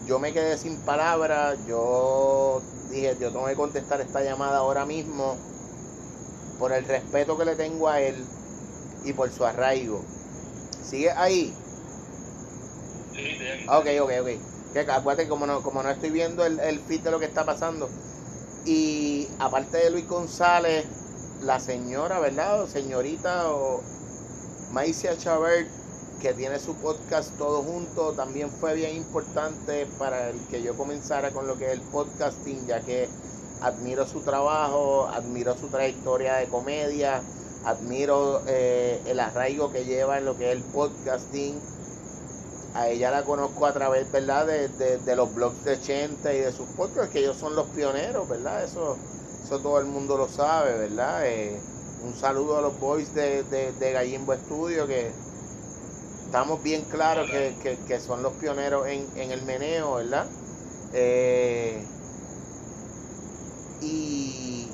Yo 0.01 0.19
me 0.19 0.33
quedé 0.33 0.57
sin 0.59 0.85
palabras, 0.85 1.59
yo 1.65 2.61
dije, 2.91 3.17
yo 3.21 3.31
tengo 3.31 3.47
que 3.47 3.55
contestar 3.55 4.01
esta 4.01 4.23
llamada 4.23 4.59
ahora 4.59 4.85
mismo 4.85 5.58
por 6.59 6.73
el 6.73 6.85
respeto 6.85 7.39
que 7.39 7.45
le 7.47 7.57
tengo 7.57 7.89
a 7.89 8.01
él 8.01 8.35
y 9.03 9.13
por 9.15 9.33
su 9.33 9.45
arraigo. 9.45 10.15
¿Sigue 10.81 11.13
ahí? 11.13 11.65
Sí, 13.13 13.37
bien. 13.39 13.69
Ok, 13.69 13.87
ok, 14.01 14.11
ok. 14.23 14.29
Que 14.73 14.81
acuérdate, 14.81 15.29
como 15.29 15.47
no, 15.47 15.63
como 15.63 15.83
no 15.83 15.91
estoy 15.91 16.11
viendo 16.11 16.45
el, 16.45 16.61
el 16.61 16.81
feed 16.81 17.03
de 17.03 17.11
lo 17.11 17.19
que 17.19 17.27
está 17.27 17.45
pasando. 17.47 17.89
Y 18.65 19.37
aparte 19.39 19.79
de 19.79 19.91
Luis 19.91 20.07
González, 20.07 20.87
la 21.41 21.61
señora, 21.61 22.21
¿verdad? 22.21 22.63
O 22.63 22.67
señorita 22.67 23.51
o 23.53 23.93
Maicia 24.71 25.17
Chabert, 25.17 25.69
que 26.21 26.35
tiene 26.35 26.59
su 26.61 26.81
podcast 26.81 27.37
todo 27.39 27.63
junto, 27.63 28.15
también 28.15 28.51
fue 28.51 28.75
bien 28.75 28.97
importante 28.97 29.87
para 29.99 30.31
el 30.31 30.47
que 30.49 30.63
yo 30.63 30.77
comenzara 30.77 31.33
con 31.33 31.47
lo 31.47 31.57
que 31.57 31.67
es 31.67 31.73
el 31.73 31.83
podcasting, 31.83 32.67
ya 32.67 32.85
que 32.85 33.09
admiro 33.61 34.07
su 34.07 34.23
trabajo, 34.23 35.09
admiro 35.09 35.57
su 35.57 35.71
trayectoria 35.71 36.37
de 36.37 36.49
comedia, 36.49 37.31
admiro 37.63 38.45
eh, 38.47 39.03
el 39.07 39.21
arraigo 39.21 39.71
que 39.71 39.85
lleva 39.85 40.19
en 40.19 40.25
lo 40.25 40.37
que 40.37 40.47
es 40.51 40.53
el 40.57 40.65
podcasting. 40.69 41.67
A 42.73 42.89
ella 42.89 43.11
la 43.11 43.25
conozco 43.25 43.67
a 43.67 43.73
través, 43.75 44.11
¿verdad? 44.11 44.47
De, 44.47 44.69
de- 44.69 45.17
los 45.17 45.33
blogs 45.35 45.63
de 45.65 45.81
Chente 45.81 46.37
y 46.37 46.41
de 46.41 46.53
sus 46.53 46.69
podcasts, 46.71 47.11
que 47.11 47.19
ellos 47.21 47.37
son 47.37 47.55
los 47.57 47.69
pioneros, 47.69 48.29
¿verdad? 48.29 48.63
Eso, 48.65 49.05
eso 49.43 49.61
todo 49.63 49.79
el 49.79 49.87
mundo 49.87 50.17
lo 50.17 50.29
sabe, 50.29 50.79
¿verdad? 50.79 51.27
Eh, 51.27 51.67
un 51.99 52.15
saludo 52.15 52.59
a 52.59 52.63
los 52.63 52.79
boys 52.79 53.13
de, 53.13 53.45
de, 53.45 53.73
de 53.73 53.93
Gallimbo 53.93 54.35
Studio, 54.35 54.87
que 54.87 55.21
estamos 56.25 56.63
bien 56.63 56.85
claros 56.85 57.29
que, 57.29 57.59
que- 57.59 57.85
que 57.85 58.01
son 58.01 58.23
los 58.23 58.35
pioneros 58.35 58.87
en, 58.89 59.11
en 59.15 59.31
el 59.33 59.43
meneo, 59.43 59.95
¿verdad? 59.95 60.33
Eh, 60.91 61.98
y 63.81 64.69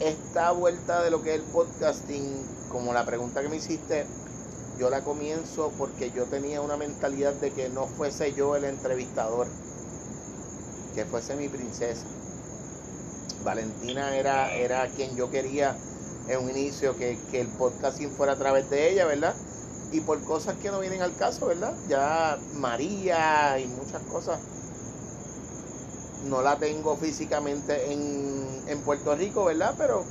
esta 0.00 0.52
vuelta 0.52 1.02
de 1.02 1.10
lo 1.10 1.22
que 1.22 1.34
es 1.34 1.40
el 1.40 1.46
podcasting, 1.46 2.46
como 2.70 2.92
la 2.92 3.04
pregunta 3.04 3.42
que 3.42 3.48
me 3.48 3.56
hiciste, 3.56 4.06
yo 4.78 4.90
la 4.90 5.02
comienzo 5.02 5.72
porque 5.76 6.10
yo 6.12 6.24
tenía 6.24 6.60
una 6.60 6.76
mentalidad 6.76 7.32
de 7.34 7.50
que 7.50 7.68
no 7.68 7.86
fuese 7.86 8.32
yo 8.34 8.54
el 8.54 8.64
entrevistador, 8.64 9.46
que 10.94 11.04
fuese 11.04 11.34
mi 11.36 11.48
princesa. 11.48 12.04
Valentina 13.44 14.16
era, 14.16 14.54
era 14.54 14.86
quien 14.88 15.16
yo 15.16 15.30
quería 15.30 15.74
en 16.28 16.44
un 16.44 16.50
inicio, 16.50 16.96
que, 16.96 17.18
que 17.30 17.40
el 17.40 17.48
podcasting 17.48 18.10
fuera 18.10 18.34
a 18.34 18.36
través 18.36 18.70
de 18.70 18.92
ella, 18.92 19.06
¿verdad? 19.06 19.34
Y 19.92 20.00
por 20.00 20.22
cosas 20.24 20.54
que 20.58 20.70
no 20.70 20.78
vienen 20.78 21.02
al 21.02 21.16
caso, 21.16 21.46
¿verdad? 21.46 21.74
Ya 21.88 22.38
María 22.54 23.58
y 23.58 23.66
muchas 23.66 24.02
cosas 24.02 24.38
no 26.24 26.42
la 26.42 26.58
tengo 26.58 26.96
físicamente 26.96 27.92
en, 27.92 28.62
en 28.68 28.80
Puerto 28.82 29.14
Rico, 29.14 29.44
¿verdad? 29.44 29.74
Pero 29.78 30.04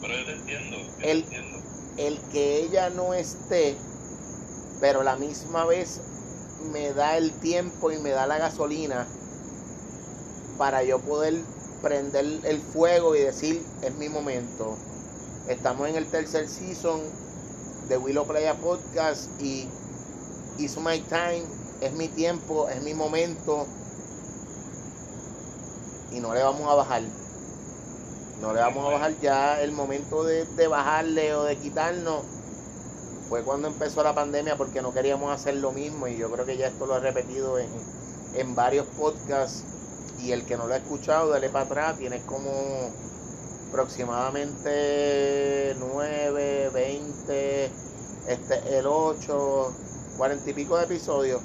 Pero 0.00 0.14
yo 0.16 0.24
te 0.26 0.32
entiendo, 0.32 0.76
yo 0.76 1.06
El- 1.06 1.24
te 1.24 1.36
entiendo. 1.36 1.58
el 1.96 2.18
que 2.32 2.56
ella 2.64 2.90
no 2.90 3.14
esté, 3.14 3.76
pero 4.80 5.02
la 5.02 5.16
misma 5.16 5.64
vez 5.64 6.00
me 6.72 6.92
da 6.92 7.16
el 7.16 7.32
tiempo 7.32 7.90
y 7.90 7.98
me 7.98 8.10
da 8.10 8.26
la 8.26 8.38
gasolina 8.38 9.06
para 10.56 10.82
yo 10.82 10.98
poder 10.98 11.34
prender 11.82 12.24
el 12.44 12.58
fuego 12.60 13.14
y 13.14 13.20
decir, 13.20 13.64
es 13.82 13.94
mi 13.94 14.08
momento. 14.08 14.76
Estamos 15.48 15.88
en 15.88 15.96
el 15.96 16.06
tercer 16.06 16.48
season 16.48 17.00
de 17.88 17.96
Willow 17.96 18.26
Playa 18.26 18.54
Podcast 18.54 19.28
y 19.40 19.66
It's 20.58 20.76
My 20.78 21.00
Time, 21.00 21.44
es 21.80 21.92
mi 21.92 22.08
tiempo, 22.08 22.68
es 22.68 22.82
mi 22.82 22.92
momento. 22.94 23.66
Y 26.12 26.20
no 26.20 26.34
le 26.34 26.42
vamos 26.42 26.70
a 26.70 26.74
bajar. 26.74 27.02
No 28.40 28.52
le 28.52 28.60
vamos 28.60 28.86
a 28.86 28.90
bajar 28.90 29.14
ya 29.20 29.62
el 29.62 29.72
momento 29.72 30.24
de, 30.24 30.44
de 30.44 30.68
bajarle 30.68 31.34
o 31.34 31.44
de 31.44 31.56
quitarnos. 31.56 32.22
Fue 33.28 33.42
cuando 33.42 33.68
empezó 33.68 34.02
la 34.02 34.14
pandemia 34.14 34.56
porque 34.56 34.80
no 34.80 34.94
queríamos 34.94 35.30
hacer 35.32 35.56
lo 35.56 35.72
mismo 35.72 36.08
y 36.08 36.16
yo 36.16 36.30
creo 36.30 36.46
que 36.46 36.56
ya 36.56 36.68
esto 36.68 36.86
lo 36.86 36.96
he 36.96 37.00
repetido 37.00 37.58
en, 37.58 37.68
en 38.34 38.54
varios 38.54 38.86
podcasts 38.86 39.64
y 40.18 40.32
el 40.32 40.46
que 40.46 40.56
no 40.56 40.66
lo 40.66 40.74
ha 40.74 40.78
escuchado, 40.78 41.28
dale 41.28 41.50
para 41.50 41.66
atrás, 41.66 41.98
tiene 41.98 42.22
como 42.22 42.50
aproximadamente 43.68 45.76
9, 45.78 46.70
20, 46.72 47.70
este, 48.28 48.78
el 48.78 48.86
8, 48.86 49.72
40 50.16 50.50
y 50.50 50.54
pico 50.54 50.78
de 50.78 50.84
episodios 50.84 51.42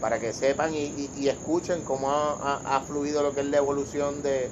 para 0.00 0.20
que 0.20 0.32
sepan 0.32 0.74
y, 0.74 1.10
y- 1.14 1.28
escuchen 1.28 1.82
cómo 1.84 2.10
ha, 2.12 2.32
ha- 2.34 2.76
ha 2.76 2.80
fluido 2.82 3.22
lo 3.22 3.34
que 3.34 3.40
es 3.40 3.46
la 3.46 3.58
evolución 3.58 4.22
de, 4.22 4.50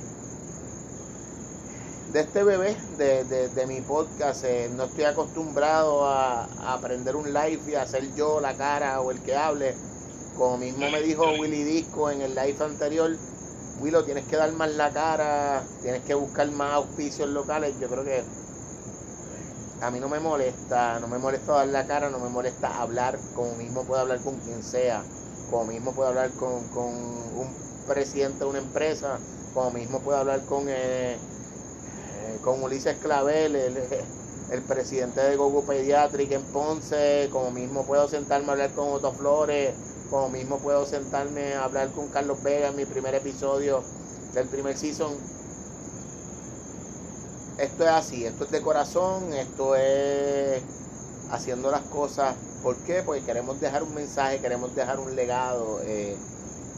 de 2.09 2.21
este 2.21 2.43
bebé, 2.45 2.77
de, 2.97 3.25
de- 3.25 3.49
de 3.49 3.67
mi 3.67 3.81
podcast. 3.83 4.45
Eh, 4.45 4.69
no 4.71 4.85
estoy 4.85 5.05
acostumbrado 5.05 6.07
a, 6.07 6.45
a 6.45 6.75
aprender 6.75 7.17
un 7.17 7.33
live 7.33 7.63
y 7.67 7.75
hacer 7.75 8.13
yo 8.15 8.41
la 8.41 8.57
cara 8.57 9.01
o 9.01 9.11
el 9.11 9.23
que 9.23 9.37
hable. 9.37 9.77
Como 10.35 10.59
mismo 10.59 10.91
me 10.91 11.03
dijo 11.03 11.33
Willy 11.33 11.65
Disco 11.65 12.11
en 12.11 12.21
el 12.23 12.35
live 12.35 12.57
anterior, 12.61 13.11
Willow, 13.75 14.05
tienes 14.05 14.27
que 14.27 14.37
dar 14.37 14.53
más 14.53 14.71
la 14.73 14.93
cara, 14.93 15.73
tienes 15.81 16.03
que 16.05 16.15
buscar 16.15 16.51
más 16.51 16.75
auspicios 16.75 17.29
locales. 17.29 17.79
Yo 17.79 17.89
creo 17.89 18.05
que 18.05 18.25
a 19.81 19.91
mí 19.91 20.01
no 20.01 20.09
me 20.09 20.21
molesta, 20.21 20.99
no 21.01 21.09
me 21.09 21.19
molesta 21.19 21.53
dar 21.55 21.69
la 21.69 21.87
cara, 21.87 22.11
no 22.11 22.19
me 22.19 22.29
molesta 22.29 22.81
hablar, 22.81 23.21
como 23.33 23.57
mismo 23.57 23.87
puedo 23.87 24.01
hablar 24.01 24.23
con 24.23 24.41
quien 24.41 24.63
sea, 24.63 25.11
como 25.51 25.65
mismo 25.67 25.93
puedo 25.93 26.09
hablar 26.09 26.31
con, 26.33 26.69
con 26.69 26.87
un 26.87 27.55
presidente 27.87 28.41
de 28.41 28.51
una 28.51 28.59
empresa, 28.59 29.19
como 29.55 29.71
mismo 29.71 30.01
puedo 30.01 30.19
hablar 30.19 30.45
con, 30.45 30.69
eh, 30.69 31.15
eh, 31.15 32.39
con 32.43 32.63
Ulises 32.63 32.97
Clavel, 32.99 33.57
el, 33.57 33.77
el 34.51 34.63
presidente 34.63 35.21
de 35.21 35.37
Gogo 35.37 35.67
Pediatric 35.67 36.33
en 36.33 36.43
Ponce, 36.45 37.29
como 37.33 37.51
mismo 37.51 37.87
puedo 37.87 38.09
sentarme 38.09 38.49
a 38.49 38.53
hablar 38.53 38.75
con 38.75 38.89
Otto 38.89 39.13
Flores, 39.13 39.75
como 40.11 40.29
mismo 40.31 40.59
puedo 40.59 40.87
sentarme 40.87 41.55
a 41.55 41.65
hablar 41.65 41.91
con 41.93 42.09
Carlos 42.09 42.43
Vega 42.43 42.69
en 42.69 42.77
mi 42.77 42.85
primer 42.85 43.15
episodio 43.15 43.83
del 44.35 44.49
primer 44.49 44.77
season. 44.77 45.13
Esto 47.59 47.85
es 47.85 47.91
así, 47.91 48.25
esto 48.27 48.45
es 48.45 48.51
de 48.51 48.61
corazón, 48.61 49.33
esto 49.33 49.75
es 49.77 50.63
haciendo 51.31 51.71
las 51.71 51.83
cosas. 51.83 52.37
¿Por 52.61 52.83
qué? 52.83 53.03
Porque 53.03 53.25
queremos 53.25 53.61
dejar 53.61 53.83
un 53.83 53.95
mensaje, 53.95 54.41
queremos 54.41 54.75
dejar 54.75 54.99
un 55.01 55.15
legado. 55.15 55.83
eh, 55.83 56.27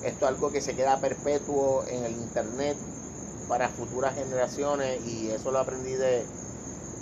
esto 0.01 0.27
es 0.27 0.29
algo 0.31 0.53
que 0.53 0.61
se 0.61 0.77
queda 0.77 1.01
perpetuo 1.01 1.85
en 1.87 2.05
el 2.05 2.17
internet 2.17 2.85
para 3.47 3.71
futuras 3.75 4.15
generaciones 4.15 5.03
y 5.05 5.31
eso 5.31 5.51
lo 5.53 5.59
aprendí 5.61 5.95
de, 5.97 6.33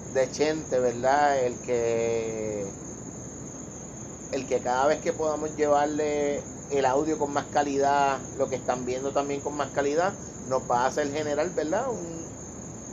de 0.07 0.31
Chente, 0.31 0.81
¿verdad? 0.81 1.45
El 1.45 1.61
que 1.63 2.79
el 4.31 4.47
que 4.47 4.61
cada 4.63 4.87
vez 4.87 5.01
que 5.01 5.13
podamos 5.13 5.55
llevarle 5.55 6.51
el 6.69 6.85
audio 6.87 7.19
con 7.19 7.33
más 7.33 7.49
calidad, 7.49 8.29
lo 8.33 8.49
que 8.49 8.57
están 8.57 8.85
viendo 8.85 9.13
también 9.13 9.41
con 9.41 9.55
más 9.57 9.71
calidad, 9.73 10.19
nos 10.45 10.63
va 10.71 10.85
a 10.85 10.87
hacer 10.89 11.11
generar, 11.13 11.51
¿verdad? 11.55 11.91
Un, 11.91 12.35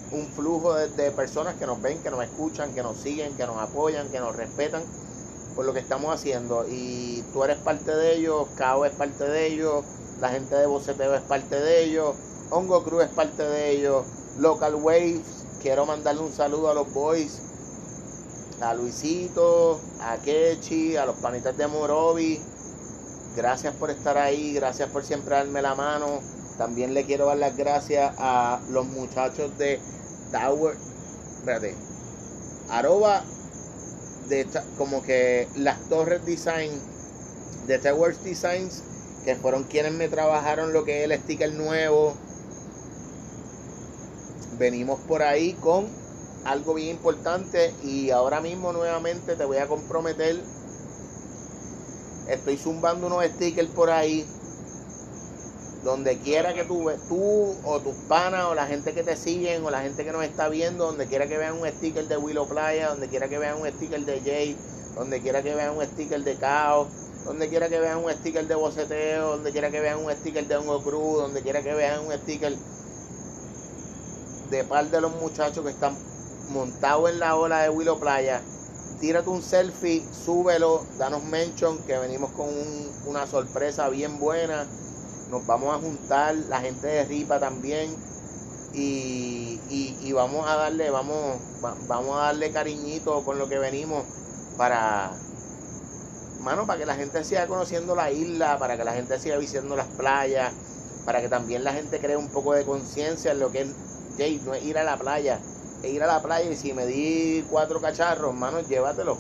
un 0.10 0.34
flujo 0.34 0.76
de, 0.76 0.90
de 0.90 1.12
personas 1.12 1.58
que 1.58 1.66
nos 1.66 1.82
ven, 1.82 2.02
que 2.02 2.12
nos 2.12 2.24
escuchan, 2.24 2.74
que 2.74 2.84
nos 2.84 3.02
siguen, 3.02 3.36
que 3.38 3.46
nos 3.48 3.58
apoyan, 3.60 4.12
que 4.12 4.20
nos 4.20 4.36
respetan 4.36 4.90
por 5.56 5.66
lo 5.66 5.74
que 5.74 5.80
estamos 5.80 6.14
haciendo. 6.14 6.66
Y 6.70 7.24
tú 7.34 7.44
eres 7.44 7.58
parte 7.58 7.96
de 7.96 8.16
ellos, 8.16 8.48
Cao 8.58 8.86
es 8.86 8.94
parte 8.94 9.26
de 9.26 9.48
ellos, 9.48 9.84
la 10.20 10.30
gente 10.30 10.56
de 10.56 10.66
Boceteo 10.66 11.16
es 11.16 11.22
parte 11.22 11.60
de 11.60 11.84
ellos, 11.84 12.16
Hongo 12.50 12.84
Cruz 12.84 13.04
es 13.04 13.10
parte 13.10 13.44
de 13.44 13.72
ellos, 13.72 14.06
Local 14.40 14.76
Waves, 14.76 15.46
quiero 15.62 15.86
mandarle 15.86 16.22
un 16.22 16.34
saludo 16.34 16.70
a 16.70 16.74
los 16.74 16.92
boys, 16.94 17.42
a 18.62 18.74
Luisito, 18.74 19.80
a 20.02 20.18
Kechi, 20.18 20.96
a 20.96 21.06
los 21.06 21.18
panitas 21.18 21.58
de 21.58 21.68
Morovi. 21.68 22.40
Gracias 23.36 23.74
por 23.76 23.90
estar 23.90 24.18
ahí, 24.18 24.54
gracias 24.54 24.90
por 24.90 25.04
siempre 25.04 25.36
darme 25.36 25.62
la 25.62 25.76
mano. 25.76 26.22
También 26.58 26.94
le 26.94 27.04
quiero 27.06 27.26
dar 27.26 27.38
las 27.38 27.58
gracias 27.58 28.14
a 28.20 28.60
los 28.70 28.86
muchachos 28.86 29.58
de 29.58 29.80
Tower, 30.32 30.76
espérate, 31.40 31.76
arroba 32.70 33.24
de 34.30 34.48
como 34.78 35.04
que 35.04 35.48
las 35.56 35.78
torres 35.90 36.26
design 36.26 36.72
de 37.68 37.80
Towers 37.80 38.24
Designs 38.24 38.82
que 39.24 39.36
fueron 39.36 39.64
quienes 39.64 39.94
me 39.94 40.10
trabajaron 40.10 40.74
lo 40.74 40.84
que 40.84 41.04
es 41.04 41.10
el 41.10 41.18
sticker 41.20 41.54
nuevo. 41.54 42.14
Venimos 44.60 45.00
por 45.02 45.24
ahí 45.24 45.54
con 45.54 45.88
algo 46.46 46.74
bien 46.74 46.90
importante 46.90 47.72
y 47.84 48.10
ahora 48.12 48.42
mismo 48.42 48.74
nuevamente 48.74 49.36
te 49.36 49.46
voy 49.46 49.58
a 49.58 49.68
comprometer. 49.68 50.38
Estoy 52.30 52.58
zumbando 52.58 53.08
unos 53.08 53.24
stickers 53.26 53.70
por 53.70 53.90
ahí 53.90 54.26
donde 55.84 56.18
quiera 56.20 56.54
que 56.54 56.64
tú, 56.64 56.90
tú 57.10 57.56
o 57.66 57.80
tus 57.82 57.96
panas 58.08 58.46
o 58.46 58.56
la 58.56 58.66
gente 58.68 58.94
que 58.94 59.04
te 59.04 59.18
siguen 59.18 59.66
o 59.66 59.70
la 59.70 59.82
gente 59.82 60.06
que 60.06 60.12
nos 60.12 60.24
está 60.24 60.48
viendo, 60.48 60.86
donde 60.86 61.08
quiera 61.08 61.28
que 61.28 61.38
vean 61.38 61.60
un 61.60 61.68
sticker 61.68 62.08
de 62.08 62.18
Willow 62.18 62.48
Playa, 62.48 62.90
donde 62.90 63.10
quiera 63.10 63.28
que 63.28 63.38
vean 63.38 63.60
un 63.60 63.68
sticker 63.68 64.06
de 64.06 64.22
Jay, 64.22 64.56
donde 64.96 65.22
quiera 65.22 65.42
que 65.42 65.54
vean 65.54 65.76
un 65.76 65.84
sticker 65.84 66.24
de 66.24 66.36
Cao, 66.36 66.88
donde 67.26 67.50
quiera 67.50 67.68
que 67.68 67.80
vean 67.80 68.04
un 68.04 68.12
sticker 68.12 68.48
de 68.48 68.56
boceteo, 68.56 69.32
donde 69.32 69.52
quiera 69.52 69.72
que 69.72 69.82
vean 69.82 70.04
un 70.04 70.12
sticker 70.12 70.48
de 70.48 70.56
Hongo 70.56 70.82
Cruz, 70.82 71.18
donde 71.22 71.42
quiera 71.42 71.62
que 71.62 71.74
vean 71.74 72.06
un 72.06 72.14
sticker 72.14 72.56
de 74.50 74.64
par 74.64 74.90
de 74.90 75.02
los 75.02 75.12
muchachos 75.16 75.66
que 75.66 75.72
están 75.72 75.96
montados 76.52 77.10
en 77.10 77.20
la 77.20 77.36
ola 77.36 77.62
de 77.64 77.70
Willow 77.70 78.00
Playa, 78.00 78.42
tírate 79.02 79.30
un 79.30 79.42
selfie, 79.42 80.02
súbelo, 80.14 80.86
danos 80.98 81.24
mention 81.24 81.78
que 81.80 81.98
venimos 81.98 82.32
con 82.32 82.48
una 83.06 83.28
sorpresa 83.28 83.90
bien 83.90 84.20
buena. 84.20 84.66
Nos 85.30 85.46
vamos 85.46 85.76
a 85.76 85.80
juntar, 85.80 86.36
la 86.36 86.60
gente 86.60 86.88
de 86.88 87.06
Ripa 87.06 87.40
también. 87.40 87.96
Y, 88.74 89.60
y, 89.70 90.12
vamos 90.14 90.48
a 90.48 90.56
darle, 90.56 90.90
vamos, 90.90 91.38
vamos 91.88 92.18
a 92.18 92.26
darle 92.26 92.52
cariñito 92.52 93.24
con 93.24 93.38
lo 93.38 93.48
que 93.48 93.60
venimos 93.60 94.04
para, 94.58 95.12
mano, 96.42 96.66
para 96.66 96.80
que 96.80 96.86
la 96.86 96.96
gente 96.96 97.24
siga 97.24 97.48
conociendo 97.48 97.96
la 97.96 98.12
isla, 98.12 98.58
para 98.58 98.78
que 98.78 98.84
la 98.84 98.94
gente 98.94 99.20
siga 99.20 99.38
visitando 99.38 99.76
las 99.76 99.88
playas, 99.88 100.52
para 101.06 101.22
que 101.22 101.30
también 101.30 101.64
la 101.64 101.74
gente 101.74 102.00
cree 102.00 102.18
un 102.18 102.30
poco 102.30 102.54
de 102.54 102.66
conciencia 102.66 103.32
en 103.32 103.40
lo 103.40 103.52
que 103.52 103.62
es, 103.62 103.70
Jay, 104.18 104.42
no 104.46 104.54
es 104.54 104.64
ir 104.64 104.78
a 104.78 104.84
la 104.84 104.98
playa, 104.98 105.40
es 105.84 105.92
ir 105.92 106.04
a 106.04 106.08
la 106.08 106.22
playa 106.22 106.50
y 106.50 106.56
si 106.56 106.74
me 106.74 106.86
di 106.86 107.46
cuatro 107.50 107.82
cacharros, 107.82 108.34
mano, 108.34 108.62
llévatelos. 108.62 109.18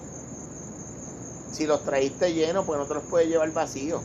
Si 1.51 1.67
los 1.67 1.83
traíste 1.83 2.33
llenos, 2.33 2.65
pues 2.65 2.79
no 2.79 2.85
te 2.85 2.95
los 2.95 3.03
puedes 3.03 3.27
llevar 3.27 3.51
vacíos. 3.51 4.01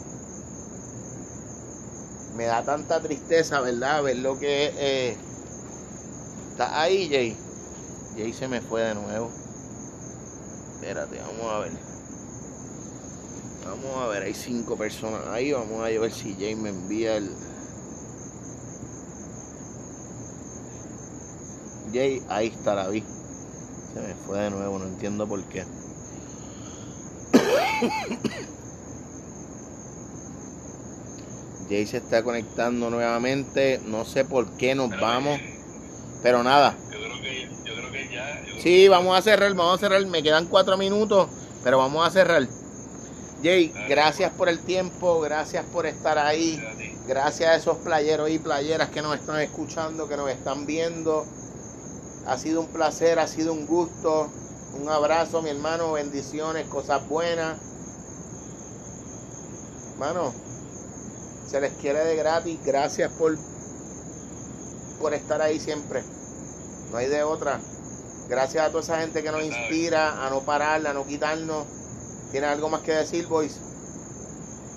Me 2.39 2.45
da 2.45 2.63
tanta 2.63 3.01
tristeza, 3.01 3.61
¿verdad? 3.61 4.01
Ver 4.05 4.19
lo 4.19 4.39
que 4.39 4.73
eh, 4.79 5.17
está 6.53 6.81
ahí, 6.81 7.09
Jay. 7.09 7.37
Jay 8.17 8.33
se 8.33 8.47
me 8.47 8.61
fue 8.61 8.83
de 8.83 8.95
nuevo. 8.95 9.29
Espérate, 10.75 11.19
vamos 11.19 11.53
a 11.53 11.59
ver. 11.59 11.73
Vamos 13.65 13.97
a 13.97 14.07
ver, 14.07 14.23
hay 14.23 14.35
cinco 14.35 14.77
personas 14.77 15.27
ahí. 15.27 15.51
Vamos 15.51 15.81
a 15.81 15.89
ver 15.89 16.13
si 16.13 16.35
Jay 16.35 16.55
me 16.55 16.69
envía 16.69 17.17
el. 17.17 17.29
Jay, 21.93 22.23
ahí 22.29 22.47
está 22.47 22.77
la 22.77 22.87
vi. 22.87 23.03
Se 23.95 24.01
me 24.01 24.15
fue 24.15 24.39
de 24.39 24.51
nuevo, 24.51 24.79
no 24.79 24.87
entiendo 24.87 25.27
por 25.27 25.43
qué. 25.49 25.65
Jay 31.69 31.87
se 31.87 31.99
está 31.99 32.23
conectando 32.23 32.91
nuevamente. 32.91 33.81
No 33.87 34.05
sé 34.05 34.25
por 34.25 34.57
qué 34.57 34.75
nos 34.75 34.91
vamos. 35.01 35.39
Pero 36.23 36.43
nada. 36.43 36.77
Sí, 38.63 38.89
vamos 38.89 39.17
a 39.17 39.23
cerrar, 39.23 39.53
vamos 39.55 39.77
a 39.77 39.79
cerrar. 39.79 40.05
Me 40.07 40.23
quedan 40.23 40.47
cuatro 40.47 40.77
minutos, 40.77 41.29
pero 41.63 41.79
vamos 41.79 42.07
a 42.07 42.11
cerrar. 42.11 42.47
Jay, 43.43 43.73
gracias 43.89 44.33
por 44.33 44.49
el 44.49 44.59
tiempo, 44.59 45.21
gracias 45.21 45.65
por 45.67 45.87
estar 45.87 46.19
ahí. 46.19 46.61
Gracias 47.07 47.49
a 47.49 47.55
esos 47.55 47.77
playeros 47.79 48.29
y 48.31 48.39
playeras 48.39 48.89
que 48.89 49.01
nos 49.01 49.17
están 49.17 49.41
escuchando, 49.41 50.09
que 50.09 50.17
nos 50.17 50.29
están 50.31 50.67
viendo. 50.67 51.25
Ha 52.27 52.37
sido 52.37 52.61
un 52.61 52.67
placer, 52.67 53.19
ha 53.19 53.27
sido 53.27 53.53
un 53.53 53.67
gusto. 53.67 54.29
Un 54.81 54.89
abrazo, 54.89 55.41
mi 55.41 55.51
hermano, 55.51 55.93
bendiciones, 55.93 56.67
cosas 56.67 57.09
buenas. 57.09 57.59
Hermano, 59.93 60.35
se 61.49 61.61
les 61.61 61.73
quiere 61.75 62.05
de 62.05 62.17
gratis. 62.17 62.59
Gracias 62.65 63.11
por, 63.13 63.37
por 65.01 65.15
estar 65.15 65.41
ahí 65.41 65.59
siempre. 65.59 66.03
No 66.91 66.99
hay 66.99 67.09
de 67.09 67.23
otra. 67.23 67.61
Gracias 68.29 68.65
a 68.65 68.69
toda 68.69 68.83
esa 68.83 69.01
gente 69.01 69.23
que 69.23 69.33
nos 69.33 69.43
inspira 69.43 70.27
a 70.27 70.31
no 70.31 70.43
parar, 70.43 70.87
a 70.87 70.93
no 70.93 71.07
quitarnos. 71.07 71.67
¿Tienes 72.31 72.51
algo 72.51 72.69
más 72.69 72.83
que 72.83 72.93
decir, 72.93 73.27
boys? 73.27 73.59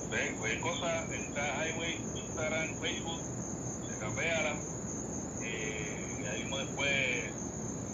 Ven, 0.10 0.38
cualquier 0.38 0.62
cosa, 0.62 1.04
está 1.14 1.66
Highway, 1.66 2.02
Instagram, 2.16 2.80
Facebook, 2.80 3.20
se 3.90 4.00
campearan. 4.00 4.58
Eh, 5.42 6.18
y 6.22 6.26
ahí 6.26 6.44
mismo 6.44 6.58
después 6.60 7.34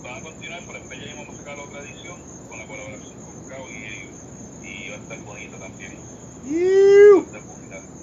van 0.04 0.18
a 0.18 0.22
continuar, 0.22 0.62
pero 0.68 0.80
después 0.80 1.00
ya 1.00 1.16
vamos 1.16 1.34
a 1.34 1.38
sacar 1.40 1.60
otra 1.60 1.80
edición 1.82 2.22
con 2.48 2.60
la 2.60 2.68
colaboración 2.68 3.14
con 3.14 3.50
Cao 3.50 3.70
y 3.70 3.86
ellos. 3.86 4.16
Y 4.62 4.90
va 4.90 4.96
a 4.96 5.00
estar 5.00 5.20
bonita 5.22 5.58
también. 5.58 5.98
Así 5.98 7.97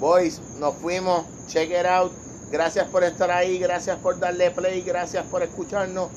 Boys, 0.00 0.40
nos 0.58 0.74
fuimos. 0.76 1.24
Check 1.48 1.70
it 1.70 1.86
out. 1.86 2.12
Gracias 2.50 2.86
por 2.88 3.02
estar 3.02 3.30
ahí, 3.30 3.58
gracias 3.58 3.98
por 3.98 4.18
darle 4.20 4.50
play, 4.52 4.82
gracias 4.82 5.26
por 5.26 5.42
escucharnos. 5.42 6.10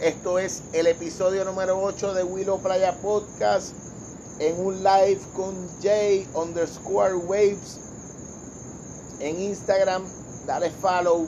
Esto 0.00 0.38
es 0.38 0.62
el 0.72 0.86
episodio 0.86 1.44
número 1.44 1.80
8 1.82 2.14
de 2.14 2.24
Willow 2.24 2.58
Playa 2.60 2.94
Podcast 3.02 3.74
en 4.38 4.58
un 4.58 4.82
live 4.82 5.20
con 5.34 5.54
J 5.82 6.26
underscore 6.34 7.14
waves 7.14 7.78
en 9.20 9.40
Instagram. 9.40 10.02
Dale 10.46 10.70
follow, 10.70 11.26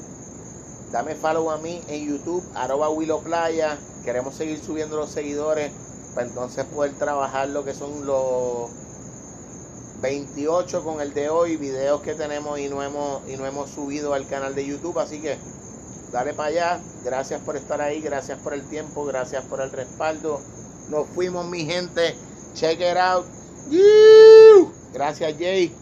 dame 0.90 1.14
follow 1.14 1.50
a 1.50 1.58
mí 1.58 1.82
en 1.88 2.08
YouTube, 2.08 2.42
arroba 2.54 2.88
Willow 2.88 3.22
Playa. 3.22 3.76
Queremos 4.04 4.34
seguir 4.34 4.58
subiendo 4.58 4.96
los 4.96 5.10
seguidores 5.10 5.70
para 6.14 6.26
entonces 6.26 6.64
poder 6.64 6.92
trabajar 6.94 7.48
lo 7.50 7.64
que 7.64 7.74
son 7.74 8.06
los 8.06 8.70
28 10.06 10.84
con 10.84 11.00
el 11.00 11.12
de 11.14 11.28
hoy, 11.28 11.56
videos 11.56 12.00
que 12.00 12.14
tenemos 12.14 12.60
y 12.60 12.68
no 12.68 12.80
hemos, 12.80 13.28
y 13.28 13.36
no 13.36 13.44
hemos 13.44 13.70
subido 13.70 14.14
al 14.14 14.24
canal 14.28 14.54
de 14.54 14.64
YouTube. 14.64 14.96
Así 15.00 15.20
que 15.20 15.36
dale 16.12 16.32
para 16.32 16.48
allá. 16.48 16.80
Gracias 17.04 17.40
por 17.40 17.56
estar 17.56 17.80
ahí, 17.80 18.00
gracias 18.00 18.38
por 18.38 18.54
el 18.54 18.62
tiempo, 18.68 19.04
gracias 19.04 19.44
por 19.46 19.60
el 19.60 19.72
respaldo. 19.72 20.40
Nos 20.90 21.08
fuimos, 21.08 21.44
mi 21.46 21.64
gente. 21.64 22.14
Check 22.54 22.80
it 22.80 22.96
out. 22.96 23.26
Gracias, 24.92 25.34
Jay. 25.36 25.74